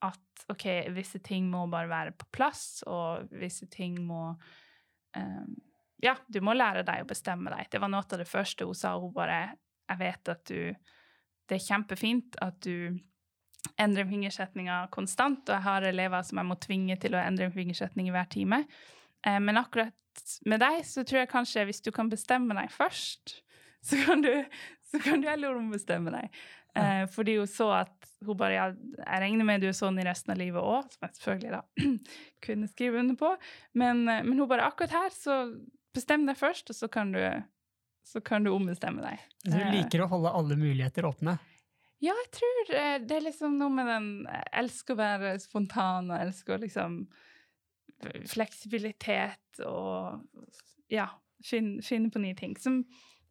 at 0.03 0.47
OK, 0.51 0.65
visse 0.95 1.19
ting 1.23 1.51
må 1.51 1.65
bare 1.71 1.91
være 1.91 2.15
på 2.15 2.31
plass, 2.35 2.83
og 2.87 3.27
visse 3.43 3.67
ting 3.71 3.99
må 4.07 4.29
um, 5.19 5.53
ja, 6.03 6.17
du 6.27 6.41
må 6.43 6.55
lære 6.57 6.83
deg 6.87 7.03
å 7.03 7.09
bestemme 7.09 7.53
deg. 7.53 7.69
Det 7.71 7.79
var 7.81 7.91
noe 7.91 8.03
av 8.03 8.19
det 8.19 8.27
første 8.29 8.67
hun 8.67 8.77
sa. 8.77 8.97
Hun 8.99 9.13
bare 9.15 9.55
Jeg 9.89 9.99
vet 9.99 10.29
at 10.29 10.45
du 10.47 10.75
Det 11.49 11.57
er 11.57 11.65
kjempefint 11.65 12.37
at 12.41 12.61
du 12.63 12.99
endrer 13.79 14.07
fingersetninga 14.07 14.87
konstant, 14.91 15.47
og 15.47 15.55
jeg 15.55 15.63
har 15.63 15.85
elever 15.87 16.23
som 16.23 16.39
jeg 16.39 16.47
må 16.47 16.55
tvinge 16.59 16.97
til 16.99 17.15
å 17.15 17.19
endre 17.19 17.47
en 17.47 17.55
fingersetning 17.55 18.09
i 18.09 18.13
hver 18.15 18.27
time. 18.31 18.63
Eh, 19.27 19.39
men 19.39 19.59
akkurat 19.59 19.95
med 20.47 20.59
deg 20.63 20.81
så 20.87 21.03
tror 21.03 21.23
jeg 21.23 21.31
kanskje 21.31 21.65
hvis 21.67 21.83
du 21.83 21.91
kan 21.95 22.11
bestemme 22.11 22.55
deg 22.57 22.71
først, 22.71 23.37
så 23.87 23.99
kan 24.05 24.23
du, 24.23 24.31
så 24.91 24.99
kan 25.03 25.23
du 25.23 25.29
heller 25.29 25.55
ombestemme 25.55 26.11
deg. 26.15 26.43
Ja. 26.73 27.05
fordi 27.05 27.35
hun 27.37 27.45
så 27.45 27.67
at 27.83 28.07
hun 28.25 28.37
bare 28.37 28.53
ja, 28.55 28.63
Jeg 28.97 29.21
regner 29.21 29.45
med 29.45 29.61
du 29.61 29.67
er 29.69 29.75
sånn 29.77 29.99
i 30.01 30.05
resten 30.07 30.33
av 30.33 30.39
livet 30.39 30.57
òg, 30.57 30.87
som 30.89 31.05
jeg 31.05 31.19
selvfølgelig 31.19 31.51
da 31.53 31.89
kunne 32.47 32.69
skrive 32.71 33.03
under 33.03 33.17
på. 33.19 33.29
Men, 33.77 34.07
eh, 34.09 34.23
men 34.25 34.39
hun 34.39 34.49
bare 34.49 34.65
akkurat 34.65 34.95
her 35.03 35.13
så 35.13 35.37
Bestem 35.93 36.27
deg 36.27 36.37
først, 36.39 36.71
og 36.73 36.77
så 36.77 36.89
kan 36.91 37.13
du, 37.13 37.21
så 38.07 38.21
kan 38.25 38.45
du 38.45 38.53
ombestemme 38.53 39.03
deg. 39.05 39.25
Du 39.45 39.57
eh. 39.57 39.71
liker 39.75 40.05
å 40.05 40.09
holde 40.11 40.33
alle 40.33 40.57
muligheter 40.59 41.05
åpne? 41.09 41.37
Ja, 42.03 42.11
jeg 42.11 42.31
tror 42.35 42.73
eh, 42.75 42.97
det 43.03 43.15
er 43.15 43.27
liksom 43.29 43.53
noe 43.61 43.71
med 43.71 43.87
den 43.87 44.07
Jeg 44.27 44.47
elsker 44.59 44.95
å 44.95 44.99
være 44.99 45.37
spontan 45.39 46.09
og 46.11 46.19
elsker 46.19 46.59
liksom 46.59 47.05
Fleksibilitet 48.27 49.61
og 49.63 50.25
ja, 50.91 51.05
finne, 51.45 51.79
finne 51.85 52.09
på 52.11 52.19
nye 52.19 52.35
ting. 52.35 52.57
Som, 52.59 52.81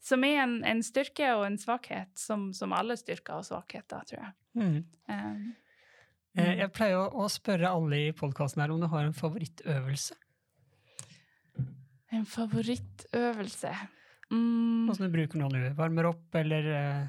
som 0.01 0.25
er 0.25 0.39
en, 0.47 0.55
en, 0.65 0.81
styrke 0.81 1.29
og 1.37 1.45
en 1.45 1.59
svakhet, 1.61 2.09
som, 2.17 2.47
som 2.57 2.73
alle 2.73 2.97
styrker 2.97 3.43
og 3.43 3.45
svakheter, 3.45 4.07
tror 4.09 4.23
jeg. 4.23 4.33
Mm. 4.57 4.79
Um, 5.13 5.43
jeg 6.41 6.71
pleier 6.73 7.03
å, 7.03 7.05
å 7.21 7.29
spørre 7.29 7.69
alle 7.69 8.01
i 8.07 8.15
podkasten 8.17 8.65
her 8.65 8.73
om 8.73 8.81
du 8.81 8.89
har 8.89 9.05
en 9.05 9.17
favorittøvelse. 9.17 10.17
En 12.13 12.27
favorittøvelse 12.29 13.73
mm. 14.31 14.91
Åssen 14.93 15.09
du 15.09 15.15
bruker 15.15 15.41
når 15.41 15.57
du 15.57 15.65
varmer 15.79 16.11
opp, 16.11 16.27
eller 16.37 16.69
uh, 16.69 17.07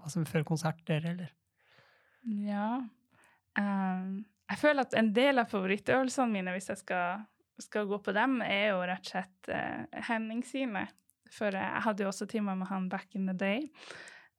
hva 0.00 0.12
som 0.12 0.26
før 0.28 0.46
konserter, 0.48 1.04
eller 1.14 1.32
Ja. 2.24 2.82
Um, 3.58 4.24
jeg 4.50 4.60
føler 4.60 4.84
at 4.84 4.96
en 4.98 5.12
del 5.16 5.40
av 5.40 5.48
favorittøvelsene 5.52 6.32
mine, 6.32 6.52
hvis 6.56 6.68
jeg 6.72 6.82
skal, 6.82 7.24
skal 7.62 7.88
gå 7.88 7.98
på 8.04 8.12
dem, 8.16 8.40
er 8.44 8.74
jo 8.74 8.82
rett 8.84 9.06
og 9.06 9.12
slett 9.14 9.52
uh, 9.52 10.02
Henning 10.08 10.44
sine. 10.46 10.84
For 11.32 11.56
jeg 11.56 11.84
hadde 11.86 12.04
jo 12.04 12.10
også 12.10 12.28
timer 12.30 12.58
med 12.58 12.68
han 12.68 12.90
back 12.92 13.16
in 13.16 13.28
the 13.30 13.36
day. 13.36 13.64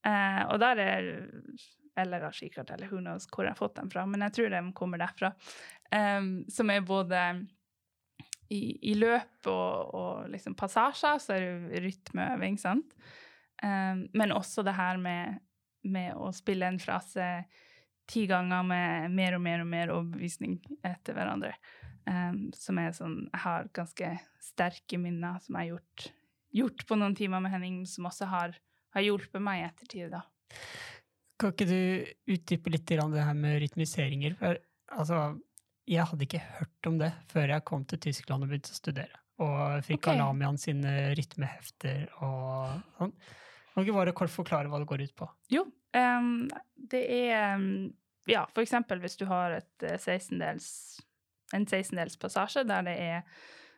Uh, 0.06 0.46
og 0.52 0.60
der 0.62 0.82
er 0.84 1.08
Eller 1.98 2.30
Skikart, 2.36 2.70
eller 2.76 2.90
who 2.92 3.00
knows 3.00 3.26
hvor 3.32 3.46
jeg 3.46 3.56
har 3.56 3.58
fått 3.58 3.78
dem 3.80 3.90
fra, 3.90 4.04
men 4.06 4.22
jeg 4.28 4.34
tror 4.36 4.50
de 4.52 4.62
kommer 4.76 5.00
derfra. 5.00 5.32
Um, 5.90 6.44
som 6.52 6.70
er 6.70 6.82
både 6.86 7.22
i, 8.54 8.92
i 8.92 8.94
løp 8.98 9.50
og, 9.50 9.94
og 9.96 10.32
liksom 10.34 10.56
passasjer 10.58 11.22
så 11.22 11.36
er 11.36 11.46
det 11.46 11.84
rytmeøving, 11.86 12.60
sant? 12.62 12.94
Um, 13.64 14.06
men 14.14 14.36
også 14.36 14.66
det 14.68 14.76
her 14.78 15.00
med, 15.02 15.40
med, 15.88 16.14
å 16.18 16.32
spille 16.36 16.68
en 16.68 16.82
frase 16.82 17.46
ti 18.10 18.26
ganger 18.30 18.66
med 18.68 19.16
mer 19.16 19.38
og 19.38 19.42
mer 19.46 19.64
og 19.64 19.70
mer 19.72 19.94
overbevisning 19.96 20.60
etter 20.86 21.18
hverandre. 21.18 21.56
Um, 22.06 22.52
som 22.54 22.78
er 22.78 22.92
sånn 22.94 23.16
Jeg 23.32 23.42
har 23.42 23.70
ganske 23.74 24.10
sterke 24.44 25.00
minner 25.02 25.40
som 25.42 25.56
jeg 25.56 25.64
har 25.64 25.72
gjort, 25.72 26.10
gjort 26.54 26.84
på 26.86 26.98
noen 27.02 27.16
timer 27.18 27.42
med 27.42 27.56
Henning, 27.56 27.80
som 27.90 28.06
også 28.12 28.30
har, 28.30 28.54
har 28.94 29.08
hjulpet 29.08 29.42
meg 29.42 29.64
i 29.64 29.66
ettertid, 29.72 30.14
da. 30.14 30.22
Kan 31.42 31.52
ikke 31.52 31.68
du 31.68 32.36
utdype 32.36 32.72
litt 32.72 32.86
det 32.88 33.26
her 33.26 33.36
med 33.36 33.58
rytmiseringer? 33.64 34.38
For 34.40 34.60
altså, 34.94 35.24
jeg 35.86 36.08
hadde 36.10 36.26
ikke 36.26 36.42
hørt 36.58 36.90
om 36.90 36.98
det 37.00 37.12
før 37.32 37.54
jeg 37.54 37.66
kom 37.68 37.86
til 37.90 38.02
Tyskland 38.08 38.46
og 38.46 38.52
begynte 38.52 38.74
å 38.74 38.78
studere. 38.78 39.22
Og 39.44 39.86
fikk 39.86 40.02
okay. 40.02 40.16
Alamian 40.16 40.58
sine 40.60 40.94
rytmehefter 41.18 42.08
og 42.24 42.80
sånn. 42.98 43.14
Kan 43.76 43.84
du 43.84 43.90
ikke 43.90 43.98
bare 43.98 44.16
kort 44.16 44.32
forklare 44.32 44.70
hva 44.72 44.80
det 44.80 44.88
går 44.88 45.04
ut 45.04 45.16
på? 45.20 45.28
Jo, 45.52 45.66
um, 45.68 46.46
det 46.94 47.04
er 47.12 47.60
um, 47.60 47.92
Ja, 48.26 48.46
for 48.56 48.64
eksempel 48.64 49.04
hvis 49.04 49.20
du 49.20 49.26
har 49.30 49.60
et 49.60 49.84
16-dels 49.84 50.70
eh, 51.02 51.06
en 51.54 51.68
16-dels 51.68 52.16
passasje 52.18 52.64
der 52.66 52.82
det 52.88 52.96
er 53.04 53.20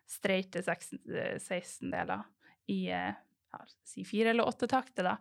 streite 0.07 0.61
16-deler 0.63 2.21
eh, 2.21 2.27
i 2.71 2.87
eh, 2.93 3.15
ja, 3.51 3.59
si 3.87 4.05
fire 4.07 4.29
eller 4.31 4.47
åtte 4.47 4.67
takter, 4.71 5.03
da, 5.07 5.15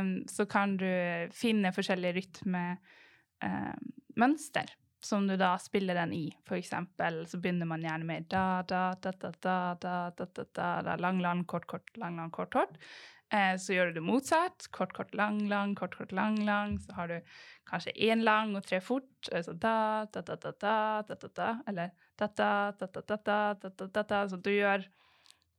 um, 0.00 0.26
så 0.30 0.46
kan 0.50 0.76
du 0.80 0.90
finne 1.34 1.72
forskjellige 1.74 2.14
rytmemønster 2.18 4.68
som 5.04 5.26
du 5.28 5.36
da 5.38 5.52
spiller 5.62 5.94
den 5.94 6.12
i. 6.12 6.24
For 6.48 6.58
eksempel 6.58 7.22
så 7.30 7.38
begynner 7.42 7.68
man 7.70 7.84
gjerne 7.84 8.06
med 8.08 8.26
da, 8.32 8.62
da, 8.68 8.90
da, 9.02 9.12
da, 9.12 9.30
da, 9.42 9.58
da, 9.78 9.94
da, 10.16 10.26
da, 10.26 10.48
da, 10.54 10.72
da 10.82 10.96
lang, 10.98 11.22
lang, 11.22 11.44
kort, 11.46 11.68
kort, 11.70 11.96
lang, 11.96 12.18
lang, 12.18 12.32
kort, 12.34 12.52
kort. 12.54 12.80
Eh, 13.30 13.54
så 13.60 13.74
gjør 13.74 13.90
du 13.90 13.98
det 13.98 14.06
motsatt. 14.08 14.68
Kort, 14.72 14.94
kort, 14.96 15.14
lang, 15.14 15.42
lang, 15.50 15.74
kort, 15.78 15.96
kort, 15.98 16.12
lang, 16.16 16.38
lang. 16.46 16.78
Så 16.80 16.96
har 16.96 17.12
du 17.12 17.34
kanskje 17.68 17.94
én 18.08 18.24
lang 18.24 18.56
og 18.56 18.64
tre 18.66 18.80
fort. 18.84 19.10
Så 19.28 19.52
da, 19.52 20.06
da, 20.12 20.22
da, 20.22 20.36
da, 20.36 20.52
da, 20.52 20.76
da, 21.08 21.14
da, 21.14 21.32
da, 21.36 21.50
eller 21.68 21.92
da, 22.18 22.26
da, 22.28 22.52
da, 22.78 22.86
da, 22.86 23.02
da, 23.02 23.18
da, 23.18 23.40
da, 23.54 23.68
da, 23.68 23.86
da, 23.86 24.02
da. 24.02 24.22
Så 24.28 24.40
du 24.40 24.50
gjør 24.54 24.86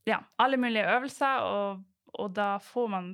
ja, 0.10 0.24
alle 0.42 0.58
mulige 0.58 0.90
øvelser, 0.90 1.46
og, 1.46 1.84
og 2.18 2.34
da 2.34 2.56
får 2.64 2.90
man 2.90 3.14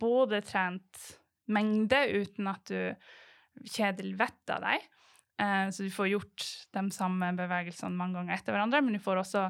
både 0.00 0.42
trent 0.42 1.06
mengde 1.46 2.00
uten 2.18 2.50
at 2.50 2.66
du 2.66 3.70
kjeder 3.70 4.10
vettet 4.18 4.56
av 4.56 4.66
deg. 4.66 4.90
Eh, 5.40 5.70
så 5.70 5.82
du 5.82 5.90
får 5.90 6.08
gjort 6.08 6.44
de 6.72 6.84
samme 6.94 7.32
bevegelsene 7.36 7.96
mange 7.96 8.16
ganger 8.18 8.38
etter 8.38 8.54
hverandre, 8.54 8.82
men 8.84 8.96
du 8.96 9.02
får 9.02 9.20
også 9.20 9.46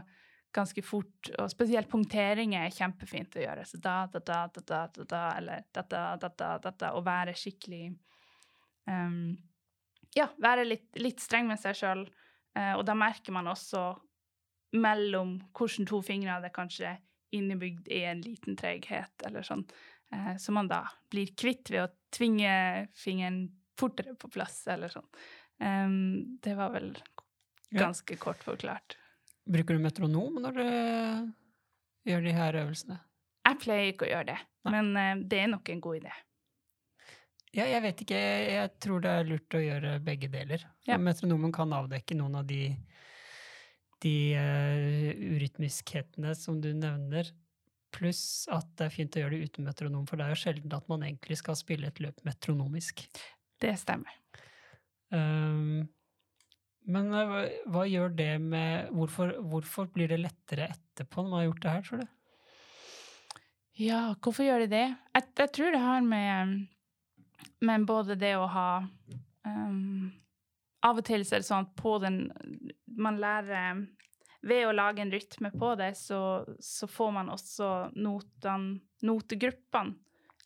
ganske 0.57 0.83
fort, 0.83 1.31
og 1.37 1.51
spesielt 1.53 1.89
punkteringer 1.91 2.65
er 2.65 2.75
kjempefint 2.75 3.37
å 3.37 3.43
gjøre. 3.43 3.67
Så 3.69 3.81
da, 3.83 3.97
da, 4.13 4.23
da, 4.25 4.39
da, 4.49 4.63
da, 4.63 4.81
da, 4.95 5.05
da 5.11 5.23
eller 5.37 5.67
da, 5.75 5.83
da, 5.83 6.05
da, 6.21 6.31
da, 6.31 6.53
da, 6.65 6.73
da, 6.73 6.93
og 6.97 7.05
være 7.07 7.37
skikkelig 7.37 7.91
um, 8.89 9.37
Ja, 10.17 10.31
være 10.41 10.65
litt, 10.65 10.89
litt 10.97 11.21
streng 11.21 11.51
med 11.51 11.61
seg 11.61 11.77
sjøl. 11.77 12.07
Uh, 12.57 12.79
og 12.79 12.87
da 12.89 12.95
merker 12.97 13.37
man 13.37 13.51
også 13.53 13.91
mellom 14.81 15.37
hvordan 15.57 15.89
to 15.89 16.01
fingre 16.05 16.39
det 16.41 16.55
kanskje 16.57 16.95
er 16.95 17.03
innebygd 17.37 17.91
i 17.93 18.01
en 18.09 18.23
liten 18.25 18.57
treghet, 18.57 19.13
eller 19.29 19.45
sånn, 19.45 19.67
uh, 20.15 20.35
som 20.41 20.57
man 20.57 20.71
da 20.73 20.87
blir 21.13 21.35
kvitt 21.37 21.69
ved 21.75 21.85
å 21.85 21.93
tvinge 22.17 22.89
fingeren 22.97 23.45
fortere 23.77 24.17
på 24.17 24.31
plass, 24.33 24.63
eller 24.73 24.89
sånn. 24.89 25.09
Um, 25.63 26.39
det 26.45 26.55
var 26.59 26.75
vel 26.75 26.91
ganske 27.73 28.17
kort 28.21 28.43
forklart. 28.45 28.99
Bruker 29.47 29.79
du 29.79 29.85
metronom 29.85 30.41
når 30.43 30.59
du 30.59 30.67
gjør 32.11 32.25
de 32.27 32.35
her 32.37 32.61
øvelsene? 32.63 32.99
Jeg 33.47 33.61
pleier 33.63 33.93
ikke 33.93 34.09
å 34.09 34.11
gjøre 34.11 34.31
det, 34.33 34.39
Nei. 34.67 34.73
men 34.75 34.91
uh, 34.99 35.27
det 35.29 35.43
er 35.45 35.53
nok 35.53 35.71
en 35.73 35.83
god 35.85 36.01
idé. 36.03 36.15
Ja, 37.57 37.65
jeg 37.71 37.81
vet 37.87 38.03
ikke. 38.05 38.19
Jeg 38.21 38.73
tror 38.85 39.01
det 39.01 39.13
er 39.17 39.29
lurt 39.31 39.57
å 39.57 39.63
gjøre 39.63 39.95
begge 40.05 40.29
deler. 40.29 40.67
Ja. 40.85 40.99
Metronomen 41.01 41.55
kan 41.57 41.73
avdekke 41.73 42.17
noen 42.19 42.37
av 42.43 42.45
de, 42.51 42.75
de 44.05 44.17
uh, 44.37 45.09
urytmiskhetene 45.37 46.35
som 46.37 46.61
du 46.61 46.73
nevner. 46.77 47.31
Pluss 47.97 48.45
at 48.53 48.69
det 48.77 48.91
er 48.91 48.93
fint 48.93 49.17
å 49.17 49.23
gjøre 49.23 49.39
det 49.39 49.49
uten 49.49 49.65
metronom, 49.71 50.05
for 50.11 50.21
det 50.21 50.27
er 50.27 50.35
jo 50.35 50.43
sjelden 50.43 50.77
at 50.77 50.91
man 50.93 51.07
egentlig 51.07 51.39
skal 51.41 51.57
spille 51.57 51.89
et 51.89 52.03
løp 52.03 52.21
metronomisk. 52.29 53.07
Det 53.63 53.73
stemmer. 53.81 54.19
Um, 55.15 55.87
men 56.87 57.11
eh, 57.15 57.31
hva, 57.31 57.43
hva 57.75 57.87
gjør 57.89 58.15
det 58.19 58.33
med 58.43 58.93
hvorfor, 58.95 59.35
hvorfor 59.51 59.89
blir 59.95 60.11
det 60.13 60.21
lettere 60.23 60.71
etterpå 60.75 61.25
når 61.25 61.31
man 61.31 61.41
har 61.41 61.49
gjort 61.49 61.65
det 61.65 61.75
her, 61.75 61.89
tror 61.89 62.03
du? 62.03 62.13
Ja, 63.77 64.01
hvorfor 64.23 64.47
gjør 64.47 64.65
det 64.65 64.71
det? 64.73 64.87
Jeg, 65.13 65.27
jeg 65.43 65.53
tror 65.59 65.75
det 65.75 65.83
har 65.83 66.07
med, 66.07 66.55
med 67.67 67.89
både 67.89 68.17
det 68.19 68.33
å 68.39 68.47
ha 68.49 68.71
um, 69.45 70.09
Av 70.87 70.97
og 70.97 71.05
til 71.05 71.27
så 71.27 71.37
er 71.37 71.43
det 71.43 71.49
sånn 71.49 71.67
at 71.67 71.77
på 71.77 71.97
den 72.01 72.19
Man 72.97 73.21
lærer 73.21 73.83
Ved 74.47 74.65
å 74.69 74.73
lage 74.73 75.03
en 75.03 75.13
rytme 75.13 75.51
på 75.53 75.75
det, 75.77 75.91
så, 75.99 76.47
så 76.63 76.87
får 76.89 77.13
man 77.19 77.33
også 77.35 77.71
notene, 77.99 78.79
notegruppene 79.03 79.97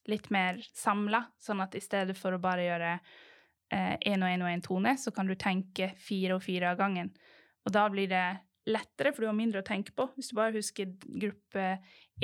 litt 0.08 0.30
mer 0.32 0.56
samla, 0.72 1.20
sånn 1.38 1.60
at 1.60 1.76
i 1.76 1.82
stedet 1.84 2.16
for 2.18 2.32
å 2.32 2.40
bare 2.40 2.64
gjøre 2.64 2.94
én 3.70 4.24
og 4.24 4.30
én 4.30 4.42
og 4.42 4.50
én 4.50 4.62
tone, 4.64 4.96
så 4.98 5.12
kan 5.14 5.28
du 5.28 5.36
tenke 5.38 5.92
fire 5.98 6.34
og 6.36 6.42
fire 6.42 6.72
av 6.72 6.80
gangen. 6.80 7.12
Og 7.66 7.74
da 7.74 7.84
blir 7.92 8.08
det 8.10 8.24
lettere, 8.70 9.12
for 9.12 9.24
du 9.24 9.30
har 9.30 9.36
mindre 9.36 9.62
å 9.62 9.66
tenke 9.66 9.94
på. 9.96 10.08
Hvis 10.16 10.30
du 10.30 10.36
bare 10.38 10.56
husker 10.56 10.90
gruppe 11.04 11.66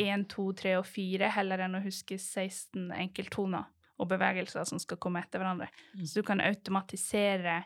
1, 0.01 0.27
2, 0.33 0.47
3 0.61 0.77
og 0.81 0.87
4, 0.89 1.31
heller 1.37 1.65
enn 1.65 1.79
å 1.79 1.85
huske 1.85 2.19
16 2.19 2.91
enkelttoner 2.97 3.67
og 3.97 4.11
bevegelser 4.11 4.67
som 4.69 4.81
skal 4.83 5.01
komme 5.01 5.23
etter 5.25 5.41
hverandre. 5.41 5.71
Mm. 5.97 6.05
Så 6.05 6.21
du 6.21 6.27
kan 6.27 6.43
automatisere 6.45 7.63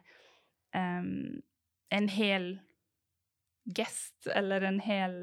um, 0.77 1.41
en 1.91 2.11
hel 2.13 2.53
gest 3.75 4.31
eller 4.35 4.65
en 4.67 4.81
hel 4.83 5.17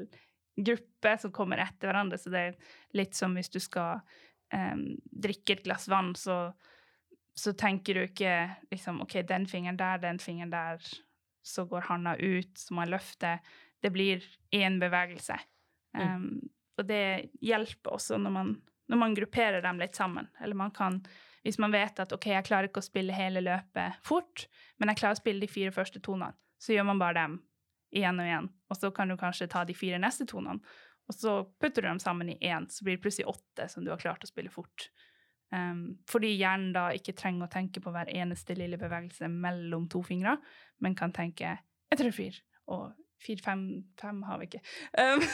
gruppe 0.58 1.14
som 1.22 1.32
kommer 1.34 1.62
etter 1.64 1.88
hverandre. 1.88 2.18
Så 2.20 2.32
det 2.34 2.42
er 2.50 2.58
litt 2.98 3.16
som 3.16 3.36
hvis 3.38 3.52
du 3.54 3.60
skal 3.62 4.02
um, 4.52 4.90
drikke 5.08 5.56
et 5.56 5.64
glass 5.64 5.88
vann, 5.90 6.12
så 6.18 6.50
så 7.38 7.52
tenker 7.54 7.94
du 7.94 8.02
ikke 8.02 8.32
liksom, 8.72 9.02
OK, 9.04 9.20
den 9.28 9.46
fingeren 9.46 9.78
der, 9.78 10.00
den 10.02 10.18
fingeren 10.18 10.50
der, 10.50 10.82
så 11.46 11.64
går 11.68 11.86
handa 11.86 12.16
ut, 12.18 12.58
så 12.58 12.74
må 12.74 12.84
jeg 12.84 12.94
løfte. 12.96 13.36
Det 13.82 13.92
blir 13.94 14.24
én 14.54 14.80
bevegelse. 14.82 15.38
Mm. 15.96 16.02
Um, 16.02 16.50
og 16.78 16.88
det 16.88 17.30
hjelper 17.42 17.94
også 17.94 18.18
når 18.18 18.34
man, 18.34 18.50
når 18.90 19.00
man 19.04 19.14
grupperer 19.14 19.62
dem 19.62 19.78
litt 19.78 19.96
sammen. 19.98 20.26
Eller 20.42 20.58
man 20.58 20.74
kan, 20.74 20.98
hvis 21.46 21.60
man 21.62 21.74
vet 21.74 22.02
at 22.02 22.12
OK, 22.14 22.26
jeg 22.32 22.46
klarer 22.48 22.70
ikke 22.70 22.82
å 22.82 22.88
spille 22.88 23.14
hele 23.14 23.42
løpet 23.44 24.02
fort, 24.06 24.48
men 24.78 24.90
jeg 24.92 25.02
klarer 25.02 25.18
å 25.18 25.22
spille 25.22 25.46
de 25.46 25.50
fire 25.52 25.74
første 25.74 26.02
tonene, 26.02 26.34
så 26.58 26.74
gjør 26.74 26.90
man 26.90 27.02
bare 27.02 27.20
dem 27.22 27.38
igjen 27.94 28.18
og 28.20 28.28
igjen. 28.28 28.50
Og 28.68 28.82
så 28.82 28.90
kan 28.94 29.08
du 29.10 29.16
kanskje 29.18 29.48
ta 29.50 29.62
de 29.64 29.78
fire 29.78 30.00
neste 30.02 30.26
tonene, 30.28 30.58
og 31.08 31.16
så 31.16 31.38
putter 31.62 31.86
du 31.86 31.88
dem 31.88 32.02
sammen 32.02 32.34
i 32.34 32.36
én, 32.44 32.66
så 32.68 32.84
blir 32.84 32.98
det 32.98 33.06
plutselig 33.06 33.30
åtte 33.30 33.70
som 33.72 33.86
du 33.86 33.94
har 33.94 34.02
klart 34.02 34.26
å 34.26 34.28
spille 34.28 34.52
fort. 34.52 34.90
Um, 35.54 35.82
fordi 36.10 36.34
hjernen 36.36 36.74
da 36.76 36.88
ikke 36.92 37.14
trenger 37.16 37.46
å 37.46 37.52
tenke 37.52 37.80
på 37.80 37.92
hver 37.94 38.10
eneste 38.12 38.56
lille 38.58 38.76
bevegelse 38.80 39.30
mellom 39.32 39.86
to 39.88 40.02
fingre, 40.04 40.36
men 40.84 40.96
kan 40.98 41.14
tenke 41.16 41.54
jeg 41.88 42.00
tror 42.02 42.12
fire, 42.12 42.42
og 42.68 42.82
fire, 43.24 43.40
fem, 43.40 43.62
fem 44.00 44.18
har 44.28 44.42
vi 44.42 44.50
ikke. 44.50 44.60
Um, 45.00 45.24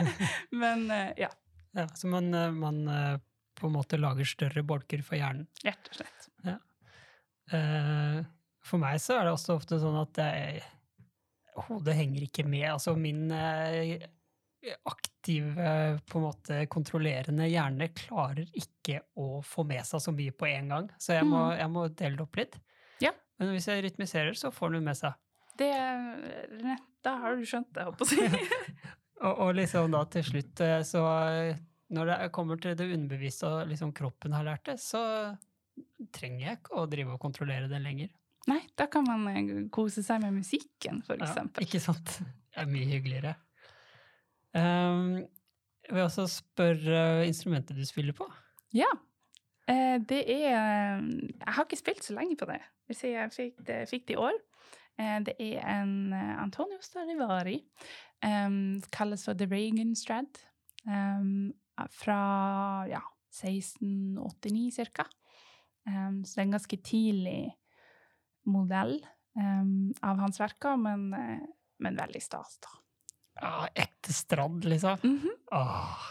men 0.62 0.86
uh, 0.92 1.10
ja, 1.18 1.30
Ja, 1.74 1.88
så 1.98 2.06
man, 2.06 2.30
eh, 2.38 2.52
man 2.54 2.84
eh, 2.86 3.16
på 3.58 3.66
en 3.66 3.74
måte 3.74 3.98
lager 3.98 4.28
større 4.30 4.62
bolker 4.62 5.02
for 5.02 5.18
hjernen. 5.18 5.48
rett 5.66 5.90
og 5.90 5.98
slett. 5.98 6.28
Eh, 7.52 8.20
for 8.64 8.80
meg 8.80 9.00
så 9.02 9.18
er 9.18 9.26
det 9.26 9.34
også 9.34 9.58
ofte 9.58 9.80
sånn 9.82 9.98
at 10.00 10.20
jeg, 10.22 10.62
hodet 11.66 11.96
henger 11.98 12.24
ikke 12.28 12.46
med. 12.46 12.68
Altså 12.70 12.94
min 12.98 13.26
eh, 13.34 14.06
aktive, 14.88 15.98
på 16.10 16.18
en 16.20 16.24
måte 16.26 16.58
kontrollerende 16.72 17.46
hjerne 17.50 17.88
klarer 17.96 18.46
ikke 18.56 19.00
å 19.20 19.40
få 19.44 19.64
med 19.66 19.84
seg 19.88 20.00
så 20.04 20.12
mye 20.14 20.32
på 20.36 20.46
en 20.50 20.68
gang. 20.72 20.88
Så 20.98 21.14
jeg 21.16 21.24
må, 21.28 21.40
Mm. 21.52 21.58
jeg 21.58 21.70
må 21.70 21.84
dele 21.96 22.16
det 22.16 22.24
opp 22.26 22.36
litt. 22.36 22.58
Ja. 23.00 23.12
Men 23.38 23.52
hvis 23.54 23.66
jeg 23.68 23.84
rytmiserer, 23.84 24.34
så 24.36 24.50
får 24.54 24.72
den 24.76 24.84
med 24.84 24.96
seg. 24.96 25.14
Det, 25.56 25.70
Renette, 26.50 26.82
da 27.04 27.16
har 27.22 27.36
du 27.36 27.44
skjønt 27.46 27.72
det, 27.76 27.84
holdt 27.86 27.98
på 27.98 28.04
å 28.04 28.10
si. 28.10 28.18
Og, 29.24 29.38
og 29.40 29.54
liksom 29.54 29.92
da 29.94 30.02
til 30.10 30.24
slutt, 30.26 30.60
eh, 30.60 30.80
så 30.84 31.00
eh, 31.30 31.56
når 31.94 32.06
det 32.10 32.32
kommer 32.34 32.58
til 32.60 32.74
det 32.76 32.88
underbevisste 32.92 33.46
og 33.46 33.68
liksom 33.70 33.92
kroppen 33.96 34.34
har 34.36 34.44
lært 34.44 34.64
det, 34.66 34.74
så 34.82 35.00
trenger 36.12 36.42
jeg 36.48 36.58
ikke 36.58 36.74
å 36.82 36.86
drive 36.90 37.14
og 37.14 37.20
kontrollere 37.22 37.68
det 37.70 37.78
lenger. 37.80 38.10
Nei, 38.50 38.58
da 38.76 38.84
kan 38.92 39.06
man 39.06 39.24
eh, 39.30 39.52
kose 39.72 40.02
seg 40.04 40.20
med 40.20 40.34
musikken, 40.42 41.00
for 41.06 41.16
Ja, 41.16 41.24
eksempel. 41.30 41.64
ikke 41.64 41.80
sant? 41.80 42.18
Det 42.20 42.60
er 42.60 42.68
mye 42.68 42.90
hyggeligere. 42.90 43.36
Um, 44.54 45.24
jeg 45.84 45.96
vil 45.96 46.06
også 46.06 46.26
spørre 46.30 47.26
instrumentet 47.26 47.76
du 47.76 47.84
spiller 47.86 48.16
på. 48.16 48.28
Ja. 48.74 48.88
Eh, 49.68 49.96
det 50.08 50.22
er 50.28 50.50
eh, 50.52 51.04
Jeg 51.40 51.54
har 51.56 51.64
ikke 51.64 51.80
spilt 51.80 52.04
så 52.04 52.16
lenge 52.16 52.36
på 52.36 52.48
det. 52.48 52.60
Jeg, 52.88 53.30
fikk 53.32 53.60
det, 53.66 53.84
fikk 53.88 54.08
det 54.08 54.16
i 54.16 54.20
år. 54.20 54.38
Eh, 55.00 55.18
det 55.24 55.34
er 55.40 55.64
en 55.80 56.12
Antonio 56.12 56.80
Stradivari. 56.80 57.62
Um, 58.24 58.80
kalles 58.92 59.24
for 59.24 59.36
The 59.36 59.48
Reagan 59.50 59.94
Strad. 59.96 60.40
Um, 60.86 61.52
fra 61.90 62.84
ja, 62.88 63.00
1689 63.32 64.70
cirka. 64.76 65.04
Um, 65.86 66.24
så 66.24 66.36
det 66.36 66.42
er 66.42 66.46
en 66.46 66.56
ganske 66.56 66.76
tidlig 66.76 67.40
modell 68.48 68.98
um, 69.36 69.92
av 70.04 70.20
hans 70.20 70.40
verker, 70.40 70.76
men, 70.80 71.08
men 71.80 72.00
veldig 72.00 72.22
stas, 72.22 72.58
da. 72.64 72.83
Ah, 73.42 73.66
ekte 73.74 74.12
Strand, 74.12 74.64
liksom. 74.64 74.98
Mhm. 75.02 75.30
Åh, 75.52 76.04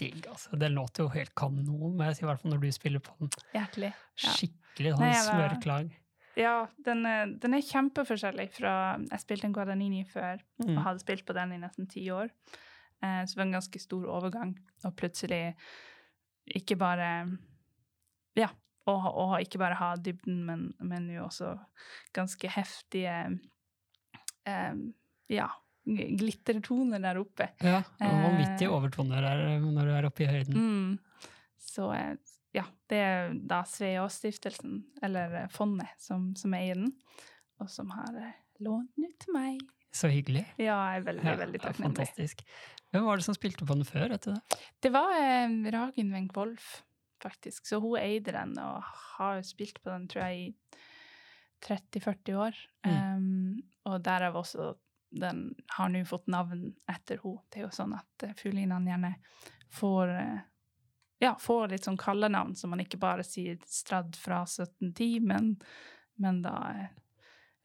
digg, 0.00 0.26
altså. 0.28 0.56
Den 0.58 0.72
låter 0.74 1.04
jo 1.04 1.08
helt 1.12 1.34
kanon, 1.34 1.96
må 1.96 2.04
jeg 2.06 2.16
si, 2.16 2.22
i 2.24 2.26
hvert 2.28 2.40
fall 2.40 2.52
når 2.54 2.60
du 2.64 2.72
spiller 2.72 3.00
på 3.04 3.12
den. 3.20 3.28
Hjertelig. 3.54 3.92
Ja. 4.22 4.30
Skikkelig 4.38 4.94
sånn 4.94 5.04
var- 5.04 5.26
smørklang. 5.26 5.90
Ja, 6.36 6.54
den 6.84 7.04
er, 7.04 7.26
den 7.36 7.54
er 7.54 7.60
kjempeforskjellig 7.60 8.46
fra 8.54 8.96
Jeg 9.10 9.20
spilte 9.20 9.44
en 9.44 9.52
Guadagnini 9.52 10.04
før 10.08 10.40
og 10.62 10.66
Mm. 10.70 10.78
hadde 10.82 11.00
spilt 11.00 11.26
på 11.26 11.34
den 11.36 11.52
i 11.52 11.58
nesten 11.58 11.86
ti 11.90 12.06
år. 12.08 12.30
Eh, 13.02 13.24
så 13.26 13.34
det 13.34 13.36
var 13.36 13.44
en 13.44 13.52
ganske 13.60 13.80
stor 13.80 14.06
overgang. 14.08 14.54
Og 14.84 14.96
plutselig 14.96 15.54
ikke 16.48 16.78
bare 16.78 17.38
Ja, 18.34 18.48
og, 18.86 19.04
og, 19.14 19.40
ikke 19.40 19.58
bare 19.58 19.74
ha 19.76 19.94
dybden, 19.96 20.44
men, 20.46 20.72
men 20.80 21.10
jo 21.10 21.24
også 21.26 21.58
ganske 22.14 22.48
heftige 22.48 23.38
um, 24.46 24.94
Ja, 25.28 25.48
glittertoner 25.86 27.00
der 27.02 27.18
oppe. 27.22 27.48
Ja, 27.62 27.78
og 27.82 28.06
Eh. 28.06 28.22
vanvittige 28.26 28.70
overtoner 28.70 29.24
her 29.26 29.40
eh, 29.56 29.60
når 29.64 29.88
du 29.88 29.92
er 29.96 30.06
oppe 30.08 30.24
i 30.24 30.30
høyden. 30.30 30.54
Mm. 30.54 30.98
Så 31.58 31.88
eh, 31.96 32.16
ja, 32.54 32.64
det 32.92 32.98
er 33.00 33.32
da 33.48 33.62
Sveaas-stiftelsen, 33.64 34.82
eller 35.02 35.34
eh, 35.42 35.48
fondet, 35.54 35.88
som, 35.98 36.34
som 36.36 36.54
eier 36.54 36.74
den, 36.78 36.92
og 37.60 37.70
som 37.72 37.90
har 37.94 38.14
eh, 38.20 38.34
lånt 38.60 38.90
den 38.96 39.08
ut 39.10 39.18
til 39.24 39.34
meg. 39.34 39.60
Så 39.92 40.08
hyggelig. 40.08 40.46
Ja, 40.56 40.78
jeg 40.94 41.02
er 41.02 41.06
veldig, 41.10 41.24
Ja, 41.26 41.34
veldig 41.36 41.60
takknemlig. 41.60 41.96
fantastisk. 41.98 42.44
Hvem 42.92 43.04
var 43.08 43.16
det 43.20 43.24
som 43.26 43.34
spilte 43.36 43.66
på 43.68 43.74
den 43.76 43.84
før, 43.88 44.08
vet 44.14 44.24
du 44.24 44.32
det? 44.32 44.60
Det 44.84 44.92
var 44.94 45.10
eh, 45.18 45.58
Ragen 45.74 46.12
Wenck 46.14 46.36
Wolff, 46.36 46.82
faktisk. 47.20 47.66
Så 47.68 47.80
hun 47.80 47.98
eide 48.00 48.32
den 48.32 48.54
og 48.60 48.80
har 49.18 49.42
spilt 49.44 49.82
på 49.82 49.90
den, 49.92 50.06
tror 50.08 50.24
jeg, 50.30 50.38
i 50.48 50.78
30-40 51.66 52.34
år. 52.42 52.56
Mm. 52.86 52.96
Um, 52.96 53.62
og 53.92 54.00
derav 54.04 54.36
også 54.40 54.72
den 55.12 55.50
har 55.76 55.90
nå 55.92 56.04
fått 56.08 56.30
navn 56.32 56.70
etter 56.90 57.20
henne. 57.22 57.42
Det 57.52 57.60
er 57.60 57.66
jo 57.66 57.74
sånn 57.76 57.94
at 57.98 58.26
uh, 58.26 58.32
fuglinene 58.38 58.90
gjerne 58.90 59.14
får 59.72 60.14
uh, 60.16 60.40
ja, 61.22 61.36
får 61.40 61.68
litt 61.68 61.84
sånn 61.86 62.00
kallenavn, 62.00 62.54
så 62.58 62.66
man 62.66 62.80
ikke 62.82 62.98
bare 62.98 63.22
sier 63.22 63.60
Stradd 63.68 64.16
fra 64.18 64.40
1710, 64.42 65.20
men, 65.22 65.52
men 66.18 66.40
da 66.42 66.54
eh, 66.74 66.88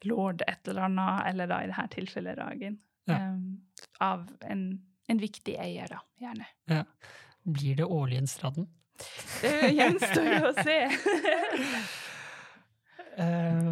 lord 0.06 0.44
et 0.46 0.68
eller 0.70 0.86
annet, 0.86 1.24
eller 1.32 1.50
da 1.50 1.58
i 1.64 1.70
dette 1.72 1.88
tilfellet 1.96 2.38
Ragen. 2.38 2.76
Ja. 3.10 3.16
Um, 3.32 3.64
av 4.04 4.28
en, 4.46 4.62
en 5.10 5.18
viktig 5.18 5.56
eier, 5.58 5.90
da, 5.90 5.98
gjerne. 6.22 6.46
Ja. 6.70 6.84
Blir 7.42 7.80
det 7.80 7.88
årlig 7.88 8.20
en 8.22 8.30
Stradden? 8.30 8.68
Det 9.42 9.72
gjenstår 9.74 10.30
jo 10.36 10.52
å 10.52 10.54
se. 10.62 10.78
Eh, 13.18 13.64
lu- 13.64 13.67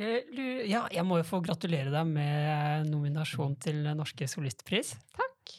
ja, 0.00 0.84
jeg 0.92 1.04
må 1.06 1.20
jo 1.20 1.26
få 1.28 1.42
gratulere 1.44 1.92
deg 1.92 2.08
med 2.08 2.88
nominasjon 2.90 3.56
til 3.62 3.82
Norske 3.96 4.28
solistpris. 4.30 4.94
Takk. 5.16 5.54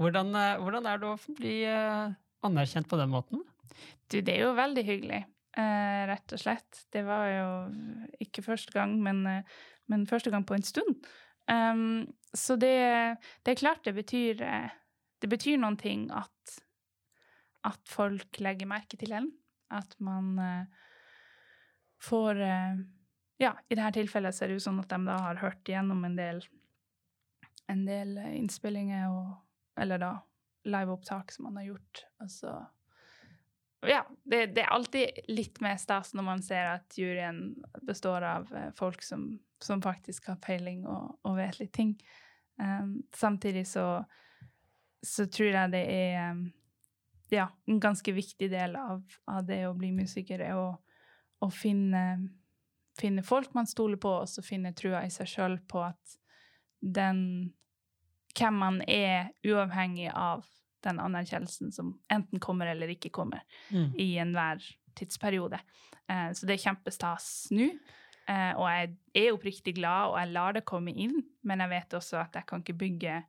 Hvordan, 0.00 0.34
eh, 0.36 0.56
hvordan 0.60 0.88
er 0.90 1.00
det 1.00 1.10
å 1.10 1.34
bli 1.38 1.58
eh, 1.70 2.14
anerkjent 2.44 2.88
på 2.90 2.98
den 3.00 3.12
måten? 3.12 3.44
Du, 4.10 4.18
det 4.20 4.34
er 4.34 4.44
jo 4.44 4.56
veldig 4.56 4.84
hyggelig, 4.86 5.20
eh, 5.56 6.00
rett 6.10 6.34
og 6.34 6.42
slett. 6.42 6.84
Det 6.92 7.04
var 7.06 7.28
jo 7.30 7.50
ikke 8.22 8.44
første 8.44 8.74
gang, 8.74 8.96
men, 9.02 9.22
eh, 9.30 9.54
men 9.90 10.08
første 10.10 10.32
gang 10.34 10.46
på 10.46 10.56
en 10.58 10.66
stund. 10.66 11.06
Um, 11.44 12.06
så 12.32 12.56
det, 12.56 12.74
det 13.44 13.52
er 13.52 13.60
klart 13.60 13.84
det 13.84 13.92
betyr 13.92 14.38
eh, 14.40 14.70
Det 15.20 15.28
betyr 15.28 15.58
noen 15.60 15.76
ting 15.76 16.06
at, 16.08 16.54
at 17.68 17.80
folk 17.88 18.40
legger 18.40 18.68
merke 18.68 18.96
til 19.00 19.12
en. 19.16 19.28
At 19.72 19.94
man 20.04 20.38
eh, 20.40 20.82
får 22.04 22.40
eh, 22.44 22.82
Ja, 23.42 23.56
i 23.68 23.74
dette 23.74 23.96
tilfellet 23.98 24.36
så 24.36 24.44
er 24.44 24.52
det 24.52 24.60
ut 24.60 24.66
sånn 24.66 24.82
at 24.82 24.92
de 24.92 25.00
da 25.08 25.16
har 25.26 25.40
hørt 25.42 25.68
igjennom 25.68 26.04
en 26.06 26.14
del 26.18 26.44
en 27.72 27.86
del 27.86 28.18
eh, 28.20 28.36
innspillinger 28.38 29.08
og 29.10 29.34
Eller 29.80 29.98
da 29.98 30.12
liveopptak 30.70 31.32
som 31.34 31.48
man 31.48 31.56
har 31.58 31.64
gjort. 31.64 32.04
Og 32.22 32.30
så 32.30 32.52
ja, 33.84 34.04
det, 34.22 34.46
det 34.54 34.62
er 34.62 34.70
alltid 34.72 35.24
litt 35.28 35.58
mer 35.60 35.76
stas 35.82 36.12
når 36.14 36.24
man 36.24 36.42
ser 36.46 36.68
at 36.76 36.94
juryen 36.98 37.56
består 37.82 38.22
av 38.22 38.52
eh, 38.54 38.70
folk 38.78 39.02
som, 39.02 39.26
som 39.62 39.82
faktisk 39.82 40.30
har 40.30 40.38
peiling 40.44 40.86
og, 40.86 41.18
og 41.26 41.36
vet 41.36 41.58
litt 41.58 41.72
ting. 41.74 41.96
Um, 42.54 43.02
samtidig 43.14 43.66
så, 43.66 44.04
så 45.02 45.26
tror 45.26 45.50
jeg 45.50 45.72
det 45.74 45.82
er 45.90 46.30
um, 46.30 46.46
ja, 47.34 47.48
en 47.66 47.82
ganske 47.82 48.14
viktig 48.14 48.48
del 48.52 48.76
av, 48.78 49.02
av 49.26 49.44
det 49.44 49.64
å 49.66 49.74
bli 49.76 49.90
musiker, 49.92 50.40
er 50.40 50.56
å, 50.56 50.70
å 51.42 51.50
finne, 51.52 52.04
finne 52.98 53.22
folk 53.26 53.54
man 53.54 53.66
stoler 53.66 53.96
på, 54.00 54.10
og 54.22 54.28
så 54.30 54.42
finne 54.44 54.72
trua 54.76 55.02
i 55.06 55.10
seg 55.12 55.26
sjøl 55.30 55.58
på 55.68 55.82
at 55.86 56.18
den 56.80 57.52
Hvem 58.34 58.56
man 58.58 58.80
er, 58.90 59.28
uavhengig 59.46 60.08
av 60.10 60.40
den 60.82 60.98
anerkjennelsen 60.98 61.70
som 61.72 61.92
enten 62.10 62.40
kommer 62.42 62.66
eller 62.66 62.90
ikke 62.90 63.12
kommer 63.14 63.44
Mm. 63.70 63.92
i 63.94 64.16
enhver 64.18 64.58
tidsperiode. 64.98 65.60
Eh, 66.10 66.32
så 66.32 66.46
det 66.46 66.56
er 66.56 66.64
kjempestas 66.64 67.46
nå. 67.54 67.68
Eh, 68.26 68.52
og 68.56 68.66
jeg 68.68 68.96
er 69.14 69.32
oppriktig 69.36 69.74
glad, 69.76 70.10
og 70.10 70.18
jeg 70.18 70.32
lar 70.32 70.52
det 70.52 70.64
komme 70.64 70.90
inn, 70.90 71.22
men 71.44 71.60
jeg 71.60 71.68
vet 71.70 71.94
også 71.94 72.18
at 72.24 72.34
jeg 72.34 72.46
kan 72.46 72.60
ikke 72.64 72.78
bygge 72.78 73.24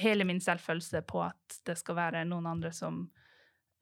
hele 0.00 0.24
min 0.24 0.40
selvfølelse 0.40 1.02
på 1.02 1.20
at 1.26 1.60
det 1.66 1.76
skal 1.78 1.96
være 1.98 2.24
noen 2.24 2.46
andre 2.46 2.72
som, 2.72 3.10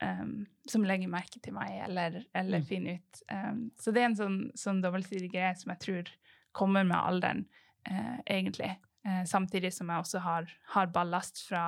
em, 0.02 0.34
som 0.68 0.84
legger 0.86 1.10
merke 1.10 1.40
til 1.42 1.54
meg, 1.56 1.76
eller, 1.86 2.20
eller 2.34 2.62
Mm. 2.62 2.66
finner 2.68 2.98
ut. 3.00 3.22
Um, 3.30 3.62
så 3.78 3.94
det 3.94 4.02
er 4.02 4.10
en 4.10 4.18
sånn, 4.18 4.40
sånn 4.58 4.82
dobbeltsidig 4.82 5.30
greie 5.32 5.54
som 5.58 5.72
jeg 5.74 5.82
tror 5.86 6.12
kommer 6.52 6.84
med 6.84 6.98
alderen, 6.98 7.46
uh, 7.90 8.18
egentlig. 8.26 8.74
Uh, 9.06 9.22
samtidig 9.24 9.72
som 9.74 9.88
jeg 9.90 10.04
også 10.04 10.22
har, 10.22 10.50
har 10.74 10.92
ballast 10.94 11.46
fra 11.48 11.64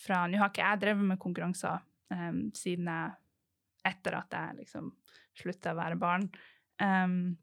fra 0.00 0.26
Nå 0.26 0.38
har 0.40 0.48
ikke 0.48 0.64
jeg 0.64 0.80
drevet 0.80 1.08
med 1.10 1.20
konkurranser 1.20 1.82
um, 2.08 2.48
siden 2.56 2.88
jeg 2.88 3.16
Etter 3.90 4.16
at 4.18 4.34
jeg 4.36 4.58
liksom 4.58 4.90
slutta 5.40 5.72
å 5.72 5.78
være 5.78 5.96
barn. 5.96 6.26
Um, 6.80 7.38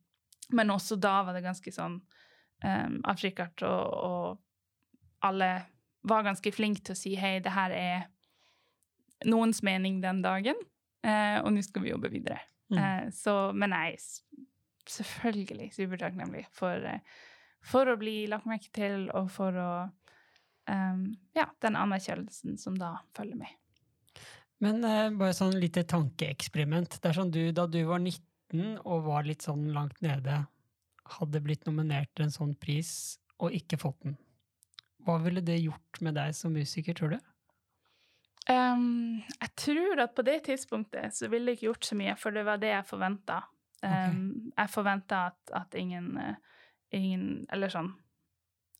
men 0.54 0.70
også 0.70 1.00
da 1.02 1.24
var 1.26 1.34
det 1.34 1.42
ganske 1.46 1.72
sånn 1.74 1.96
um, 1.98 3.00
Afrikart 3.10 3.64
og, 3.66 3.96
og 4.06 5.26
alle 5.26 5.50
var 6.08 6.28
ganske 6.28 6.52
flinke 6.54 6.84
til 6.86 6.94
å 6.94 7.00
si 7.00 7.16
hei, 7.18 7.40
det 7.42 7.56
her 7.56 7.74
er 7.74 8.06
noens 9.26 9.64
mening 9.66 10.02
den 10.04 10.22
dagen, 10.22 10.60
eh, 11.06 11.40
og 11.42 11.52
nå 11.54 11.64
skal 11.66 11.86
vi 11.86 11.94
jobbe 11.94 12.12
videre. 12.14 12.40
Mm. 12.70 12.78
Eh, 12.78 13.06
så, 13.16 13.36
men 13.56 13.74
jeg 13.74 13.96
er 13.96 14.04
selvfølgelig 14.98 15.72
supertakknemlig 15.76 16.46
for, 16.56 16.84
eh, 16.86 17.00
for 17.66 17.90
å 17.90 17.98
bli 18.00 18.26
lagt 18.32 18.50
merke 18.50 18.72
til, 18.76 19.08
og 19.16 19.32
for 19.34 19.56
å 19.58 19.72
um, 20.68 21.08
Ja, 21.38 21.48
den 21.64 21.80
anerkjennelsen 21.80 22.60
som 22.60 22.78
da 22.80 22.98
følger 23.18 23.40
med. 23.40 23.56
Men 24.64 24.84
eh, 24.84 25.10
bare 25.14 25.36
sånn 25.38 25.58
lite 25.62 25.86
tankeeksperiment. 25.88 27.00
Det 27.02 27.12
er 27.12 27.18
sånn 27.20 27.34
du, 27.34 27.44
da 27.56 27.68
du 27.70 27.82
var 27.90 28.02
19 28.02 28.80
og 28.84 29.06
var 29.06 29.28
litt 29.28 29.46
sånn 29.46 29.68
langt 29.76 30.00
nede, 30.02 30.42
hadde 31.18 31.44
blitt 31.44 31.68
nominert 31.68 32.10
til 32.16 32.28
en 32.28 32.34
sånn 32.34 32.56
pris 32.60 32.92
og 33.38 33.54
ikke 33.56 33.80
fått 33.80 34.00
den. 34.04 34.18
Hva 35.06 35.20
ville 35.24 35.44
det 35.46 35.60
gjort 35.62 36.02
med 36.04 36.18
deg 36.18 36.34
som 36.36 36.56
musiker, 36.56 36.98
tror 36.98 37.16
du? 37.16 37.20
Um, 38.48 39.20
jeg 39.42 39.52
tror 39.60 40.00
at 40.06 40.16
på 40.16 40.24
det 40.24 40.38
tidspunktet 40.46 41.16
så 41.16 41.28
ville 41.28 41.52
det 41.52 41.58
ikke 41.58 41.68
gjort 41.68 41.88
så 41.90 41.98
mye, 42.00 42.16
for 42.20 42.36
det 42.36 42.46
var 42.48 42.62
det 42.62 42.72
jeg 42.72 42.88
forventa. 42.88 43.42
Um, 43.84 44.52
Jeg 44.58 44.72
forventa 44.74 45.20
at, 45.30 45.52
at 45.54 45.76
ingen, 45.78 46.18
eh, 46.18 46.38
ingen 46.98 47.46
Eller 47.54 47.70
sånn 47.70 47.92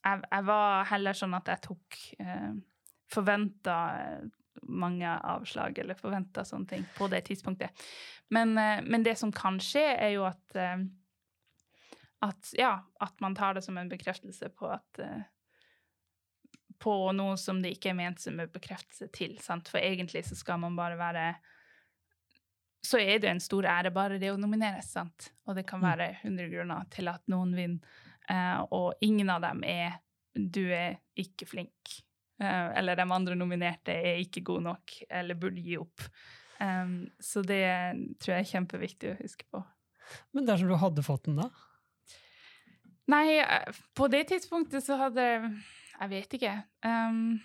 jeg, 0.02 0.24
jeg 0.24 0.44
var 0.48 0.88
heller 0.90 1.14
sånn 1.14 1.36
at 1.38 1.50
jeg 1.52 1.62
tok 1.68 1.98
uh, 2.18 2.56
Forventa 3.06 3.76
mange 4.66 5.06
avslag, 5.06 5.78
eller 5.78 5.94
forventa 5.94 6.42
sånne 6.42 6.66
ting, 6.66 6.82
på 6.96 7.06
det 7.12 7.20
tidspunktet. 7.28 7.84
Men, 8.34 8.56
uh, 8.58 8.82
men 8.82 9.06
det 9.06 9.14
som 9.20 9.30
kan 9.30 9.60
skje, 9.62 9.84
er 9.94 10.16
jo 10.16 10.26
at 10.26 10.58
uh, 10.58 10.82
at, 12.20 12.50
ja, 12.58 12.72
at 13.00 13.20
man 13.20 13.34
tar 13.34 13.54
det 13.54 13.62
som 13.62 13.78
en 13.78 13.90
bekreftelse 13.90 14.50
på 14.58 14.70
at 14.74 15.02
eh, 15.02 15.26
på 16.78 17.12
noe 17.12 17.36
som 17.36 17.60
det 17.62 17.74
ikke 17.76 17.90
er 17.90 17.98
ment 17.98 18.20
som 18.22 18.38
en 18.40 18.50
bekreftelse 18.52 19.08
til. 19.12 19.38
Sant? 19.42 19.68
For 19.68 19.78
egentlig 19.82 20.24
så 20.28 20.36
skal 20.38 20.60
man 20.62 20.76
bare 20.78 20.98
være 21.00 21.36
Så 22.84 23.00
er 23.02 23.18
det 23.18 23.28
en 23.28 23.40
stor 23.42 23.66
ære 23.66 23.90
bare 23.92 24.20
det 24.22 24.30
å 24.30 24.36
nomineres, 24.38 24.92
sant? 24.92 25.32
Og 25.46 25.56
det 25.56 25.66
kan 25.66 25.80
Mm. 25.80 25.88
være 25.88 26.18
100 26.22 26.48
grunner 26.48 26.84
til 26.90 27.08
at 27.08 27.20
noen 27.26 27.54
vinner, 27.54 27.80
eh, 28.30 28.60
og 28.70 28.94
ingen 29.02 29.28
av 29.30 29.40
dem 29.42 29.64
er 29.64 29.98
'du 30.34 30.70
er 30.70 31.00
ikke 31.16 31.44
flink', 31.44 32.02
eh, 32.40 32.72
eller 32.78 32.94
'de 32.94 33.02
andre 33.02 33.34
nominerte 33.34 33.88
er 33.88 34.22
ikke 34.24 34.44
gode 34.44 34.62
nok', 34.62 35.02
eller 35.10 35.34
'burde 35.34 35.60
gi 35.60 35.76
opp'. 35.76 36.08
Um, 36.60 37.10
så 37.20 37.42
det 37.42 38.18
tror 38.20 38.34
jeg 38.36 38.40
er 38.46 38.60
kjempeviktig 38.60 39.10
å 39.12 39.22
huske 39.22 39.44
på. 39.52 39.64
Men 40.32 40.46
dersom 40.46 40.68
du 40.68 40.76
hadde 40.76 41.02
fått 41.02 41.24
den, 41.24 41.36
da? 41.36 41.50
Nei, 43.08 43.38
eh, 43.38 43.72
på 43.94 44.08
det 44.10 44.28
tidspunktet 44.28 44.82
så 44.84 44.96
hadde 44.98 45.62
Jeg 46.00 46.10
vet 46.10 46.34
ikke. 46.38 46.52
Um, 46.86 47.40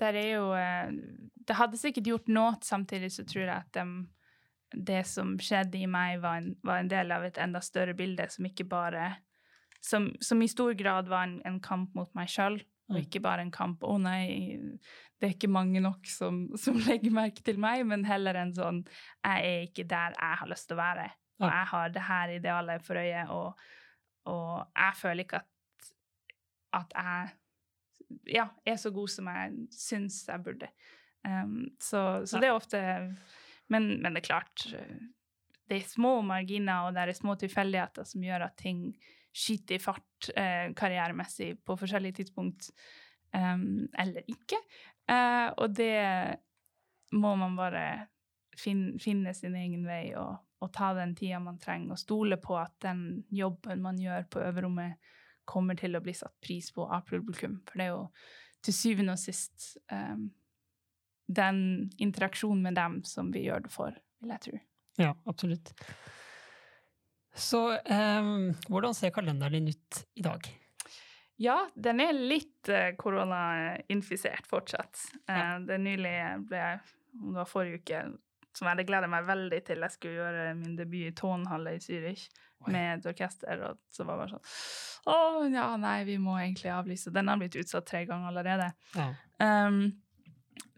der 0.00 0.16
er 0.18 0.28
jo 0.34 0.48
eh, 0.58 0.90
Det 1.46 1.56
hadde 1.56 1.78
sikkert 1.80 2.04
gjort 2.08 2.28
noe, 2.28 2.56
samtidig 2.64 3.12
så 3.14 3.24
tror 3.24 3.44
jeg 3.46 3.56
at 3.56 3.72
dem- 3.72 4.10
det 4.74 5.04
som 5.06 5.36
skjedde 5.38 5.78
i 5.78 5.86
meg, 5.86 6.18
var 6.20 6.40
en, 6.40 6.56
var 6.66 6.80
en 6.82 6.88
del 6.90 7.12
av 7.14 7.22
et 7.24 7.36
enda 7.38 7.60
større 7.62 7.94
bilde, 7.94 8.26
som 8.30 8.44
ikke 8.44 8.64
bare 8.68 9.16
Som, 9.84 10.14
som 10.20 10.40
i 10.42 10.48
stor 10.48 10.72
grad 10.74 11.08
var 11.08 11.24
en, 11.28 11.42
en 11.44 11.60
kamp 11.60 11.94
mot 11.94 12.08
meg 12.14 12.28
sjøl, 12.28 12.54
og 12.88 12.96
Mm. 12.96 13.00
ikke 13.04 13.20
bare 13.22 13.40
en 13.42 13.50
kamp 13.50 13.80
'Å 13.82 13.98
nei, 14.00 14.56
det 15.20 15.28
er 15.28 15.34
ikke 15.34 15.48
mange 15.52 15.80
nok 15.80 16.06
som, 16.06 16.48
som 16.56 16.74
legger 16.88 17.10
merke 17.12 17.42
til 17.44 17.56
meg', 17.58 17.84
men 17.86 18.04
heller 18.04 18.34
en 18.34 18.52
sånn 18.52 18.82
'Jeg 19.24 19.44
er 19.44 19.62
ikke 19.68 19.84
der 19.88 20.10
jeg 20.18 20.36
har 20.40 20.48
lyst 20.48 20.68
til 20.68 20.76
å 20.76 20.80
være', 20.80 21.10
og 21.40 21.48
jeg 21.50 21.66
har 21.66 21.88
det 21.88 22.02
her 22.02 22.28
idealet 22.28 22.82
for 22.82 22.94
øye, 22.96 23.28
og 23.30 23.58
og 24.26 24.66
jeg 24.76 24.92
føler 24.96 25.24
ikke 25.24 25.36
at, 25.36 25.92
at 26.72 26.92
jeg 26.96 27.30
ja, 28.28 28.48
er 28.66 28.76
så 28.80 28.92
god 28.94 29.10
som 29.12 29.28
jeg 29.30 29.56
syns 29.74 30.22
jeg 30.28 30.44
burde. 30.44 30.68
Um, 31.24 31.72
så, 31.80 32.24
så 32.28 32.40
det 32.40 32.50
er 32.50 32.56
ofte 32.56 32.80
men, 33.72 33.86
men 34.02 34.12
det 34.12 34.20
er 34.20 34.26
klart 34.26 34.64
Det 35.64 35.78
er 35.78 35.86
små 35.88 36.18
marginer, 36.20 36.84
og 36.84 36.94
det 36.94 37.06
er 37.06 37.16
små 37.16 37.36
tilfeldigheter 37.40 38.04
som 38.04 38.24
gjør 38.24 38.48
at 38.50 38.58
ting 38.60 38.90
skyter 39.34 39.78
i 39.78 39.82
fart 39.82 40.28
eh, 40.36 40.68
karrieremessig 40.76 41.56
på 41.66 41.74
forskjellige 41.80 42.20
tidspunkt. 42.20 42.68
Um, 43.34 43.88
eller 43.98 44.28
ikke. 44.30 44.60
Uh, 45.10 45.48
og 45.56 45.72
det 45.74 45.96
må 47.16 47.32
man 47.40 47.56
bare 47.56 47.86
finne, 48.58 48.98
finne 49.02 49.34
sin 49.34 49.56
egen 49.58 49.82
vei 49.88 50.12
og, 50.20 50.36
og 50.62 50.70
ta 50.74 50.92
den 50.94 51.16
tida 51.18 51.40
man 51.42 51.58
trenger, 51.58 51.96
og 51.96 52.02
stole 52.02 52.38
på 52.42 52.58
at 52.60 52.76
den 52.84 53.24
jobben 53.34 53.82
man 53.82 53.98
gjør 53.98 54.28
på 54.30 54.44
øverrommet, 54.44 55.00
kommer 55.48 55.78
til 55.78 55.96
å 55.96 56.02
bli 56.04 56.14
satt 56.16 56.34
pris 56.44 56.70
på 56.74 56.86
av 56.86 57.04
publikum. 57.08 57.60
For 57.68 57.80
det 57.80 57.86
er 57.88 57.94
jo 57.94 58.06
til 58.64 58.76
syvende 58.76 59.14
og 59.16 59.20
sist 59.20 59.74
um, 59.92 60.28
den 61.26 61.60
interaksjonen 62.02 62.62
med 62.64 62.78
dem 62.78 62.98
som 63.08 63.30
vi 63.32 63.46
gjør 63.46 63.66
det 63.66 63.72
for, 63.72 63.96
vil 64.22 64.34
jeg 64.34 64.44
tro. 64.46 64.60
Ja, 65.00 65.14
absolutt. 65.28 65.72
Så 67.34 67.60
um, 67.74 68.52
hvordan 68.70 68.94
ser 68.94 69.14
kalenderen 69.14 69.56
din 69.58 69.72
ut 69.74 70.04
i 70.14 70.22
dag? 70.22 70.46
Ja, 71.42 71.56
den 71.74 72.00
er 72.04 72.14
litt 72.14 72.70
uh, 72.70 72.92
koronainfisert 73.00 74.46
fortsatt. 74.46 75.00
Ja. 75.26 75.56
Det 75.64 75.80
nylig 75.82 76.14
ble 76.46 76.60
jeg, 76.60 76.84
om 77.18 77.32
det 77.32 77.40
var 77.40 77.50
forrige 77.50 77.80
uke, 77.82 78.04
som 78.54 78.68
jeg 78.68 78.76
hadde 78.76 78.86
gleda 78.86 79.10
meg 79.10 79.26
veldig 79.26 79.60
til. 79.66 79.82
Jeg 79.82 79.96
skulle 79.96 80.20
gjøre 80.20 80.46
min 80.60 80.76
debut 80.78 81.08
i 81.08 81.14
Tårnhalle 81.18 81.74
i 81.74 81.82
Zürich. 81.82 82.28
Med 82.72 82.98
et 82.98 83.08
orkester, 83.10 83.60
og 83.68 83.80
så 83.92 84.06
var 84.06 84.16
det 84.16 84.24
bare 84.24 84.34
sånn 84.34 85.12
Å, 85.12 85.16
ja, 85.52 85.66
nei, 85.76 85.98
vi 86.08 86.16
må 86.16 86.38
egentlig 86.40 86.70
avlyse. 86.72 87.12
Den 87.12 87.28
har 87.28 87.40
blitt 87.40 87.58
utsatt 87.60 87.84
tre 87.90 88.04
ganger 88.08 88.30
allerede. 88.30 88.70
Ja. 88.96 89.10
Um, 89.36 89.82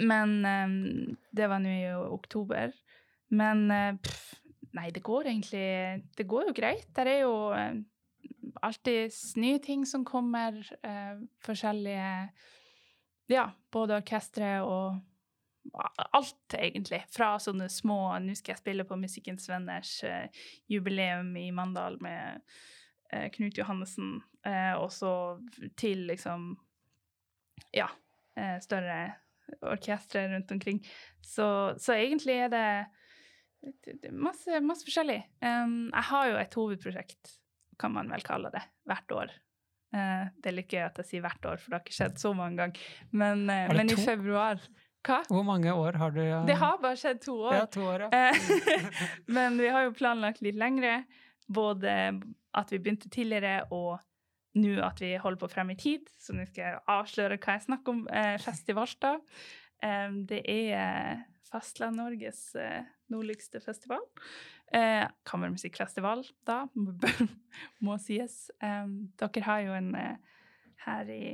men 0.03 0.32
um, 0.43 1.16
det 1.30 1.47
var 1.47 1.62
nå 1.62 1.70
i 1.70 1.93
oktober. 1.95 2.74
Men 3.39 3.66
uh, 3.70 3.93
pff, 4.03 4.24
nei, 4.74 4.89
det 4.95 5.03
går 5.07 5.30
egentlig 5.30 5.68
Det 6.18 6.26
går 6.26 6.51
jo 6.51 6.57
greit. 6.57 6.89
Der 6.99 7.11
er 7.12 7.20
jo 7.22 7.37
uh, 7.55 7.78
alltid 8.66 9.14
nye 9.39 9.62
ting 9.62 9.87
som 9.87 10.05
kommer. 10.07 10.59
Uh, 10.82 11.22
forskjellige 11.47 12.11
Ja, 13.30 13.49
både 13.74 14.01
orkestre 14.03 14.59
og 14.62 14.99
alt, 15.85 16.55
egentlig. 16.59 17.03
Fra 17.12 17.37
sånne 17.43 17.68
små 17.72 17.99
Nå 18.22 18.37
skal 18.39 18.55
jeg 18.55 18.62
spille 18.62 18.87
på 18.89 18.99
Musikkens 19.01 19.49
Venners 19.51 19.99
uh, 20.07 20.27
jubileum 20.70 21.35
i 21.41 21.49
Mandal 21.55 21.99
med 22.05 22.43
uh, 23.12 23.27
Knut 23.35 23.59
Johannessen, 23.59 24.18
uh, 24.47 24.74
og 24.81 24.91
så 24.95 25.12
til 25.79 26.07
liksom 26.12 26.55
Ja, 27.72 27.89
større 28.61 29.14
orkestre 29.64 30.27
rundt 30.29 30.51
omkring. 30.53 30.83
Så, 31.24 31.47
så 31.81 31.95
egentlig 31.97 32.35
er 32.45 32.51
det 32.53 34.11
masse, 34.12 34.61
masse 34.61 34.85
forskjellig. 34.85 35.16
Jeg 35.41 36.05
har 36.11 36.27
jo 36.29 36.37
et 36.37 36.59
hovedprosjekt, 36.61 37.31
kan 37.81 37.95
man 37.95 38.12
vel 38.12 38.27
kalle 38.27 38.51
det, 38.53 38.61
hvert 38.85 39.14
år. 39.16 39.33
Det 39.89 40.51
er 40.51 40.57
litt 40.59 40.68
gøy 40.68 40.83
at 40.85 41.01
jeg 41.01 41.09
sier 41.09 41.24
hvert 41.24 41.49
år, 41.49 41.57
for 41.57 41.72
det 41.72 41.79
har 41.79 41.87
ikke 41.87 41.97
skjedd 41.97 42.20
så 42.20 42.35
mange 42.37 42.61
ganger. 42.61 42.85
Men, 43.16 43.47
men 43.49 43.95
i 43.95 43.97
februar 44.05 44.61
Hva? 45.07 45.20
Hvor 45.30 45.44
mange 45.46 45.72
år 45.74 45.98
har 46.00 46.11
du? 46.14 46.20
ja? 46.24 46.40
Det 46.48 46.57
har 46.59 46.80
bare 46.82 46.98
skjedd 46.98 47.20
to 47.22 47.36
år. 47.46 47.54
Ja, 47.61 47.66
to 47.70 47.84
år, 47.86 48.07
ja. 48.07 48.09
Eh, 48.11 48.90
Men 49.38 49.59
vi 49.61 49.70
har 49.70 49.86
jo 49.86 49.94
planlagt 49.96 50.42
litt 50.42 50.59
lengre. 50.59 51.04
Både 51.46 51.92
at 52.57 52.72
vi 52.72 52.80
begynte 52.82 53.11
tidligere, 53.12 53.68
og 53.70 54.00
nå 54.57 54.72
at 54.82 54.98
vi 55.04 55.12
holder 55.20 55.38
på 55.44 55.50
frem 55.52 55.70
i 55.74 55.78
tid. 55.78 56.09
Så 56.18 56.34
nå 56.34 56.46
skal 56.48 56.62
jeg 56.64 56.82
avsløre 56.90 57.38
hva 57.38 57.54
jeg 57.59 57.66
snakker 57.68 57.94
om. 57.94 58.02
Eh, 58.11 58.34
Festivalstad. 58.42 59.22
Eh, 59.84 60.18
det 60.26 60.42
er 60.50 61.22
Fastland-Norges 61.52 62.42
eh, 62.59 62.88
nordligste 63.12 63.61
festival. 63.62 64.02
Eh, 64.74 65.04
Kammermusikkfestival, 65.28 66.24
da, 66.48 66.64
må 67.86 67.98
sies. 68.02 68.48
Eh, 68.59 68.88
dere 69.22 69.44
har 69.46 69.62
jo 69.68 69.76
en 69.76 69.92
eh, 69.94 70.40
her 70.86 71.12
i 71.14 71.26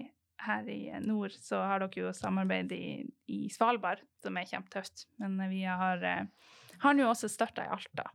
her 0.46 0.68
i 0.70 0.80
nord 1.04 1.34
så 1.38 1.60
har 1.66 1.82
dere 1.82 2.06
jo 2.06 2.14
samarbeid 2.16 2.72
i, 2.74 3.02
i 3.30 3.44
Svalbard, 3.52 4.02
som 4.22 4.36
er 4.38 4.48
kjempetøft. 4.48 5.06
Men 5.22 5.38
vi 5.50 5.62
har, 5.68 6.02
eh, 6.02 6.26
har 6.82 6.96
nå 6.96 7.06
også 7.08 7.30
starta 7.30 7.66
i 7.66 7.72
Alta. 7.72 8.08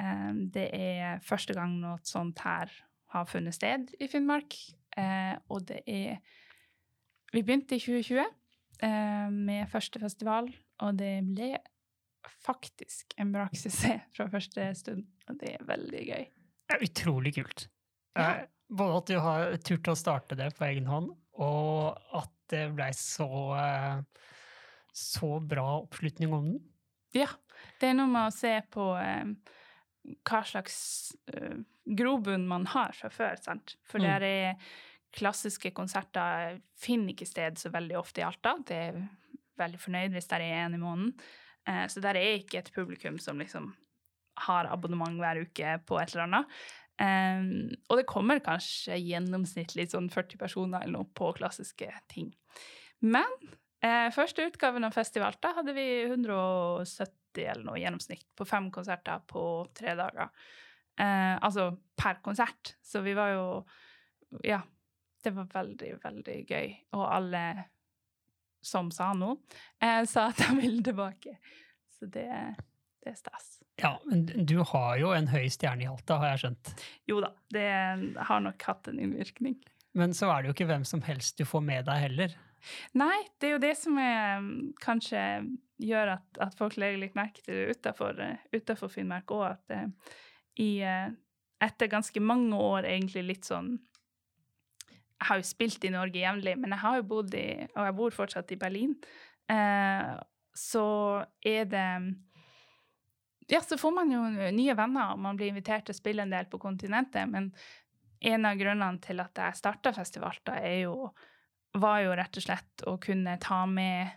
Eh, 0.00 0.30
det 0.54 0.68
er 0.72 1.22
første 1.24 1.56
gang 1.56 1.76
noe 1.82 2.00
sånt 2.06 2.40
her 2.46 2.72
har 3.12 3.28
funnet 3.28 3.56
sted 3.56 3.92
i 4.00 4.08
Finnmark. 4.10 4.56
Eh, 4.96 5.34
og 5.52 5.66
det 5.68 5.82
er 5.88 6.22
Vi 7.32 7.40
begynte 7.40 7.78
i 7.78 7.80
2020 7.80 8.18
eh, 8.84 9.28
med 9.32 9.70
første 9.72 10.00
festival, 10.02 10.50
og 10.84 10.98
det 10.98 11.14
ble 11.24 11.54
faktisk 12.44 13.14
en 13.16 13.32
braksuksess 13.32 14.02
fra 14.16 14.26
første 14.28 14.66
stund. 14.76 15.06
Og 15.30 15.38
det 15.40 15.54
er 15.54 15.64
veldig 15.64 16.02
gøy. 16.10 16.26
Det 16.68 16.76
er 16.76 16.84
utrolig 16.84 17.32
kult. 17.38 17.68
Ja. 18.18 18.44
Både 18.72 18.98
at 18.98 19.08
du 19.08 19.16
har 19.20 19.56
turt 19.64 19.88
å 19.88 19.96
starte 19.96 20.36
det 20.36 20.50
på 20.56 20.64
egen 20.68 20.86
hånd, 20.88 21.10
og 21.42 22.18
at 22.18 22.32
det 22.52 22.66
blei 22.76 22.90
så, 22.96 23.28
eh, 23.56 24.28
så 24.92 25.34
bra 25.40 25.66
oppslutning 25.80 26.32
om 26.32 26.48
den. 26.50 26.62
Ja, 27.16 27.28
det 27.80 27.90
er 27.90 27.98
noe 27.98 28.10
med 28.10 28.28
å 28.28 28.34
se 28.34 28.54
på 28.72 28.92
eh, 29.00 29.34
hva 30.28 30.40
slags 30.48 30.78
eh, 31.32 31.60
grobunn 31.84 32.46
man 32.48 32.66
har 32.72 32.94
fra 32.96 33.10
før, 33.12 33.36
sant? 33.40 33.76
For 33.88 34.00
Mm. 34.00 34.08
der 34.08 34.22
er 34.22 34.56
klassiske 35.12 35.72
konserter 35.76 36.60
finner 36.80 37.12
ikke 37.12 37.28
sted 37.28 37.58
så 37.60 37.70
veldig 37.72 37.98
ofte 38.00 38.22
i 38.22 38.24
Alta. 38.24 38.56
Det 38.64 38.76
er 38.76 39.00
veldig 39.60 39.80
fornøyd 39.80 40.14
hvis 40.16 40.28
det 40.30 40.40
er 40.40 40.64
en 40.64 40.74
i 40.74 40.80
måneden. 40.80 41.12
Eh, 41.68 41.86
så 41.86 42.00
der 42.00 42.16
er 42.16 42.38
ikke 42.38 42.62
et 42.62 42.72
publikum 42.74 43.18
som 43.20 43.38
liksom 43.38 43.74
har 44.46 44.70
abonnement 44.72 45.18
hver 45.20 45.42
uke 45.44 45.76
på 45.86 46.00
et 46.00 46.14
eller 46.14 46.24
annet. 46.24 46.46
Um, 47.00 47.72
og 47.88 47.98
det 47.98 48.06
kommer 48.10 48.42
kanskje 48.44 48.98
gjennomsnittlig 49.00 49.88
sånn 49.90 50.10
40 50.12 50.38
personer 50.38 50.84
eller 50.84 51.00
noe 51.00 51.08
på 51.16 51.32
klassiske 51.38 51.88
ting. 52.12 52.30
Men 53.02 53.32
eh, 53.82 54.08
første 54.14 54.44
utgaven 54.46 54.86
av 54.86 54.94
Festivalta 54.94 55.54
hadde 55.56 55.74
vi 55.74 55.86
170 56.04 57.42
eller 57.42 57.64
noe 57.66 57.80
gjennomsnitt 57.80 58.28
på 58.38 58.46
fem 58.46 58.68
konserter 58.74 59.24
på 59.26 59.42
tre 59.74 59.96
dager. 59.98 60.30
Eh, 61.00 61.34
altså 61.40 61.70
per 61.98 62.20
konsert. 62.22 62.76
Så 62.84 63.02
vi 63.02 63.16
var 63.18 63.34
jo 63.34 63.48
Ja. 64.44 64.62
Det 65.22 65.30
var 65.30 65.46
veldig, 65.46 65.92
veldig 66.02 66.36
gøy. 66.50 66.72
Og 66.98 67.02
alle 67.06 67.42
som 68.62 68.90
sa 68.90 69.12
noe, 69.14 69.36
eh, 69.78 70.02
sa 70.04 70.28
at 70.32 70.40
de 70.40 70.56
ville 70.56 70.82
tilbake. 70.82 71.36
Så 71.94 72.08
det, 72.10 72.26
det 73.02 73.12
er 73.12 73.18
stas. 73.18 73.50
Ja, 73.80 73.96
men 74.06 74.24
du 74.26 74.58
har 74.68 74.96
jo 75.00 75.12
en 75.16 75.28
høy 75.32 75.48
stjerne 75.50 75.86
i 75.86 75.90
Alta, 75.90 76.20
har 76.22 76.34
jeg 76.34 76.44
skjønt. 76.44 76.72
Jo 77.10 77.20
da, 77.24 77.32
det 77.54 77.68
har 78.28 78.42
nok 78.44 78.66
hatt 78.68 78.90
en 78.92 79.00
innvirkning. 79.02 79.58
Men 79.98 80.14
så 80.16 80.30
er 80.32 80.42
det 80.42 80.50
jo 80.50 80.56
ikke 80.56 80.70
hvem 80.70 80.86
som 80.88 81.02
helst 81.04 81.40
du 81.40 81.44
får 81.48 81.64
med 81.66 81.88
deg 81.88 82.06
heller. 82.06 82.36
Nei, 82.96 83.16
det 83.40 83.48
er 83.48 83.54
jo 83.56 83.62
det 83.62 83.74
som 83.78 83.98
er, 83.98 84.44
kanskje 84.82 85.20
gjør 85.82 86.14
at, 86.16 86.26
at 86.46 86.56
folk 86.56 86.78
legger 86.78 87.00
litt 87.02 87.16
merke 87.18 87.42
til 87.42 87.72
det 87.74 88.30
utenfor 88.54 88.92
Finnmark 88.92 89.32
òg, 89.34 89.48
at 89.50 89.74
eh, 89.74 90.12
i, 90.62 90.70
eh, 90.86 91.08
etter 91.62 91.90
ganske 91.90 92.22
mange 92.22 92.54
år 92.54 92.86
egentlig 92.86 93.24
litt 93.26 93.48
sånn 93.48 93.74
Jeg 95.22 95.28
har 95.28 95.38
jo 95.40 95.46
spilt 95.46 95.84
i 95.86 95.92
Norge 95.94 96.18
jevnlig, 96.18 96.56
men 96.58 96.74
jeg 96.74 96.82
har 96.82 96.98
jo 96.98 97.08
bodd 97.14 97.34
i 97.38 97.46
Og 97.64 97.84
jeg 97.86 97.94
bor 97.94 98.14
fortsatt 98.14 98.52
i 98.52 98.58
Berlin. 98.58 98.96
Eh, 99.50 100.12
så 100.54 100.86
er 101.46 101.66
det 101.70 101.88
Ja, 103.52 103.60
så 103.60 103.76
får 103.76 103.92
man 103.92 104.12
jo 104.12 104.22
nye 104.56 104.74
venner, 104.78 105.12
og 105.12 105.20
man 105.20 105.36
blir 105.36 105.50
invitert 105.52 105.84
til 105.84 105.92
å 105.92 105.98
spille 105.98 106.24
en 106.24 106.32
del 106.32 106.46
på 106.48 106.60
kontinentet. 106.62 107.28
Men 107.28 107.50
en 108.24 108.48
av 108.48 108.56
grunnene 108.56 109.02
til 109.04 109.20
at 109.20 109.36
jeg 109.36 109.58
starta 109.58 109.92
er 110.56 110.86
jo 110.86 111.10
var 111.76 112.02
jo 112.04 112.14
rett 112.16 112.36
og 112.36 112.44
slett 112.44 112.84
å 112.88 112.96
kunne 113.00 113.36
ta 113.40 113.64
med, 113.68 114.08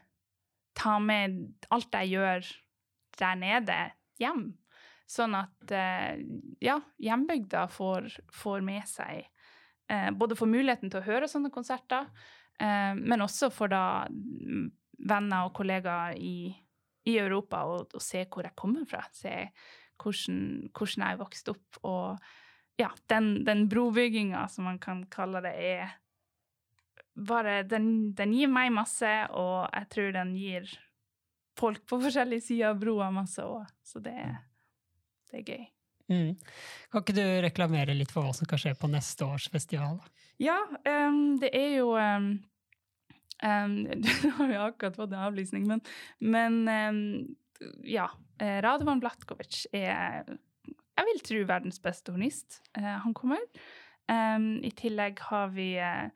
ta 0.75 0.97
med 1.03 1.67
alt 1.75 1.99
jeg 1.99 2.13
gjør 2.15 2.49
der 3.19 3.37
nede, 3.39 3.77
hjem. 4.19 4.45
Sånn 5.07 5.35
at 5.37 5.71
eh, 5.75 6.15
ja, 6.63 6.79
hjembygda 7.03 7.67
får, 7.69 8.09
får 8.33 8.63
med 8.65 8.87
seg 8.89 9.19
eh, 9.91 10.07
Både 10.17 10.33
får 10.39 10.49
muligheten 10.49 10.89
til 10.89 10.97
å 11.03 11.05
høre 11.05 11.29
sånne 11.29 11.51
konserter, 11.53 12.07
eh, 12.57 12.95
men 12.97 13.21
også 13.21 13.51
for 13.53 13.69
da 13.69 14.07
venner 15.05 15.45
og 15.45 15.53
kollegaer 15.59 16.17
i, 16.17 16.55
i 17.05 17.17
Europa 17.21 17.63
og, 17.69 17.93
og 17.95 18.03
se 18.03 18.25
hvor 18.25 18.47
jeg 18.47 18.57
kommer 18.57 18.85
fra. 18.89 19.03
Se 19.13 19.33
hvordan, 20.01 20.39
hvordan 20.71 21.05
jeg 21.05 21.19
vokst 21.21 21.51
opp. 21.53 21.79
Og 21.83 22.81
ja, 22.81 22.89
den, 23.11 23.45
den 23.47 23.67
brobygginga, 23.71 24.47
som 24.51 24.67
man 24.69 24.79
kan 24.83 25.05
kalle 25.11 25.43
det, 25.45 25.53
er 25.55 25.93
bare 27.15 27.61
den, 27.63 28.11
den 28.15 28.33
gir 28.35 28.51
meg 28.51 28.73
masse, 28.75 29.11
og 29.31 29.69
jeg 29.71 29.87
tror 29.93 30.11
den 30.17 30.33
gir 30.35 30.73
folk 31.55 31.85
på 31.87 32.01
forskjellige 32.03 32.49
sider 32.49 32.73
av 32.73 32.81
broa 32.81 33.07
masse 33.15 33.43
òg. 33.43 33.63
Så 33.85 34.01
det, 34.03 34.17
det 35.31 35.39
er 35.39 35.47
gøy. 35.47 35.63
Mm. 36.11 36.33
Kan 36.91 37.01
ikke 37.01 37.15
du 37.17 37.23
reklamere 37.41 37.95
litt 37.97 38.11
for 38.13 38.25
hva 38.25 38.35
som 38.35 38.49
kan 38.49 38.61
skje 38.61 38.75
på 38.77 38.89
neste 38.91 39.25
års 39.25 39.47
festival? 39.53 39.97
Ja, 40.41 40.57
um, 40.85 41.37
det 41.41 41.49
er 41.55 41.77
jo 41.79 41.95
um, 41.95 42.35
um, 43.43 43.75
du 44.03 44.11
har 44.37 44.51
vi 44.51 44.59
akkurat 44.59 44.99
fått 44.99 45.13
en 45.13 45.25
avlysning, 45.27 45.67
men, 45.69 45.81
men 46.19 46.61
um, 46.67 47.01
ja. 47.87 48.09
eh, 48.41 48.59
Radovan 48.65 49.01
Blatkovic 49.03 49.65
er, 49.75 50.27
jeg 50.65 51.09
vil 51.09 51.25
tro, 51.25 51.41
verdens 51.49 51.81
beste 51.83 52.15
hornist. 52.15 52.61
Uh, 52.77 52.95
han 53.05 53.15
kommer. 53.17 53.43
Um, 54.11 54.59
I 54.63 54.71
tillegg 54.77 55.19
har 55.31 55.49
vi 55.55 55.71
uh, 55.81 56.09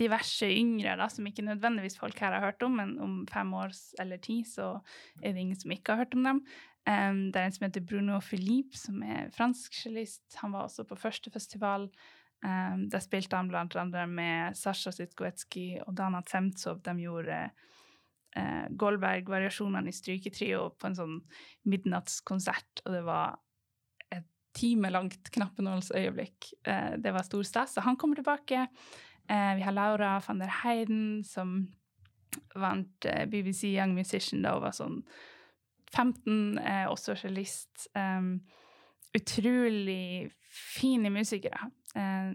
diverse 0.00 0.48
yngre 0.48 0.94
da, 1.00 1.08
som 1.12 1.26
ikke 1.28 1.44
nødvendigvis 1.46 1.98
folk 2.00 2.20
her 2.22 2.36
har 2.36 2.46
hørt 2.46 2.62
om, 2.64 2.78
men 2.80 2.94
om 3.02 3.16
fem 3.30 3.50
år 3.56 3.74
eller 4.00 4.22
ti 4.22 4.42
så 4.48 4.78
er 5.20 5.34
det 5.34 5.42
ingen 5.42 5.58
som 5.58 5.74
ikke 5.74 5.92
har 5.92 6.04
hørt 6.04 6.16
om 6.16 6.30
dem. 6.30 6.44
Em, 6.84 7.30
det 7.32 7.40
er 7.40 7.48
en 7.48 7.54
som 7.56 7.64
heter 7.64 7.84
Bruno 7.84 8.18
Philippe, 8.20 8.76
som 8.76 9.00
er 9.02 9.30
fransk 9.32 9.76
cellist. 9.76 10.24
Han 10.42 10.52
var 10.52 10.66
også 10.66 10.84
på 10.88 10.98
første 11.00 11.32
festival. 11.32 11.88
Um, 12.44 12.88
der 12.92 13.00
spilte 13.00 13.38
han 13.38 13.48
blant 13.48 13.76
annet 13.80 14.10
med 14.12 14.58
Sasha 14.58 14.92
Sitkoetski 14.92 15.78
og 15.86 15.94
Dana 15.96 16.20
Temtsov. 16.28 16.82
De 16.84 16.92
gjorde 17.00 17.38
uh, 18.36 18.66
Goldberg-variasjonene 18.82 19.88
i 19.88 19.96
stryketrio 19.96 20.66
på 20.76 20.90
en 20.90 20.98
sånn 20.98 21.14
midnattskonsert, 21.70 22.84
og 22.84 22.98
det 22.98 23.04
var 23.06 23.38
et 24.12 24.28
timelangt 24.56 25.32
knappenålsøyeblikk. 25.34 26.52
Uh, 26.68 27.00
det 27.00 27.14
var 27.16 27.26
stor 27.26 27.48
stas. 27.48 27.78
Så 27.78 27.86
han 27.86 27.96
kommer 28.00 28.20
tilbake. 28.20 28.66
Uh, 29.30 29.54
vi 29.56 29.64
har 29.64 29.72
Laura 29.72 30.18
van 30.26 30.44
der 30.44 30.52
Heiden, 30.60 31.24
som 31.24 31.62
vant 32.54 33.04
eh, 33.04 33.26
BBC 33.26 33.68
Young 33.74 33.94
Musician 33.94 34.42
da 34.44 34.54
hun 34.56 34.64
var 34.64 34.76
sånn 34.76 35.00
15, 35.94 36.58
eh, 36.58 36.86
også 36.90 37.14
cellist. 37.18 37.86
Um, 37.94 38.40
utrolig 39.14 40.32
fine 40.50 41.12
musikere. 41.14 41.68
Uh, 41.94 42.34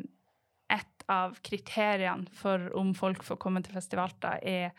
et 0.70 1.06
av 1.10 1.38
kriteriene 1.46 2.30
for 2.38 2.70
om 2.78 2.94
folk 2.98 3.24
får 3.26 3.40
komme 3.42 3.64
til 3.66 3.74
festivaler, 3.74 4.44
er 4.46 4.76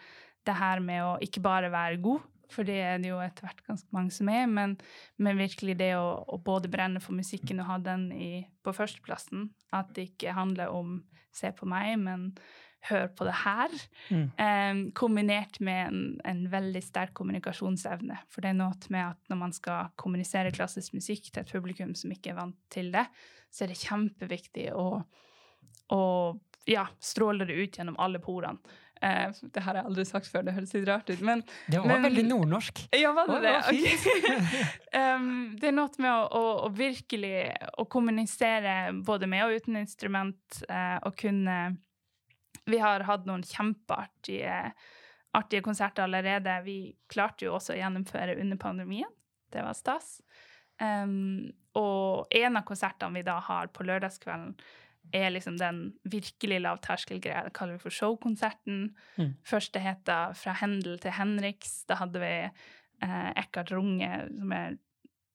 det 0.47 0.57
her 0.57 0.83
med 0.85 1.03
å 1.05 1.17
ikke 1.25 1.43
bare 1.45 1.73
være 1.73 2.01
god, 2.03 2.23
for 2.51 2.67
det 2.67 2.79
er 2.83 3.03
det 3.03 3.11
jo 3.13 3.21
etter 3.23 3.47
hvert 3.47 3.63
ganske 3.67 3.95
mange 3.95 4.15
som 4.15 4.31
er, 4.33 4.47
men, 4.51 4.77
men 5.23 5.39
virkelig 5.39 5.77
det 5.79 5.93
å, 5.99 6.23
å, 6.27 6.39
både 6.43 6.71
brenne 6.71 7.03
for 7.03 7.15
musikken 7.19 7.63
og 7.63 7.69
ha 7.71 7.79
den 7.83 8.09
i, 8.15 8.31
på 8.65 8.75
førsteplassen. 8.75 9.49
At 9.77 9.93
det 9.95 10.11
ikke 10.11 10.35
handler 10.35 10.75
om 10.75 11.01
'se 11.31 11.53
på 11.55 11.67
meg', 11.71 11.95
men 12.03 12.33
hør 12.89 13.09
på 13.17 13.27
det 13.29 13.37
her. 13.43 13.75
Mm. 14.09 14.27
Um, 14.41 14.83
kombinert 14.97 15.61
med 15.61 15.81
en, 15.87 16.03
en, 16.25 16.45
veldig 16.53 16.83
sterk 16.85 17.15
kommunikasjonsevne. 17.19 18.19
For 18.33 18.45
det 18.45 18.53
er 18.53 18.61
noe 18.61 18.93
med 18.93 19.13
at 19.13 19.33
når 19.33 19.41
man 19.45 19.57
skal 19.57 19.93
kommunisere 20.01 20.53
klassisk 20.55 20.97
musikk 20.97 21.31
til 21.31 21.43
et 21.43 21.53
publikum 21.53 21.95
som 21.99 22.13
ikke 22.15 22.33
er 22.33 22.41
vant 22.41 22.59
til 22.73 22.93
det, 22.95 23.07
så 23.51 23.65
er 23.65 23.73
det 23.73 23.81
kjempeviktig 23.83 24.71
å, 24.79 24.87
å 25.97 26.05
ja, 26.71 26.87
stråle 27.03 27.49
det 27.49 27.59
ut 27.59 27.81
gjennom 27.81 27.99
alle 28.01 28.23
porene. 28.23 28.79
Uh, 29.01 29.33
det 29.55 29.63
har 29.65 29.79
jeg 29.79 29.89
aldri 29.89 30.05
sagt 30.05 30.29
før, 30.29 30.43
det 30.45 30.53
høres 30.53 30.75
litt 30.77 30.89
rart 30.89 31.09
ut. 31.09 31.21
Men, 31.25 31.41
det 31.73 31.81
var 31.81 31.89
men, 31.89 32.03
veldig 32.05 32.25
nordnorsk. 32.29 32.83
Ja, 33.01 33.15
var 33.17 33.31
det 33.33 33.39
det? 33.47 33.55
Okay. 33.73 34.65
um, 35.01 35.31
det 35.57 35.71
er 35.71 35.77
noe 35.77 36.05
med 36.05 36.11
å, 36.13 36.27
å, 36.37 36.43
å, 36.67 36.73
virkelig 36.77 37.47
å 37.81 37.87
kommunisere 37.89 38.75
både 39.05 39.29
med 39.31 39.47
og 39.47 39.57
uten 39.57 39.81
instrument, 39.81 40.61
uh, 40.69 40.99
og 41.09 41.17
kunne 41.21 41.57
vi 42.71 42.81
har 42.83 43.05
hatt 43.09 43.27
noen 43.29 43.45
kjempeartige 43.47 44.73
artige 45.37 45.63
konserter 45.63 46.07
allerede. 46.07 46.57
Vi 46.67 46.79
klarte 47.11 47.47
jo 47.47 47.57
også 47.57 47.75
å 47.75 47.81
gjennomføre 47.81 48.37
under 48.41 48.59
pandemien. 48.61 49.11
Det 49.51 49.63
var 49.67 49.77
stas. 49.79 50.19
Um, 50.81 51.51
og 51.77 52.31
en 52.35 52.59
av 52.59 52.67
konsertene 52.67 53.21
vi 53.21 53.27
da 53.27 53.37
har 53.45 53.71
på 53.75 53.87
lørdagskvelden, 53.87 54.55
er 55.17 55.33
liksom 55.33 55.57
den 55.59 55.79
virkelig 56.07 56.61
lavterskelgreia. 56.61 57.47
Det 57.47 57.55
kaller 57.57 57.79
vi 57.79 57.83
for 57.83 57.95
showkonserten. 57.95 58.83
Mm. 59.17 59.33
Første 59.47 59.81
heter 59.83 60.35
'Fra 60.35 60.53
Hendel 60.61 60.99
til 60.99 61.17
Henriks'. 61.17 61.85
Da 61.89 61.95
hadde 61.95 62.21
vi 62.21 62.51
eh, 63.03 63.31
Eckhart 63.37 63.73
Runge, 63.73 64.29
som 64.39 64.53
er 64.53 64.77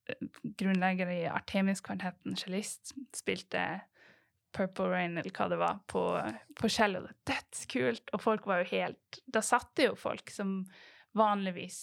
eh, 0.07 0.27
grunnlegger 0.57 1.09
i 1.09 1.25
Artemis-kvartetten, 1.27 2.37
cellist, 2.37 2.93
spilte 3.13 3.81
Purple 4.55 4.89
Rain, 4.91 5.17
eller 5.19 5.35
hva 5.35 5.47
det 5.51 5.59
var, 5.61 5.79
på, 5.91 6.03
på 6.59 6.71
cello. 6.71 7.03
Dødskult! 7.27 8.11
Og 8.15 8.23
folk 8.23 8.47
var 8.49 8.63
jo 8.63 8.71
helt 8.73 9.21
Da 9.27 9.43
satte 9.45 9.89
jo 9.89 9.97
folk 9.99 10.31
som 10.33 10.61
vanligvis 11.15 11.79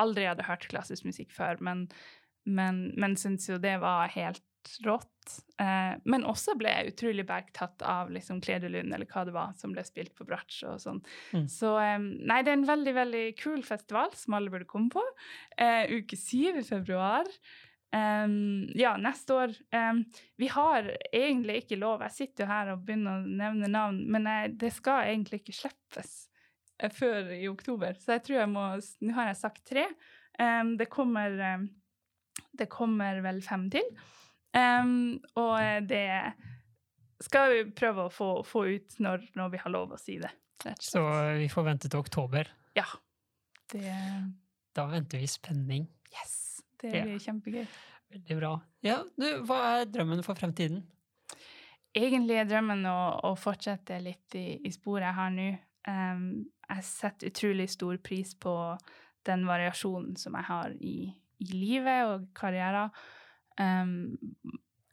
aldri 0.00 0.26
hadde 0.28 0.46
hørt 0.46 0.68
klassisk 0.70 1.04
musikk 1.08 1.32
før, 1.34 1.60
men, 1.64 1.88
men, 2.48 2.88
men 3.00 3.18
syntes 3.20 3.50
jo 3.50 3.58
det 3.60 3.76
var 3.82 4.12
helt 4.14 4.44
rått. 4.84 5.06
Eh, 5.60 5.94
men 6.08 6.26
også 6.28 6.54
ble 6.58 6.72
jeg 6.72 6.92
utrolig 6.94 7.24
bergtatt 7.28 7.82
av 7.86 8.10
liksom 8.12 8.40
Kledelund, 8.44 8.92
eller 8.94 9.08
hva 9.10 9.24
det 9.28 9.34
var, 9.36 9.54
som 9.60 9.74
ble 9.74 9.84
spilt 9.86 10.14
på 10.16 10.26
bratsj 10.28 10.62
og 10.70 10.82
sånn. 10.82 11.00
Mm. 11.36 11.46
Så 11.50 11.74
eh, 11.80 11.98
nei, 12.00 12.40
det 12.44 12.52
er 12.52 12.60
en 12.60 12.68
veldig, 12.68 12.94
veldig 12.96 13.24
kul 13.40 13.64
festival 13.66 14.14
som 14.18 14.36
alle 14.38 14.52
burde 14.52 14.68
komme 14.70 14.92
på. 14.92 15.04
Eh, 15.60 15.90
uke 16.00 16.18
syv 16.18 16.60
i 16.62 16.66
februar. 16.66 17.28
Um, 17.90 18.68
ja, 18.78 18.92
neste 19.02 19.34
år 19.34 19.54
um, 19.74 20.04
Vi 20.38 20.46
har 20.46 20.86
egentlig 21.10 21.56
ikke 21.64 21.78
lov 21.80 22.04
Jeg 22.04 22.14
sitter 22.14 22.44
jo 22.44 22.50
her 22.52 22.68
og 22.70 22.84
begynner 22.86 23.16
å 23.18 23.32
nevne 23.40 23.66
navn, 23.66 23.96
men 24.14 24.28
jeg, 24.30 24.52
det 24.60 24.70
skal 24.76 25.08
egentlig 25.08 25.40
ikke 25.40 25.56
slippes 25.58 26.12
uh, 26.78 26.86
før 26.94 27.32
i 27.34 27.48
oktober. 27.50 27.98
Så 27.98 28.14
jeg 28.14 28.22
tror 28.28 28.38
jeg 28.38 28.52
må 28.52 28.66
Nå 28.78 29.16
har 29.16 29.32
jeg 29.32 29.40
sagt 29.40 29.64
tre. 29.66 29.88
Um, 30.38 30.76
det 30.78 30.86
kommer 30.92 31.66
Det 32.54 32.68
kommer 32.70 33.18
vel 33.26 33.42
fem 33.42 33.66
til. 33.74 33.90
og 34.54 35.56
eh, 35.62 35.82
det 35.86 36.06
skal 37.22 37.52
vi 37.52 37.64
prøve 37.74 38.06
å 38.06 38.10
få, 38.10 38.30
få 38.46 38.64
ut 38.66 38.96
når, 38.98 39.28
når, 39.38 39.50
vi 39.52 39.60
har 39.62 39.70
lov 39.70 39.94
å 39.94 39.98
si 40.00 40.18
det. 40.18 40.30
Så 40.82 41.02
vi 41.38 41.46
får 41.50 41.66
vente 41.66 41.90
til 41.90 42.02
oktober? 42.02 42.50
Ja. 42.74 42.86
Det... 43.70 43.94
Da 44.74 44.86
venter 44.90 45.22
vi 45.22 45.30
spenning. 45.30 45.86
Yes. 46.10 46.49
Det 46.80 46.92
blir 46.92 47.16
ja. 47.16 47.22
kjempegøy. 47.26 47.66
Veldig 48.10 48.36
bra. 48.40 48.54
Ja, 48.82 49.02
du, 49.14 49.26
hva 49.46 49.60
er 49.80 49.90
drømmen 49.90 50.22
for 50.26 50.38
fremtiden? 50.38 50.82
Egentlig 51.96 52.38
er 52.38 52.48
drømmen 52.48 52.84
å, 52.86 52.98
å 53.30 53.34
fortsette 53.38 53.98
litt 54.02 54.34
i, 54.38 54.46
i, 54.62 54.72
sporet 54.74 55.08
jeg 55.08 55.18
har 55.18 55.30
nå. 55.34 55.50
Um, 55.88 56.24
jeg 56.70 56.86
setter 56.86 57.30
utrolig 57.30 57.66
stor 57.72 57.98
pris 58.02 58.34
på 58.38 58.54
den 59.26 59.46
variasjonen 59.48 60.14
som 60.18 60.36
jeg 60.38 60.46
har 60.48 60.74
i, 60.78 60.96
i 61.42 61.48
livet 61.50 62.10
og 62.10 62.28
karrieren. 62.36 62.94
Um, 63.60 64.18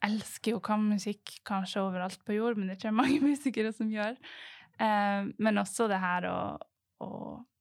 elsker 0.04 0.54
jo 0.54 0.62
kammermusikk 0.64 1.38
kanskje 1.48 1.82
overalt 1.82 2.22
på 2.26 2.36
jord, 2.36 2.58
men 2.58 2.68
det 2.68 2.76
er 2.76 2.82
ikke 2.82 2.98
mange 2.98 3.20
musikere 3.30 3.74
som 3.74 3.90
gjør. 3.92 4.18
Um, 4.78 5.32
men 5.42 5.62
også 5.62 5.88
det 5.90 5.98
her 6.02 6.28
å, 6.30 6.38
å 7.02 7.10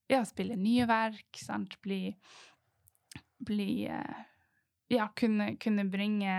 ja, 0.09 0.21
spille 0.27 0.57
nye 0.59 0.85
verk, 0.89 1.29
sant? 1.41 1.79
bli 1.83 2.01
bli 3.39 3.85
eh, 3.91 4.23
Ja, 4.93 5.09
kunne, 5.15 5.55
kunne, 5.59 5.83
bringe 5.91 6.33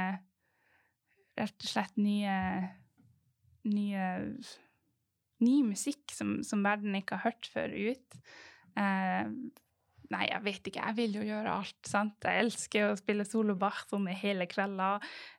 rett 1.38 1.62
og 1.62 1.70
slett 1.70 1.96
nye 2.00 2.38
Nye 3.68 4.04
Ny 5.38 5.56
musikk 5.62 6.10
som, 6.10 6.38
som 6.42 6.64
verden 6.66 6.96
ikke 6.98 7.14
har 7.14 7.30
hørt 7.30 7.46
før, 7.52 7.70
ut. 7.70 8.16
Eh, 8.74 9.28
nei, 10.10 10.22
jeg 10.26 10.42
vet 10.42 10.70
ikke. 10.70 10.82
Jeg 10.82 10.96
vil 10.96 11.12
jo 11.20 11.26
gjøre 11.28 11.52
alt, 11.60 11.78
sant. 11.86 12.16
Jeg 12.26 12.42
elsker 12.42 12.88
å 12.88 12.96
spille 12.98 13.26
solo 13.28 13.54
Bach 13.54 13.84
sånn 13.86 14.08
hele 14.18 14.48
kvelda. 14.50 14.96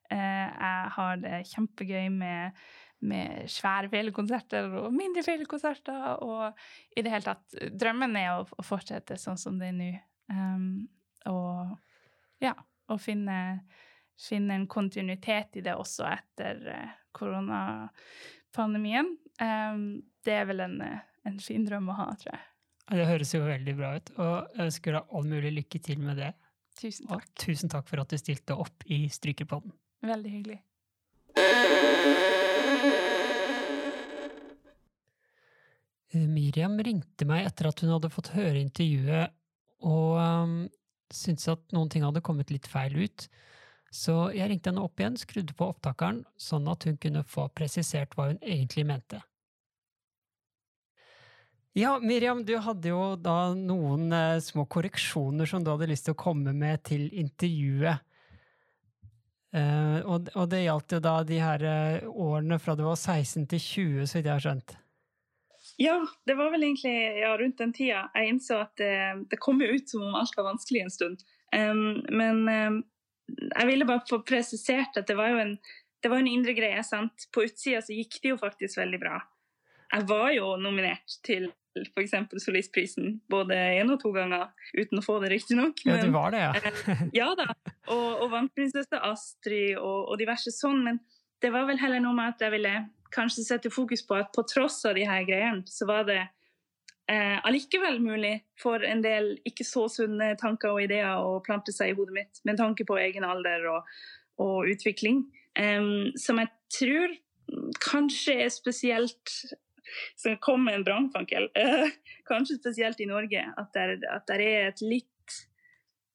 Eh, 0.07 0.45
jeg 0.45 0.93
har 0.95 1.19
det 1.19 1.41
kjempegøy 1.51 2.07
med 2.15 2.63
med 2.99 3.47
svære 3.51 3.89
felekonserter 3.91 4.73
og 4.81 4.93
mindre 4.95 5.23
felekonserter. 5.23 6.19
Og 6.25 6.97
i 6.97 7.03
det 7.03 7.13
hele 7.13 7.27
tatt 7.27 7.59
Drømmen 7.79 8.15
er 8.19 8.33
å, 8.37 8.43
å 8.43 8.65
fortsette 8.65 9.19
sånn 9.19 9.39
som 9.39 9.59
det 9.59 9.71
er 9.71 9.77
nå. 9.77 9.91
Um, 10.29 10.87
og 11.27 11.75
ja, 12.43 12.53
å 12.87 12.97
finne, 13.01 13.59
finne, 14.19 14.55
en 14.55 14.67
kontinuitet 14.71 15.57
i 15.59 15.61
det 15.65 15.75
også 15.75 16.05
etter 16.07 16.55
uh, 16.69 16.93
koronapandemien. 17.15 19.17
Um, 19.41 20.03
det 20.25 20.35
er 20.41 20.45
vel 20.49 20.59
en, 20.65 20.81
en, 21.27 21.39
fin 21.43 21.65
drøm 21.67 21.91
å 21.91 21.99
ha, 21.99 22.07
tror 22.21 22.35
jeg. 22.35 22.45
Det 22.89 23.05
høres 23.05 23.35
jo 23.35 23.41
veldig 23.45 23.75
bra 23.77 23.89
ut, 23.99 24.07
og 24.17 24.55
jeg 24.55 24.65
ønsker 24.65 24.95
deg 24.97 25.03
all 25.13 25.25
mulig 25.29 25.51
lykke 25.59 25.79
til 25.85 25.99
med 26.01 26.17
det. 26.23 26.31
Tusen 26.79 27.09
takk. 27.09 27.27
Og 27.27 27.43
tusen 27.43 27.71
takk 27.71 27.85
for 27.89 28.01
at 28.01 28.09
du 28.09 28.17
stilte 28.17 28.57
opp 28.57 28.77
i 28.89 29.03
Strykerpodden. 29.11 29.71
Veldig 30.09 30.31
hyggelig. 30.31 30.59
Eh, 36.09 36.25
Miriam 36.25 36.79
ringte 36.81 37.27
meg 37.29 37.45
etter 37.45 37.69
at 37.69 37.83
hun 37.83 37.93
hadde 37.93 38.09
fått 38.13 38.31
høre 38.33 38.63
intervjuet, 38.63 39.35
og 39.85 40.15
um, 40.17 40.55
syntes 41.15 41.47
at 41.51 41.61
noen 41.75 41.89
ting 41.91 42.05
hadde 42.05 42.23
kommet 42.25 42.51
litt 42.53 42.67
feil 42.69 42.95
ut. 42.99 43.27
Så 43.89 44.29
jeg 44.35 44.49
ringte 44.51 44.69
henne 44.69 44.83
opp 44.85 45.01
igjen, 45.01 45.17
skrudde 45.17 45.55
på 45.57 45.71
opptakeren, 45.71 46.21
sånn 46.37 46.69
at 46.69 46.85
hun 46.85 46.99
kunne 47.01 47.25
få 47.25 47.47
presisert 47.57 48.13
hva 48.15 48.29
hun 48.29 48.41
egentlig 48.43 48.85
mente. 48.85 49.21
Ja, 51.77 51.99
Miriam, 52.01 52.41
du 52.45 52.55
hadde 52.57 52.89
jo 52.91 53.15
da 53.21 53.53
noen 53.55 54.11
eh, 54.13 54.41
små 54.41 54.65
korreksjoner 54.65 55.49
som 55.49 55.63
du 55.63 55.69
hadde 55.71 55.87
lyst 55.89 56.07
til 56.07 56.15
å 56.15 56.19
komme 56.19 56.53
med 56.53 56.81
til 56.89 57.07
intervjuet. 57.13 58.01
Eh, 59.53 59.99
og, 60.03 60.29
og, 60.35 60.45
det 60.49 60.63
gjaldt 60.65 60.97
jo 60.97 61.01
da 61.01 61.15
de 61.25 61.39
her 61.41 61.65
eh, 61.65 62.09
årene 62.09 62.59
fra 62.61 62.75
du 62.77 62.83
var 62.85 62.97
16 62.97 63.47
til 63.49 63.61
20, 63.61 64.09
så 64.09 64.17
vidt 64.17 64.29
jeg 64.29 64.33
har 64.33 64.45
skjønt. 64.45 64.75
Ja, 65.79 65.95
det 66.27 66.35
var 66.35 66.51
vel 66.51 66.65
egentlig 66.67 66.95
ja, 67.21 67.31
rundt 67.39 67.61
den 67.61 67.71
tida 67.71 68.01
jeg 68.11 68.33
innså 68.33 68.57
at 68.65 68.73
det, 68.81 68.95
det 69.31 69.39
kom 69.39 69.61
jo 69.63 69.69
ut 69.71 69.87
som 69.87 70.03
om 70.03 70.17
alt 70.19 70.35
var 70.35 70.49
vanskelig 70.49 70.81
en 70.83 70.91
stund. 70.91 71.21
Um, 71.55 72.01
men 72.11 72.41
um, 72.49 72.81
jeg 73.31 73.69
ville 73.69 73.87
bare 73.87 74.03
få 74.09 74.19
presisert 74.27 74.99
at 74.99 75.07
det 75.07 75.15
var 75.15 75.31
jo 75.31 75.39
en, 75.39 75.53
det 76.03 76.11
var 76.11 76.19
en 76.19 76.27
indre 76.27 76.55
greie. 76.57 76.83
sant? 76.83 77.29
På 77.31 77.45
utsida 77.47 77.79
så 77.85 77.95
gikk 77.95 78.19
det 78.23 78.33
jo 78.33 78.41
faktisk 78.41 78.81
veldig 78.81 78.99
bra. 78.99 79.21
Jeg 79.93 80.05
var 80.09 80.29
jo 80.35 80.51
nominert 80.61 81.15
til 81.25 81.47
f.eks. 81.79 82.13
Solistprisen 82.43 83.19
både 83.31 83.55
én 83.79 83.89
og 83.93 84.01
to 84.01 84.11
ganger, 84.13 84.49
uten 84.75 84.99
å 84.99 85.05
få 85.05 85.19
det, 85.23 85.31
riktignok. 85.37 85.79
Ja, 85.87 85.99
du 86.03 86.11
var 86.13 86.35
det, 86.35 86.43
ja. 86.43 86.51
Eh, 86.59 87.03
ja 87.21 87.31
da. 87.39 87.53
Og, 87.87 88.25
og 88.25 88.29
vant 88.33 88.53
prinsesse 88.55 88.99
Astrid 88.99 89.77
og, 89.77 90.11
og 90.11 90.19
diverse 90.19 90.51
sånn. 90.53 90.83
Men 90.85 90.99
det 91.39 91.53
var 91.55 91.69
vel 91.69 91.79
heller 91.81 92.03
noe 92.03 92.17
med 92.17 92.35
at 92.35 92.43
jeg 92.43 92.57
ville 92.57 92.73
kanskje 93.13 93.45
setter 93.45 93.73
fokus 93.73 94.03
på 94.05 94.17
at 94.19 94.33
på 94.35 94.43
tross 94.49 94.83
av 94.89 94.97
de 94.97 95.05
her 95.07 95.25
greiene, 95.27 95.63
så 95.69 95.87
var 95.89 96.05
det 96.07 96.21
eh, 97.09 97.37
allikevel 97.45 97.99
mulig 98.03 98.35
for 98.59 98.83
en 98.85 99.01
del 99.05 99.33
ikke 99.47 99.65
så 99.67 99.87
sunne 99.91 100.33
tanker 100.39 100.75
og 100.75 100.83
ideer 100.85 101.17
å 101.17 101.39
plante 101.45 101.73
seg 101.75 101.93
i 101.93 101.97
hodet 101.97 102.17
mitt 102.19 102.43
med 102.47 102.59
tanke 102.61 102.85
på 102.87 102.99
egen 103.01 103.25
alder 103.27 103.65
og, 103.71 103.89
og 104.41 104.69
utvikling, 104.69 105.25
um, 105.59 106.11
som 106.19 106.41
jeg 106.41 106.53
tror 106.79 107.17
kanskje 107.81 108.35
er 108.45 108.53
spesielt 108.53 109.33
som 110.15 110.37
kom 110.37 110.67
med 110.67 110.79
en 110.79 110.83
brannfankel, 110.85 111.49
Uh, 111.57 111.89
kanskje 112.29 112.59
spesielt 112.59 112.99
i 113.01 113.09
Norge. 113.09 113.41
At 113.57 113.73
det, 113.73 114.35
er 114.35 114.67
et 114.67 114.83
litt 114.85 115.07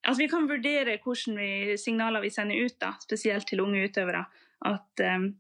At 0.07 0.19
vi 0.21 0.29
kan 0.31 0.47
vurdere 0.47 0.99
hvordan 1.03 1.79
signaler 1.81 2.23
vi 2.23 2.31
sender 2.31 2.61
ut, 2.61 2.77
da, 2.79 2.93
spesielt 3.03 3.49
til 3.49 3.65
unge 3.65 3.87
utøvere. 3.89 4.21
At, 4.69 5.03
um, 5.17 5.33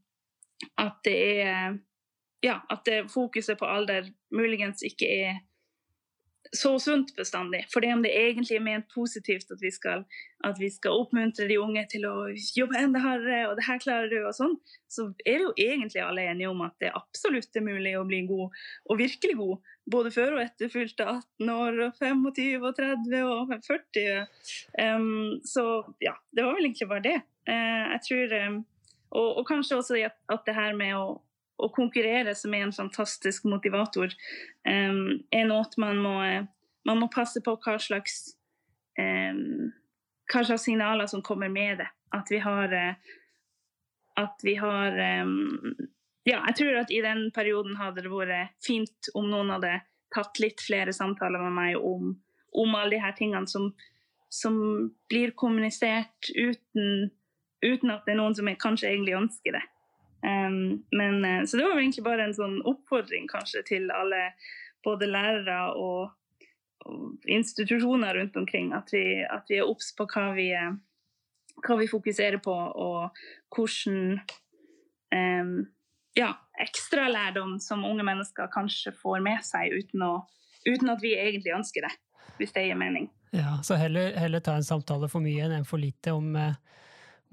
at 0.79 1.03
det 1.05 1.19
er 1.43 1.83
Ja, 2.45 2.59
at 2.69 2.85
det 2.85 3.07
fokuset 3.09 3.57
på 3.57 3.65
alder 3.65 4.11
muligens 4.29 4.83
ikke 4.85 5.07
er 5.09 5.39
så 6.53 6.79
sunt 6.79 7.17
bestandig. 7.17 7.65
For 7.73 7.81
det 7.81 7.93
om 7.95 8.03
det 8.05 8.13
egentlig 8.15 8.59
er 8.59 8.65
ment 8.65 8.87
positivt 8.95 9.51
at 9.51 9.61
vi, 9.63 9.71
skal, 9.75 10.05
at 10.45 10.59
vi 10.61 10.69
skal 10.71 10.99
oppmuntre 11.03 11.49
de 11.51 11.59
unge 11.61 11.85
til 11.91 12.07
å 12.09 12.15
jobbe 12.57 12.79
enda 12.79 13.01
hardere, 13.03 13.49
og 13.49 13.57
det 13.59 13.67
her 13.67 13.81
klarer 13.83 14.11
du, 14.13 14.19
og 14.29 14.35
sånn, 14.37 14.57
så 14.91 15.09
er 15.25 15.41
det 15.41 15.47
jo 15.47 15.55
egentlig 15.57 16.03
alle 16.05 16.27
enige 16.31 16.51
om 16.53 16.63
at 16.67 16.77
det 16.83 16.93
absolutt 16.95 17.59
er 17.59 17.67
mulig 17.67 17.97
å 17.99 18.05
bli 18.09 18.23
god, 18.29 18.61
og 18.91 19.01
virkelig 19.01 19.39
god. 19.41 19.73
Både 19.91 20.13
før 20.15 20.39
og 20.39 20.45
etter 20.45 20.71
fylte 20.73 21.09
18 21.09 21.55
år, 21.55 21.81
og 21.89 21.99
25 22.01 22.69
og 22.69 22.79
30 22.79 23.33
og 23.33 23.57
40. 23.67 24.47
Um, 24.81 25.41
så 25.49 25.67
ja, 26.05 26.15
det 26.33 26.47
var 26.47 26.57
vel 26.57 26.71
egentlig 26.71 26.91
bare 26.93 27.09
det. 27.09 27.19
Uh, 27.49 27.91
jeg 27.97 28.05
tror 28.07 28.39
um, 28.47 28.63
og, 29.15 29.29
og, 29.39 29.45
kanskje 29.49 29.79
også 29.79 30.01
at, 30.05 30.19
at 30.33 30.43
det 30.47 30.57
her 30.59 30.77
med 30.77 30.97
å 30.99 31.07
å 31.57 31.71
konkurrere, 31.75 32.35
som 32.35 32.55
er 32.55 32.67
en 32.67 32.75
fantastisk 32.75 33.47
motivator, 33.49 34.12
um, 34.67 35.21
er 35.31 35.47
noe 35.49 35.81
man 35.83 36.01
må, 36.03 36.15
man 36.89 37.01
må 37.01 37.11
passe 37.12 37.43
på 37.45 37.57
hva 37.62 37.77
slags, 37.83 38.35
um, 38.99 39.71
hva 40.33 40.45
slags 40.47 40.67
signaler 40.67 41.11
som 41.11 41.23
kommer 41.23 41.53
med 41.53 41.83
det. 41.83 41.91
At 42.15 42.31
vi 42.31 42.39
har 42.39 42.71
At 44.17 44.45
vi 44.47 44.55
har 44.55 44.95
um, 45.25 45.75
Ja, 46.25 46.45
jeg 46.47 46.55
tror 46.57 46.77
at 46.81 46.91
i 46.91 47.01
den 47.03 47.31
perioden 47.35 47.75
hadde 47.77 48.05
det 48.05 48.12
vært 48.12 48.55
fint 48.62 49.11
om 49.15 49.27
noen 49.29 49.51
hadde 49.51 49.81
tatt 50.15 50.39
litt 50.39 50.62
flere 50.62 50.93
samtaler 50.95 51.43
med 51.43 51.53
meg 51.53 51.77
om, 51.77 52.15
om 52.55 52.77
alle 52.79 52.95
de 52.95 53.01
her 53.03 53.12
tingene 53.19 53.51
som, 53.51 53.73
som 54.31 54.55
blir 55.11 55.35
kommunisert 55.37 56.31
uten, 56.33 57.11
uten 57.65 57.93
at 57.95 58.05
det 58.07 58.15
er 58.15 58.21
noen 58.21 58.37
som 58.37 58.51
kanskje 58.61 58.91
egentlig 58.93 59.17
ønsker 59.19 59.57
det. 59.57 59.65
Um, 60.25 60.85
men, 60.91 61.25
uh, 61.25 61.45
så 61.45 61.57
det 61.57 61.65
var 61.65 61.81
egentlig 61.81 62.05
bare 62.05 62.25
en 62.25 62.37
sånn 62.37 62.61
oppfordring 62.65 63.27
kanskje 63.29 63.65
til 63.69 63.91
alle, 63.93 64.31
både 64.85 65.09
lærere 65.09 65.59
og, 65.81 66.15
og 66.89 67.29
institusjoner 67.29 68.17
rundt 68.17 68.37
omkring, 68.41 68.73
at 68.77 68.93
vi, 68.93 69.21
at 69.25 69.49
vi 69.53 69.61
er 69.61 69.69
obs 69.69 69.93
på 69.97 70.07
hva 70.09 70.31
vi, 70.37 70.51
eh, 70.57 70.73
hva 71.65 71.77
vi, 71.81 71.89
fokuserer 71.89 72.41
på, 72.45 72.53
og 72.53 73.21
hvordan 73.57 74.19
um, 75.15 75.55
ja, 76.17 76.31
ekstralærdom 76.61 77.57
som 77.65 77.85
unge 77.89 78.05
mennesker 78.05 78.53
kanskje 78.53 78.93
får 79.01 79.25
med 79.25 79.41
seg 79.45 79.73
uten, 79.73 80.05
å, 80.05 80.12
uten, 80.69 80.93
at 80.93 81.05
vi 81.05 81.15
egentlig 81.17 81.57
ønsker 81.57 81.89
det, 81.89 81.95
hvis 82.41 82.53
det 82.53 82.69
gir 82.69 82.81
mening. 82.81 83.09
Ja, 83.33 83.59
Så 83.65 83.81
heller, 83.81 84.12
heller 84.21 84.45
ta 84.45 84.57
en 84.57 84.69
samtale 84.69 85.09
for 85.11 85.25
mye 85.25 85.49
enn 85.49 85.69
for 85.69 85.81
lite 85.81 86.12
om 86.17 86.37
uh 86.37 86.53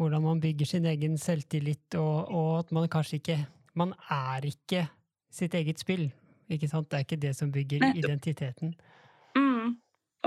hvordan 0.02 0.24
man 0.26 0.42
bygger 0.42 0.66
sin 0.66 0.86
egen 0.90 1.18
selvtillit, 1.22 1.96
og, 2.00 2.32
og, 2.32 2.52
at 2.60 2.72
man 2.72 2.90
kanskje 2.90 3.22
ikke 3.22 3.40
Man 3.74 3.94
er 4.12 4.44
ikke 4.44 4.82
sitt 5.32 5.54
eget 5.56 5.80
spill. 5.80 6.10
Ikke 6.52 6.68
sant? 6.68 6.90
Det 6.92 6.98
er 6.98 7.06
ikke 7.06 7.22
det 7.22 7.32
som 7.38 7.52
bygger 7.52 7.86
identiteten. 7.96 8.74
Mm. 9.38 9.78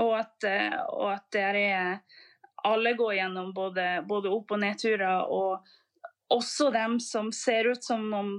Og, 0.01 0.13
at, 0.17 0.47
eh, 0.49 0.73
og 0.89 1.11
at 1.11 1.27
det 1.31 1.43
er 1.43 1.99
Alle 2.65 2.95
går 2.97 3.13
gjennom 3.13 3.53
både, 3.53 4.01
både 4.07 4.31
opp- 4.33 4.51
og 4.51 4.59
nedturer, 4.59 5.29
og 5.29 5.61
også 6.33 6.71
dem 6.73 6.97
som 6.99 7.29
ser 7.31 7.69
ut 7.69 7.83
som 7.83 8.13
om 8.13 8.31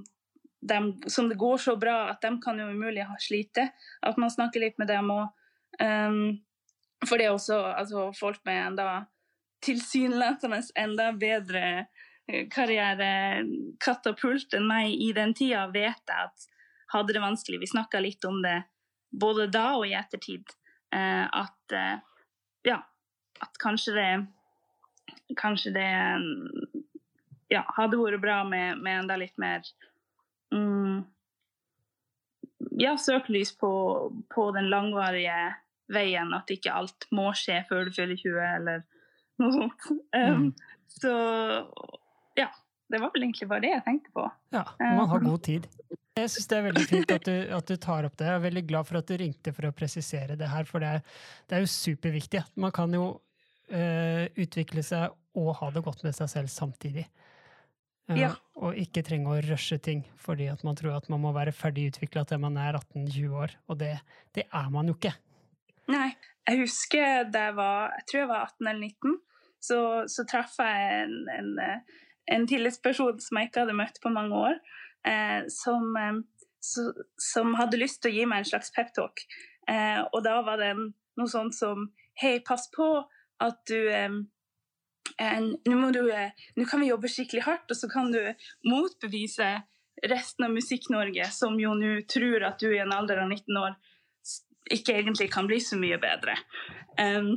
dem, 0.60 0.96
som 1.06 1.28
det 1.28 1.38
går 1.38 1.56
så 1.56 1.76
bra 1.76 2.10
at 2.10 2.22
de 2.22 2.32
kan 2.42 2.58
jo 2.58 2.66
umulig 2.66 3.06
ha 3.06 3.14
slite. 3.22 3.68
At 4.02 4.18
man 4.18 4.30
snakker 4.30 4.60
litt 4.60 4.78
med 4.82 4.90
dem 4.90 5.12
òg. 5.14 5.28
Um, 5.78 5.86
ehm, 5.86 6.40
for 7.06 7.20
det 7.20 7.28
er 7.28 7.36
også 7.36 7.60
altså, 7.76 8.10
folk 8.18 8.40
med 8.48 8.62
enda 8.72 9.04
tilsynelatende 9.66 10.60
enda 10.78 11.10
bedre 11.18 11.64
eh, 12.28 12.46
karrierekatapult 12.52 14.54
enn 14.56 14.68
meg 14.68 14.94
i 14.94 15.12
den 15.16 15.34
tida, 15.36 15.66
vet 15.74 16.02
jeg 16.06 16.28
at 16.28 16.38
hadde 16.94 17.12
det 17.16 17.22
vanskelig. 17.22 17.60
Vi 17.62 17.74
snakka 17.74 18.00
litt 18.02 18.24
om 18.28 18.42
det 18.44 18.60
både 19.10 19.48
da 19.52 19.76
og 19.78 19.86
i 19.88 19.96
ettertid. 19.98 20.44
Eh, 20.94 21.26
at 21.26 21.74
eh, 21.74 21.98
ja, 22.68 22.78
at 23.42 23.54
kanskje 23.62 23.92
det 23.98 24.10
Kanskje 25.38 25.70
det 25.74 25.90
ja, 27.50 27.62
hadde 27.74 27.98
vært 27.98 28.20
bra 28.22 28.44
med, 28.46 28.78
med 28.82 29.00
enda 29.00 29.16
litt 29.18 29.34
mer 29.42 29.62
mm, 30.54 31.02
ja, 32.78 32.94
søkelys 32.98 33.52
på, 33.58 33.70
på 34.30 34.50
den 34.54 34.68
langvarige 34.70 35.34
veien. 35.92 36.32
At 36.34 36.50
ikke 36.54 36.74
alt 36.74 37.08
må 37.14 37.30
skje 37.38 37.62
før 37.68 37.86
du 37.86 37.94
fyller 37.96 38.18
20, 38.18 38.38
eller 38.52 38.84
noe 39.42 39.52
sånt. 39.54 39.90
Um, 40.16 40.46
mm. 40.46 40.48
Så 40.96 41.12
ja. 42.38 42.50
Det 42.86 43.00
var 43.02 43.10
vel 43.10 43.24
egentlig 43.26 43.48
bare 43.50 43.64
det 43.64 43.70
jeg 43.72 43.82
tenkte 43.82 44.12
på. 44.14 44.24
Ja, 44.54 44.62
man 44.78 45.08
har 45.10 45.24
god 45.24 45.42
tid. 45.42 45.64
Jeg 46.16 46.30
syns 46.32 46.48
det 46.48 46.56
er 46.56 46.64
veldig 46.68 46.84
fint 46.88 47.10
at 47.12 47.26
du, 47.28 47.34
at 47.58 47.68
du, 47.68 47.74
tar 47.82 48.06
opp 48.08 48.14
det. 48.16 48.28
Jeg 48.28 48.38
er 48.38 48.44
veldig 48.46 48.62
glad 48.70 48.88
for 48.88 49.00
at 49.00 49.10
du 49.10 49.18
ringte 49.20 49.52
for 49.52 49.68
å 49.68 49.74
presisere 49.76 50.36
det 50.38 50.48
her, 50.48 50.68
for 50.68 50.80
det 50.80 50.92
er, 50.96 51.02
det 51.44 51.58
er 51.58 51.64
jo 51.64 51.72
superviktig. 51.72 52.40
Man 52.62 52.72
kan 52.76 52.94
jo 52.94 53.08
uh, 53.10 54.24
utvikle 54.38 54.84
seg 54.86 55.12
og 55.36 55.50
ha 55.58 55.68
det 55.74 55.82
godt 55.84 56.06
med 56.06 56.16
seg 56.16 56.30
selv 56.32 56.52
samtidig. 56.52 57.04
Uh, 58.08 58.16
ja. 58.22 58.30
Og 58.62 58.78
ikke 58.80 59.04
trenge 59.04 59.34
å 59.34 59.42
rushe 59.44 59.76
ting 59.82 60.06
fordi 60.22 60.46
at 60.48 60.62
man 60.64 60.78
tror 60.78 60.96
at 60.96 61.10
man 61.12 61.20
må 61.26 61.34
være 61.36 61.52
ferdig 61.52 61.90
utvikla 61.90 62.24
til 62.24 62.40
man 62.46 62.56
er 62.62 62.78
18-20 62.78 63.36
år. 63.42 63.58
Og 63.68 63.82
det, 63.82 63.92
det, 64.38 64.46
er 64.46 64.72
man 64.72 64.88
jo 64.88 64.96
ikke. 64.96 65.12
Nei. 65.92 66.10
Jeg 66.46 66.60
husker 66.62 67.24
da 67.34 67.48
jeg 67.48 67.56
var 67.58 67.94
jeg 67.96 68.06
tror 68.06 68.20
jeg 68.20 68.30
var 68.30 68.44
18 68.46 68.68
eller 68.70 68.82
19, 68.86 69.16
så, 69.66 69.78
så 70.06 70.24
traff 70.30 70.58
jeg 70.62 71.00
en, 71.02 71.16
en, 71.32 71.48
en, 72.30 72.46
tillitsperson 72.46 73.18
som 73.22 73.40
jeg 73.40 73.48
ikke 73.48 73.64
hadde 73.64 73.74
møtt 73.74 73.98
på 74.02 74.12
mange 74.14 74.42
år, 74.50 74.60
eh, 75.10 75.40
som, 75.50 75.88
eh, 75.98 76.20
så, 76.62 76.86
som, 77.18 77.56
hadde 77.58 77.80
lyst 77.80 78.02
til 78.02 78.12
å 78.12 78.18
gi 78.18 78.28
meg 78.30 78.44
en 78.44 78.50
slags 78.52 78.70
peptalk. 78.76 79.24
Eh, 79.66 80.04
og 80.12 80.22
da 80.26 80.38
var 80.46 80.62
det 80.62 80.70
noe 80.76 81.30
sånt 81.30 81.56
som 81.58 81.88
Hei, 82.16 82.38
pass 82.40 82.70
på 82.72 82.86
at 83.44 83.70
eh, 83.74 84.14
eh 85.20 85.40
du, 85.92 86.00
eh, 86.08 86.46
nå 86.56 86.64
kan 86.70 86.80
vi 86.80 86.88
jobbe 86.88 87.10
skikkelig 87.12 87.42
hardt, 87.44 87.74
og 87.74 87.76
så 87.76 87.90
kan 87.92 88.08
du 88.14 88.22
motbevise 88.70 89.50
resten 90.08 90.46
av 90.46 90.54
Musikk-Norge, 90.54 91.26
som 91.32 91.58
jo 91.60 91.74
nå 91.76 91.98
tror 92.08 92.46
at 92.48 92.62
du 92.62 92.70
i 92.70 92.80
en 92.80 92.94
alder 92.94 93.20
av 93.24 93.28
19 93.28 93.60
år 93.60 93.76
ikke 94.72 94.96
egentlig 94.98 95.30
kan 95.32 95.46
bli 95.48 95.60
så 95.62 95.78
mye 95.78 95.98
bedre. 96.02 96.36
Um, 96.98 97.36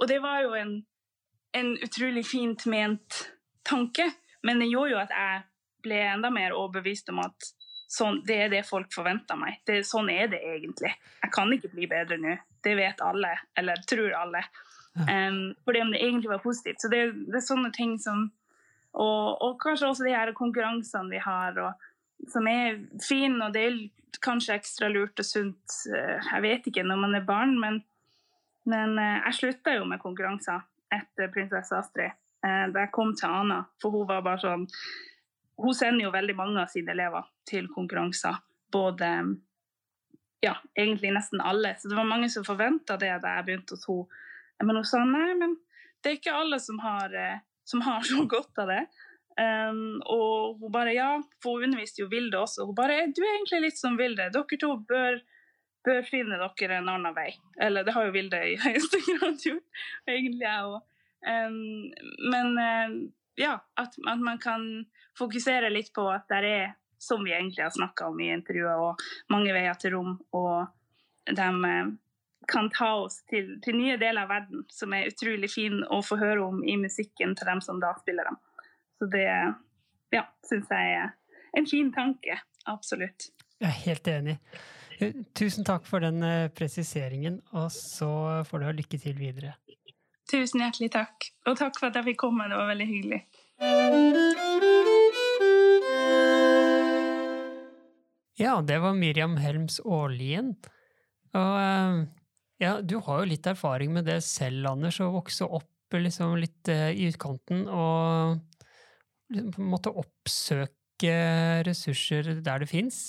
og 0.00 0.08
det 0.08 0.20
var 0.22 0.42
jo 0.44 0.54
en, 0.56 0.74
en, 1.56 1.72
utrolig 1.84 2.24
fint 2.26 2.66
ment 2.70 3.22
tanke, 3.66 4.06
men 4.46 4.62
det 4.62 4.70
gjorde 4.70 4.94
jo 4.94 5.00
at 5.02 5.14
jeg 5.14 5.42
ble 5.84 6.00
enda 6.14 6.30
mer 6.32 6.56
overbevist 6.56 7.10
om 7.12 7.20
at 7.24 7.50
sånn, 7.90 8.20
det 8.26 8.36
er 8.44 8.52
det 8.52 8.64
folk 8.68 8.92
forventer 8.94 9.38
meg. 9.40 9.60
Det, 9.66 9.82
sånn 9.86 10.10
er 10.12 10.30
det 10.32 10.40
egentlig. 10.46 10.92
Jeg 11.24 11.32
kan 11.34 11.52
ikke 11.52 11.72
bli 11.74 11.88
bedre 11.90 12.20
nå. 12.20 12.36
Det 12.64 12.74
vet 12.76 13.00
alle, 13.04 13.32
eller 13.58 13.80
tror 13.88 14.12
alle. 14.16 14.44
Um, 14.94 15.54
fordi 15.64 15.80
om 15.84 15.92
det 15.94 16.02
egentlig 16.02 16.30
var 16.32 16.42
positivt. 16.44 16.82
Så 16.82 16.90
det, 16.92 17.06
det 17.28 17.40
er 17.40 17.46
sånne 17.46 17.72
ting 17.76 17.96
som 18.02 18.28
og, 18.90 19.38
og, 19.38 19.52
kanskje 19.62 19.86
også 19.86 20.06
de 20.06 20.14
her 20.16 20.32
konkurransene 20.34 21.12
vi 21.12 21.20
har, 21.22 21.58
og, 21.62 21.89
som 22.28 22.46
er 22.48 22.80
fin, 23.04 23.36
og 23.42 23.54
det 23.54 23.64
er 23.64 23.78
kanskje 24.24 24.56
ekstra 24.58 24.88
lurt 24.92 25.20
og 25.20 25.26
sunt, 25.26 25.76
eh, 25.94 26.18
jeg 26.32 26.42
vet 26.44 26.66
ikke, 26.68 26.84
når 26.86 26.98
man 27.00 27.14
er 27.16 27.26
barn, 27.26 27.56
men, 27.60 27.80
men 28.68 28.98
eh, 28.98 29.20
jeg 29.26 29.38
slutta 29.38 29.76
jo 29.76 29.86
med 29.88 30.02
konkurranser 30.02 30.64
etter 30.92 31.30
prinsesse 31.32 31.76
Astrid 31.76 32.10
eh, 32.10 32.66
da 32.72 32.84
jeg 32.84 32.92
kom 32.94 33.14
til 33.16 33.30
Ana, 33.30 33.62
for 33.80 33.94
hun 33.94 34.08
var 34.08 34.24
bare 34.26 34.42
sånn 34.42 34.66
Hun 35.60 35.76
sender 35.76 36.06
jo 36.06 36.10
veldig 36.14 36.34
mange 36.38 36.62
av 36.62 36.70
sine 36.72 36.94
elever 36.94 37.26
til 37.44 37.66
konkurranser, 37.68 38.38
både 38.72 39.10
ja, 40.40 40.54
egentlig 40.72 41.10
nesten 41.12 41.42
alle. 41.44 41.74
Så 41.76 41.90
det 41.90 41.98
var 41.98 42.08
mange 42.08 42.30
som 42.32 42.46
forventa 42.46 42.96
det 42.96 43.10
da 43.20 43.34
jeg 43.34 43.44
begynte 43.44 43.76
hos 43.76 43.84
henne. 43.84 44.22
Men 44.64 44.78
hun 44.80 44.86
sa 44.88 45.02
nei, 45.04 45.34
men 45.36 45.58
det 46.00 46.08
er 46.08 46.16
ikke 46.16 46.32
alle 46.32 46.56
som 46.64 46.80
har, 46.80 47.12
som 47.68 47.84
har 47.84 48.00
så 48.08 48.24
godt 48.24 48.62
av 48.64 48.72
det. 48.72 48.80
Um, 49.40 50.02
og 50.04 50.58
hun 50.60 50.72
bare 50.72 50.92
Ja, 50.92 51.10
for 51.40 51.56
hun 51.56 51.70
underviste 51.70 52.02
jo 52.02 52.08
Vilde 52.12 52.38
også. 52.38 52.66
Hun 52.68 52.76
bare 52.76 53.06
Du 53.16 53.22
er 53.24 53.36
egentlig 53.38 53.62
litt 53.68 53.78
som 53.78 53.96
Vilde. 53.96 54.28
Dere 54.34 54.58
to 54.60 54.74
bør, 54.88 55.20
bør 55.86 56.02
finne 56.04 56.40
dere 56.40 56.80
en 56.80 56.90
annen 56.92 57.16
vei. 57.16 57.30
Eller 57.60 57.86
det 57.86 57.94
har 57.96 58.08
jo 58.08 58.16
Vilde 58.16 58.42
i 58.50 58.58
høyeste 58.66 59.00
grad 59.06 59.40
gjort, 59.46 59.86
egentlig 60.08 60.44
jeg 60.44 60.66
òg. 60.66 60.82
Um, 61.20 61.88
men 62.32 62.52
uh, 62.56 62.98
ja, 63.40 63.56
at, 63.76 63.96
at, 64.08 64.20
man 64.20 64.38
kan 64.40 64.66
fokusere 65.18 65.72
litt 65.72 65.92
på 65.96 66.06
at 66.08 66.28
det 66.32 66.44
er, 66.48 66.76
som 67.00 67.24
vi 67.24 67.32
egentlig 67.32 67.64
har 67.64 67.72
snakka 67.72 68.08
om 68.08 68.20
i 68.20 68.30
intervjuet, 68.32 68.76
og 68.76 69.32
mange 69.32 69.52
veier 69.56 69.76
til 69.80 69.96
rom, 69.96 70.14
og 70.36 70.68
de 71.28 71.48
uh, 71.48 71.92
kan 72.50 72.70
ta 72.72 72.94
oss 73.04 73.20
til, 73.30 73.56
til, 73.64 73.76
nye 73.78 73.96
deler 74.00 74.24
av 74.24 74.32
verden 74.32 74.64
som 74.72 74.92
er 74.96 75.08
utrolig 75.08 75.50
fin 75.52 75.80
å 75.88 76.00
få 76.04 76.18
høre 76.20 76.44
om 76.44 76.64
i 76.64 76.76
musikken 76.80 77.36
til 77.38 77.48
dem 77.48 77.60
som 77.64 77.80
da 77.82 77.92
spiller 78.00 78.28
dem. 78.28 78.40
Så 79.00 79.06
det 79.08 79.24
ja, 80.12 80.26
syns 80.44 80.68
jeg 80.68 80.96
er 81.00 81.14
en 81.56 81.66
fin 81.66 81.88
tanke. 81.94 82.36
Absolutt. 82.68 83.30
Jeg 83.60 83.68
er 83.70 83.78
helt 83.86 84.10
enig. 84.12 84.34
Eh, 85.00 85.14
Tusen 85.36 85.64
takk 85.64 85.86
for 85.88 86.04
den 86.04 86.20
eh, 86.26 86.50
presiseringen, 86.52 87.40
og 87.56 87.70
så 87.72 88.10
får 88.44 88.60
du 88.60 88.66
ha 88.68 88.74
lykke 88.76 89.00
til 89.00 89.16
videre. 89.16 89.54
Tusen 90.28 90.60
hjertelig 90.60 90.90
takk. 90.92 91.30
Og 91.48 91.56
takk 91.58 91.80
for 91.80 91.88
at 91.88 91.96
jeg 91.96 92.10
fikk 92.10 92.20
komme. 92.26 92.50
Det 92.52 92.60
var 92.60 92.68
veldig 92.68 92.88
hyggelig. 92.90 93.22
Ja, 98.40 98.60
det 98.64 98.78
var 98.84 99.00
Miriam 99.00 99.40
Helms 99.40 99.80
Aarlien. 99.80 100.52
Og 101.32 101.56
eh, 101.64 102.04
ja, 102.60 102.76
du 102.84 102.98
har 103.00 103.24
jo 103.24 103.32
litt 103.32 103.48
erfaring 103.48 103.96
med 103.96 104.12
det 104.12 104.20
selv, 104.28 104.68
Anders, 104.74 105.00
å 105.00 105.08
vokse 105.16 105.48
opp 105.48 105.96
liksom 105.96 106.36
litt 106.38 106.68
i 106.70 107.08
utkanten 107.08 107.64
og 107.66 108.36
på 109.30 109.62
en 109.62 109.72
måte 109.72 109.92
oppsøke 109.94 111.14
ressurser 111.66 112.34
der 112.42 112.62
det 112.62 112.70
fins. 112.70 113.00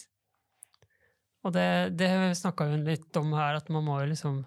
Og 1.41 1.55
det, 1.55 1.97
det 1.97 2.11
snakka 2.37 2.69
hun 2.69 2.85
litt 2.85 3.17
om 3.17 3.33
her, 3.33 3.57
at 3.57 3.69
man 3.73 3.87
må 3.87 3.97
liksom 4.05 4.43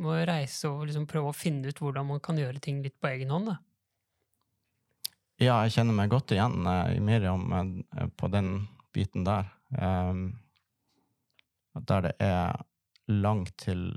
må 0.00 0.14
reise 0.24 0.68
og 0.70 0.86
liksom 0.88 1.06
prøve 1.10 1.32
å 1.32 1.36
finne 1.36 1.68
ut 1.68 1.80
hvordan 1.82 2.08
man 2.08 2.22
kan 2.24 2.38
gjøre 2.40 2.62
ting 2.62 2.80
litt 2.84 2.96
på 3.00 3.10
egen 3.10 3.32
hånd. 3.34 3.50
Da. 3.50 3.58
Ja, 5.40 5.58
jeg 5.64 5.74
kjenner 5.76 5.96
meg 5.96 6.12
godt 6.12 6.32
igjen 6.34 6.66
eh, 6.68 6.96
i 6.96 7.02
Miriam 7.04 7.46
eh, 7.56 8.06
på 8.16 8.30
den 8.32 8.68
biten 8.94 9.26
der. 9.28 9.50
Um, 9.70 10.40
der 11.88 12.08
det 12.08 12.14
er 12.24 12.58
langt 13.10 13.54
til 13.62 13.92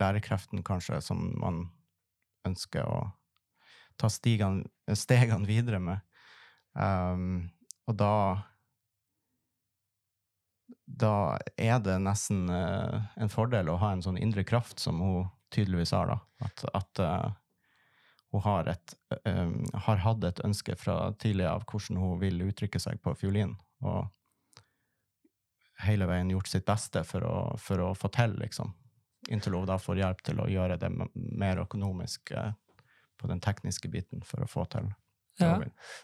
lærekreften, 0.00 0.62
kanskje, 0.64 1.00
som 1.04 1.30
man 1.40 1.64
ønsker 2.48 2.84
å 2.84 3.00
ta 4.00 4.08
stigene, 4.12 4.68
stegene 4.96 5.48
videre 5.48 5.80
med. 5.82 6.04
Um, 6.74 7.50
og 7.90 7.96
da 7.98 8.14
da 11.00 11.38
er 11.56 11.78
det 11.82 11.98
nesten 12.02 12.48
uh, 12.50 13.02
en 13.16 13.30
fordel 13.30 13.70
å 13.70 13.78
ha 13.80 13.92
en 13.94 14.02
sånn 14.04 14.18
indre 14.18 14.44
kraft 14.44 14.82
som 14.82 15.00
hun 15.02 15.28
tydeligvis 15.54 15.92
har. 15.94 16.10
da. 16.10 16.46
At, 16.46 16.64
at 16.74 17.02
uh, 17.02 17.30
hun 18.30 18.44
har, 18.46 18.70
et, 18.70 18.94
um, 19.24 19.64
har 19.86 20.02
hatt 20.04 20.24
et 20.26 20.42
ønske 20.46 20.76
fra 20.78 21.12
tidlig 21.18 21.46
av 21.50 21.64
hvordan 21.70 22.00
hun 22.00 22.18
vil 22.22 22.42
uttrykke 22.46 22.80
seg 22.82 23.00
på 23.02 23.14
fiolin. 23.18 23.56
Og 23.86 24.08
hele 25.86 26.08
veien 26.10 26.30
gjort 26.30 26.50
sitt 26.50 26.66
beste 26.68 27.04
for 27.08 27.26
å, 27.26 27.36
for 27.58 27.82
å 27.82 27.92
få 27.96 28.12
til, 28.14 28.36
liksom. 28.42 28.74
Inntil 29.30 29.58
hun 29.58 29.68
da 29.68 29.78
får 29.78 30.00
hjelp 30.00 30.22
til 30.26 30.40
å 30.42 30.48
gjøre 30.50 30.78
det 30.80 30.90
mer 31.14 31.62
økonomisk 31.64 32.34
uh, 32.36 32.52
på 33.20 33.30
den 33.30 33.42
tekniske 33.42 33.90
biten 33.92 34.24
for 34.26 34.44
å 34.44 34.50
få 34.50 34.66
til. 34.72 34.90
Ja. 35.40 35.56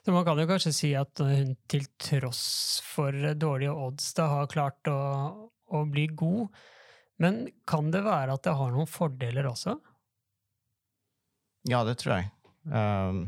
Så 0.04 0.14
man 0.14 0.24
kan 0.26 0.40
jo 0.40 0.46
kanskje 0.48 0.72
si 0.74 0.92
at 0.98 1.20
hun 1.22 1.54
til 1.70 1.86
tross 2.00 2.44
for 2.86 3.14
dårlige 3.36 3.74
odds 3.74 4.08
da 4.16 4.30
har 4.32 4.50
klart 4.52 4.90
å, 4.90 4.98
å 5.68 5.84
bli 5.90 6.06
god. 6.12 6.48
Men 7.22 7.46
kan 7.68 7.90
det 7.92 8.04
være 8.04 8.36
at 8.36 8.44
det 8.44 8.56
har 8.58 8.72
noen 8.74 8.90
fordeler 8.90 9.48
også? 9.48 9.76
Ja, 11.66 11.82
det 11.86 11.96
tror 12.02 12.18
jeg. 12.18 12.30
Um, 12.68 13.22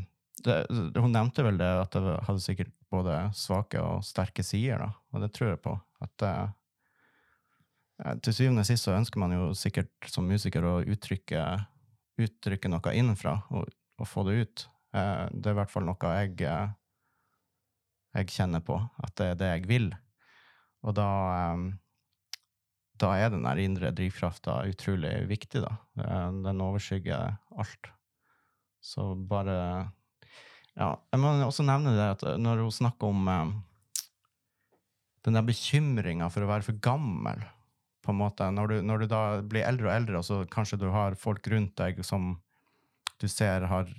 det, 0.45 0.61
hun 0.95 1.11
nevnte 1.11 1.43
vel 1.43 1.57
det 1.59 1.69
at 1.81 1.95
det 1.95 2.19
hadde 2.27 2.43
sikkert 2.43 2.71
både 2.89 3.17
svake 3.37 3.81
og 3.83 4.05
sterke 4.05 4.45
sider, 4.45 4.85
da. 4.85 4.93
Og 5.13 5.25
det 5.25 5.33
tror 5.35 5.53
jeg 5.53 5.61
på. 5.65 5.75
At 6.05 6.25
uh, 6.25 8.13
til 8.23 8.35
syvende 8.35 8.63
og 8.63 8.69
sist 8.69 8.87
så 8.87 8.95
ønsker 8.95 9.21
man 9.21 9.35
jo 9.35 9.51
sikkert 9.57 10.11
som 10.11 10.29
musiker 10.29 10.65
å 10.65 10.79
uttrykke, 10.87 11.45
uttrykke 12.21 12.71
noe 12.71 12.95
innenfra 12.95 13.35
og, 13.51 13.67
og 13.99 14.07
få 14.07 14.23
det 14.29 14.37
ut. 14.43 14.67
Uh, 14.95 15.27
det 15.31 15.51
er 15.51 15.55
i 15.55 15.59
hvert 15.59 15.73
fall 15.73 15.85
noe 15.85 16.13
jeg, 16.17 16.33
uh, 16.49 16.71
jeg 18.17 18.31
kjenner 18.33 18.63
på, 18.65 18.79
at 19.03 19.13
det 19.19 19.27
er 19.33 19.37
det 19.39 19.51
jeg 19.51 19.69
vil. 19.69 19.91
Og 20.87 20.95
da, 20.97 21.09
um, 21.53 21.69
da 22.99 23.13
er 23.19 23.31
den 23.33 23.45
der 23.45 23.61
indre 23.61 23.93
drivkrafta 23.95 24.63
utrolig 24.71 25.13
viktig, 25.29 25.61
da. 25.65 25.75
Den 26.43 26.63
overskygger 26.63 27.37
alt. 27.59 27.93
Så 28.79 29.13
bare 29.15 29.55
Ja, 30.79 30.93
jeg 31.11 31.19
må 31.19 31.33
også 31.43 31.65
nevne 31.67 31.91
det 31.97 32.05
at 32.13 32.21
når 32.39 32.61
hun 32.63 32.71
snakker 32.71 33.11
om 33.11 33.27
den 35.25 35.35
der 35.35 35.43
bekymringa 35.43 36.29
for 36.31 36.45
å 36.45 36.49
være 36.49 36.63
for 36.69 36.79
gammel, 36.79 37.41
på 38.05 38.13
en 38.13 38.21
måte, 38.21 38.47
når 38.55 38.71
du, 38.71 38.75
når 38.87 39.03
du 39.03 39.07
da 39.11 39.23
blir 39.43 39.67
eldre 39.67 39.89
og 39.89 39.93
eldre, 39.93 40.21
og 40.21 40.25
så 40.25 40.37
kanskje 40.51 40.79
du 40.79 40.87
har 40.93 41.17
folk 41.19 41.45
rundt 41.51 41.75
deg 41.77 41.99
som 42.07 42.31
du 43.19 43.27
ser 43.27 43.67
har 43.67 43.91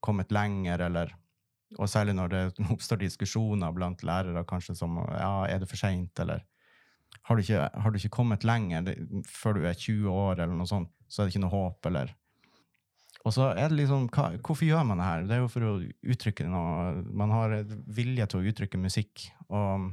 kommet 0.00 0.32
lenger, 0.32 0.86
eller 0.88 1.16
Og 1.78 1.86
særlig 1.88 2.16
når 2.18 2.28
det 2.28 2.44
oppstår 2.74 2.98
diskusjoner 2.98 3.72
blant 3.72 4.02
lærere, 4.02 4.44
kanskje 4.44 4.74
som 4.74 4.96
Ja, 5.06 5.46
er 5.46 5.60
det 5.60 5.68
for 5.70 5.78
seint, 5.78 6.18
eller 6.18 6.42
har 7.22 7.36
du, 7.36 7.42
ikke, 7.42 7.68
har 7.82 7.90
du 7.90 7.98
ikke 7.98 8.14
kommet 8.14 8.46
lenger 8.46 8.82
det, 8.86 8.96
før 9.28 9.58
du 9.58 9.66
er 9.68 9.76
20 9.76 10.08
år, 10.10 10.40
eller 10.40 10.56
noe 10.56 10.68
sånt, 10.68 10.90
så 11.10 11.22
er 11.22 11.28
det 11.28 11.34
ikke 11.34 11.44
noe 11.44 11.54
håp, 11.54 11.86
eller 11.90 12.14
Og 13.26 13.34
så 13.36 13.50
er 13.52 13.68
det 13.68 13.76
liksom 13.82 14.08
hva, 14.08 14.30
Hvorfor 14.38 14.64
gjør 14.64 14.86
man 14.88 14.98
det 14.98 15.08
her? 15.08 15.24
Det 15.28 15.36
er 15.36 15.42
jo 15.42 15.50
for 15.52 15.66
å 15.68 15.72
uttrykke 16.14 16.46
noe 16.48 17.02
Man 17.22 17.34
har 17.34 17.56
vilje 17.86 18.26
til 18.30 18.40
å 18.40 18.52
uttrykke 18.52 18.80
musikk, 18.80 19.26
og 19.48 19.90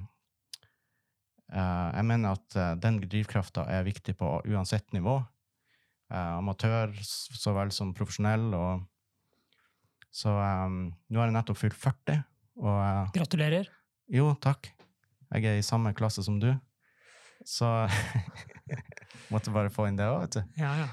uh, 1.54 1.90
jeg 1.94 2.06
mener 2.08 2.38
at 2.38 2.60
uh, 2.60 2.76
den 2.80 3.02
drivkrafta 3.04 3.68
er 3.70 3.88
viktig 3.88 4.16
på 4.20 4.32
uansett 4.48 4.94
nivå. 4.96 5.20
Uh, 6.08 6.38
amatør 6.40 6.94
så 7.04 7.54
vel 7.58 7.74
som 7.76 7.94
profesjonell, 7.98 8.48
og 8.56 8.86
så 10.14 10.34
um, 10.34 10.80
nå 11.12 11.22
har 11.22 11.30
jeg 11.30 11.36
nettopp 11.38 11.60
fylt 11.60 11.78
40. 11.78 12.22
Og, 12.62 12.74
uh, 12.74 13.10
Gratulerer. 13.16 13.70
Jo, 14.12 14.32
takk. 14.42 14.72
Jeg 15.34 15.50
er 15.50 15.60
i 15.60 15.66
samme 15.66 15.94
klasse 15.98 16.24
som 16.26 16.40
du. 16.42 16.50
Så 17.46 17.68
måtte 19.34 19.54
bare 19.54 19.72
få 19.74 19.90
inn 19.90 20.00
det 20.00 20.08
òg, 20.10 20.24
vet 20.26 20.40
du. 20.40 20.62
Ja, 20.64 20.72
ja. 20.84 20.88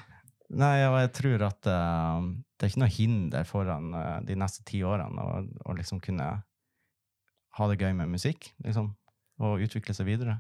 Nei, 0.54 0.76
og 0.86 0.98
jeg 1.00 1.12
tror 1.16 1.46
at 1.48 1.70
uh, 1.70 2.26
det 2.54 2.66
er 2.66 2.72
ikke 2.72 2.82
noe 2.84 2.94
hinder 2.94 3.46
foran 3.48 3.94
uh, 3.96 4.18
de 4.26 4.36
neste 4.38 4.66
ti 4.68 4.82
årene 4.86 5.22
å, 5.24 5.38
å 5.70 5.76
liksom 5.78 6.02
kunne 6.04 6.28
ha 7.54 7.68
det 7.70 7.78
gøy 7.80 7.94
med 7.96 8.12
musikk, 8.12 8.50
liksom. 8.66 8.92
Og 9.42 9.62
utvikle 9.64 9.94
seg 9.96 10.06
videre. 10.06 10.36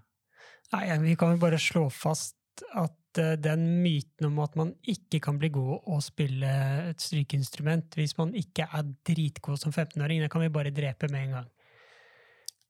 Nei, 0.74 0.86
vi 1.02 1.16
kan 1.18 1.34
jo 1.34 1.40
bare 1.42 1.58
slå 1.62 1.88
fast 1.90 2.36
at 2.78 2.94
den 3.16 3.64
myten 3.82 4.26
om 4.28 4.38
at 4.44 4.56
man 4.58 4.72
ikke 4.90 5.20
kan 5.22 5.38
bli 5.40 5.50
god 5.54 5.88
å 5.90 6.00
spille 6.04 6.50
et 6.90 7.00
strykeinstrument 7.02 7.94
hvis 7.98 8.16
man 8.18 8.34
ikke 8.38 8.66
er 8.66 8.86
dritgod 9.06 9.60
som 9.60 9.72
15-åring, 9.74 10.22
det 10.24 10.30
kan 10.32 10.44
vi 10.44 10.52
bare 10.54 10.72
drepe 10.74 11.10
med 11.12 11.28
en 11.28 11.36
gang. 11.38 11.50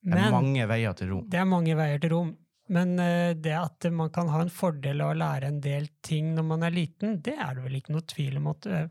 det 0.05 0.21
er 0.21 0.35
mange 0.35 0.67
veier 0.69 0.97
til 0.99 1.13
rom. 1.15 1.29
Det 1.31 1.41
er 1.41 1.49
mange 1.49 1.77
veier 1.79 2.03
til 2.03 2.13
rom. 2.17 2.35
Men 2.75 2.95
uh, 2.97 3.33
det 3.37 3.53
at 3.53 3.89
man 3.93 4.09
kan 4.13 4.31
ha 4.33 4.41
en 4.41 4.53
fordel 4.53 5.03
av 5.05 5.13
å 5.13 5.17
lære 5.21 5.51
en 5.53 5.61
del 5.61 5.89
ting 6.05 6.31
når 6.37 6.47
man 6.49 6.63
er 6.65 6.73
liten, 6.73 7.19
det 7.21 7.35
er 7.37 7.57
det 7.59 7.65
vel 7.67 7.81
ikke 7.81 7.93
noe 7.93 8.07
tvil 8.09 8.39
om 8.41 8.53
at 8.55 8.69
uh, 8.73 8.85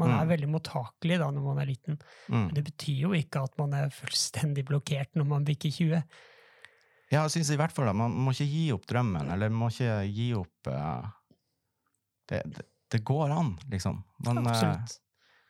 man 0.00 0.08
Mm. 0.08 0.16
er 0.22 0.28
veldig 0.30 0.48
mottakelig 0.48 1.18
da 1.20 1.30
når 1.30 1.42
man 1.44 1.58
er 1.60 1.66
liten. 1.68 1.98
Mm. 2.28 2.46
Men 2.46 2.54
det 2.56 2.64
betyr 2.64 3.00
jo 3.02 3.10
ikke 3.12 3.42
at 3.44 3.56
man 3.58 3.74
er 3.76 3.90
fullstendig 3.92 4.64
blokkert 4.64 5.16
når 5.18 5.26
man 5.28 5.44
bikker 5.44 5.68
20. 5.70 6.02
Ja, 7.10 7.24
jeg 7.24 7.34
synes 7.34 7.50
i 7.50 7.58
hvert 7.58 7.74
fall 7.74 7.90
at 7.90 7.98
man 7.98 8.14
må 8.14 8.34
ikke 8.34 8.46
gi 8.46 8.66
opp 8.74 8.86
drømmen, 8.90 9.32
eller 9.34 9.50
man 9.50 9.64
må 9.64 9.70
ikke 9.72 9.96
gi 10.14 10.28
opp 10.38 10.70
uh, 10.70 11.08
det, 12.30 12.44
det, 12.54 12.66
det 12.94 13.00
går 13.06 13.34
an, 13.34 13.56
liksom. 13.72 13.98
Man, 14.26 14.44
uh, 14.44 14.52
Absolutt. 14.52 15.00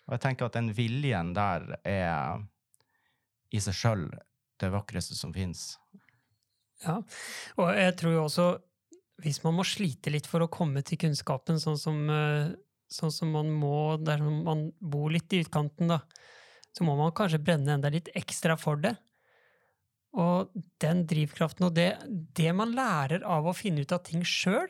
og 0.07 0.16
jeg 0.16 0.24
tenker 0.24 0.49
at 0.49 0.57
den 0.57 0.73
viljen 0.77 1.35
der 1.37 1.69
er 1.85 2.41
i 3.51 3.61
seg 3.61 3.77
sjøl 3.77 4.09
det 4.61 4.73
vakreste 4.73 5.16
som 5.19 5.35
fins. 5.37 5.74
Ja, 6.81 7.01
og 7.61 7.70
jeg 7.77 7.97
tror 8.01 8.15
jo 8.16 8.24
også 8.24 8.49
hvis 9.20 9.43
man 9.45 9.59
må 9.59 9.66
slite 9.69 10.12
litt 10.12 10.28
for 10.28 10.41
å 10.45 10.51
komme 10.53 10.82
til 10.87 11.01
kunnskapen, 11.01 11.61
sånn 11.61 11.78
som, 11.78 11.99
eh, 12.11 12.53
sånn 12.91 13.12
som 13.12 13.32
man 13.37 13.51
må 13.53 14.03
der 14.03 14.23
man 14.23 14.70
bor 14.81 15.11
litt 15.12 15.32
i 15.32 15.43
utkanten, 15.45 15.93
da, 15.93 16.01
så 16.73 16.87
må 16.87 16.97
man 16.97 17.12
kanskje 17.12 17.43
brenne 17.43 17.74
enda 17.74 17.91
litt 17.93 18.09
ekstra 18.16 18.57
for 18.59 18.81
det. 18.81 18.97
Og 20.19 20.51
den 20.82 21.05
drivkraften 21.07 21.69
og 21.69 21.74
det, 21.77 21.93
det 22.09 22.51
man 22.57 22.74
lærer 22.74 23.23
av 23.23 23.47
å 23.47 23.55
finne 23.55 23.85
ut 23.85 23.93
av 23.95 24.03
ting 24.07 24.24
sjøl, 24.27 24.66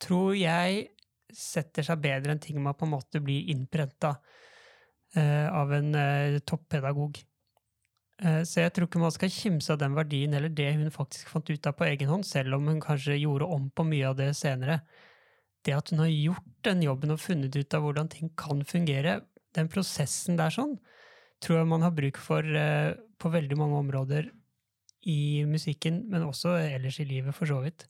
tror 0.00 0.34
jeg 0.36 0.90
setter 1.30 1.86
seg 1.86 2.02
bedre 2.02 2.34
enn 2.34 2.42
ting 2.42 2.60
man 2.62 2.76
på 2.76 2.86
en 2.86 2.94
måte 2.96 3.22
blir 3.24 3.48
innprenta 3.52 4.16
eh, 5.14 5.46
av 5.48 5.72
en 5.72 5.94
eh, 5.96 6.40
toppedagog. 6.44 7.20
Eh, 8.20 8.42
Så 8.44 8.64
jeg 8.64 8.74
tror 8.74 8.88
ikke 8.88 9.02
man 9.02 9.14
skal 9.14 9.32
kimse 9.32 9.72
av 9.72 9.80
den 9.80 9.96
verdien 9.96 10.34
eller 10.36 10.52
det 10.52 10.72
hun 10.76 10.92
faktisk 10.92 11.30
fant 11.32 11.48
ut 11.50 11.70
av 11.70 11.76
på 11.78 11.86
egen 11.88 12.10
hånd, 12.10 12.26
selv 12.28 12.58
om 12.58 12.68
hun 12.68 12.82
kanskje 12.84 13.20
gjorde 13.20 13.48
om 13.48 13.70
på 13.70 13.86
mye 13.86 14.10
av 14.10 14.18
det 14.18 14.32
senere. 14.36 14.80
Det 15.64 15.76
at 15.76 15.92
hun 15.92 16.02
har 16.02 16.10
gjort 16.10 16.50
den 16.66 16.82
jobben 16.84 17.14
og 17.14 17.22
funnet 17.22 17.56
ut 17.56 17.76
av 17.76 17.84
hvordan 17.84 18.10
ting 18.12 18.32
kan 18.36 18.64
fungere, 18.64 19.20
den 19.56 19.70
prosessen 19.72 20.36
der 20.40 20.52
sånn, 20.54 20.76
tror 21.40 21.60
jeg 21.60 21.70
man 21.70 21.84
har 21.84 21.96
bruk 21.96 22.20
for 22.20 22.44
eh, 22.44 22.92
på 23.20 23.32
veldig 23.32 23.56
mange 23.60 23.80
områder 23.80 24.30
i 25.08 25.46
musikken, 25.48 26.04
men 26.10 26.26
også 26.26 26.56
ellers 26.60 27.00
i 27.00 27.08
livet, 27.08 27.34
for 27.36 27.48
så 27.48 27.60
vidt. 27.64 27.86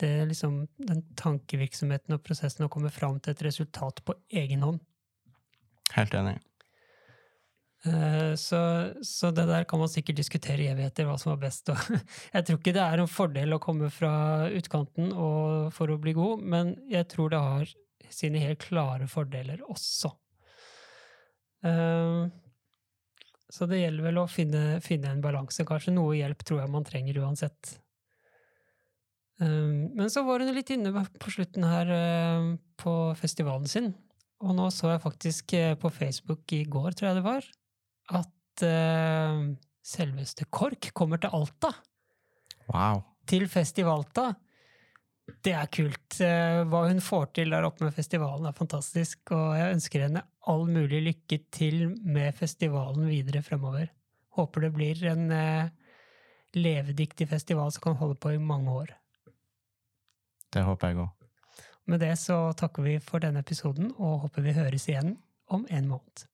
Det 0.00 0.08
er 0.22 0.30
liksom 0.30 0.62
den 0.78 1.02
tankevirksomheten 1.18 2.14
og 2.16 2.22
prosessen 2.26 2.66
å 2.66 2.70
komme 2.72 2.90
fram 2.90 3.20
til 3.20 3.34
et 3.34 3.44
resultat 3.46 4.02
på 4.06 4.16
egen 4.42 4.64
hånd. 4.66 4.80
Helt 5.94 6.14
enig. 6.16 6.38
Eh, 7.84 8.34
Så, 8.38 8.58
så 9.02 9.30
det 9.34 9.46
der 9.50 9.64
kan 9.68 9.78
man 9.82 9.90
sikkert 9.90 10.20
diskutere 10.20 10.62
i 10.62 10.70
evigheter, 10.70 11.06
hva 11.06 11.18
som 11.18 11.32
var 11.34 11.42
best. 11.44 11.68
Jeg 12.34 12.46
tror 12.46 12.58
ikke 12.60 12.74
det 12.76 12.84
er 12.84 13.02
en 13.02 13.10
fordel 13.10 13.56
å 13.56 13.62
komme 13.62 13.90
fra 13.90 14.48
utkanten 14.50 15.12
og, 15.12 15.72
for 15.74 15.90
å 15.90 15.98
bli 16.00 16.14
god, 16.16 16.42
men 16.42 16.76
jeg 16.90 17.08
tror 17.10 17.32
det 17.32 17.42
har 17.42 17.74
sine 18.12 18.42
helt 18.42 18.62
klare 18.62 19.08
fordeler 19.10 19.62
også. 19.66 20.12
Så 23.52 23.68
det 23.68 23.82
gjelder 23.82 24.06
vel 24.06 24.20
å 24.22 24.28
finne, 24.30 24.80
finne 24.84 25.10
en 25.12 25.20
balanse. 25.24 25.66
Kanskje 25.68 25.92
noe 25.92 26.16
hjelp 26.16 26.40
tror 26.48 26.62
jeg 26.62 26.72
man 26.72 26.86
trenger 26.88 27.18
uansett. 27.20 27.74
Eh, 29.42 29.72
Men 29.92 30.08
så 30.12 30.24
var 30.24 30.40
hun 30.40 30.54
litt 30.56 30.72
inne 30.72 30.92
på 31.20 31.34
slutten 31.34 31.66
her 31.68 31.92
eh, 31.92 32.46
på 32.80 32.94
festivalen 33.20 33.68
sin. 33.68 33.92
Og 34.42 34.56
nå 34.56 34.70
så 34.74 34.94
jeg 34.94 35.04
faktisk 35.04 35.52
eh, 35.58 35.74
på 35.78 35.92
Facebook 35.92 36.54
i 36.56 36.64
går, 36.64 36.96
tror 36.96 37.10
jeg 37.10 37.20
det 37.20 37.26
var, 37.26 37.50
at 38.22 38.64
eh, 38.66 39.44
selveste 39.84 40.48
KORK 40.50 40.90
kommer 40.96 41.20
til 41.20 41.36
Alta. 41.36 41.74
Wow. 42.72 43.04
Til 43.28 43.46
Festivalta. 43.52 44.32
Det 45.42 45.52
er 45.54 45.68
kult. 45.70 46.18
Eh, 46.20 46.62
Hva 46.66 46.86
hun 46.88 47.00
får 47.02 47.28
til 47.38 47.54
der 47.54 47.66
oppe 47.66 47.86
med 47.86 47.94
festivalen, 47.94 48.46
er 48.48 48.56
fantastisk. 48.56 49.34
Og 49.34 49.54
jeg 49.58 49.76
ønsker 49.76 50.06
henne 50.06 50.24
all 50.50 50.66
mulig 50.66 51.02
lykke 51.06 51.38
til 51.54 51.84
med 52.02 52.34
festivalen 52.38 53.06
videre 53.10 53.44
fremover. 53.46 53.88
Håper 54.36 54.66
det 54.66 54.72
blir 54.74 55.04
en 55.12 55.30
eh, 55.30 55.70
levedyktig 56.58 57.28
festival 57.30 57.72
som 57.72 57.86
kan 57.86 58.00
holde 58.00 58.18
på 58.18 58.34
i 58.34 58.42
mange 58.42 58.74
år. 58.82 58.94
Det 60.52 60.64
håper 60.66 60.92
jeg 60.92 61.04
òg. 61.06 61.28
Med 61.90 62.02
det 62.02 62.12
så 62.20 62.52
takker 62.54 62.84
vi 62.84 62.98
for 63.02 63.22
denne 63.22 63.42
episoden, 63.42 63.90
og 63.98 64.26
håper 64.26 64.44
vi 64.44 64.54
høres 64.54 64.86
igjen 64.88 65.16
om 65.50 65.64
en 65.70 65.88
måned. 65.90 66.26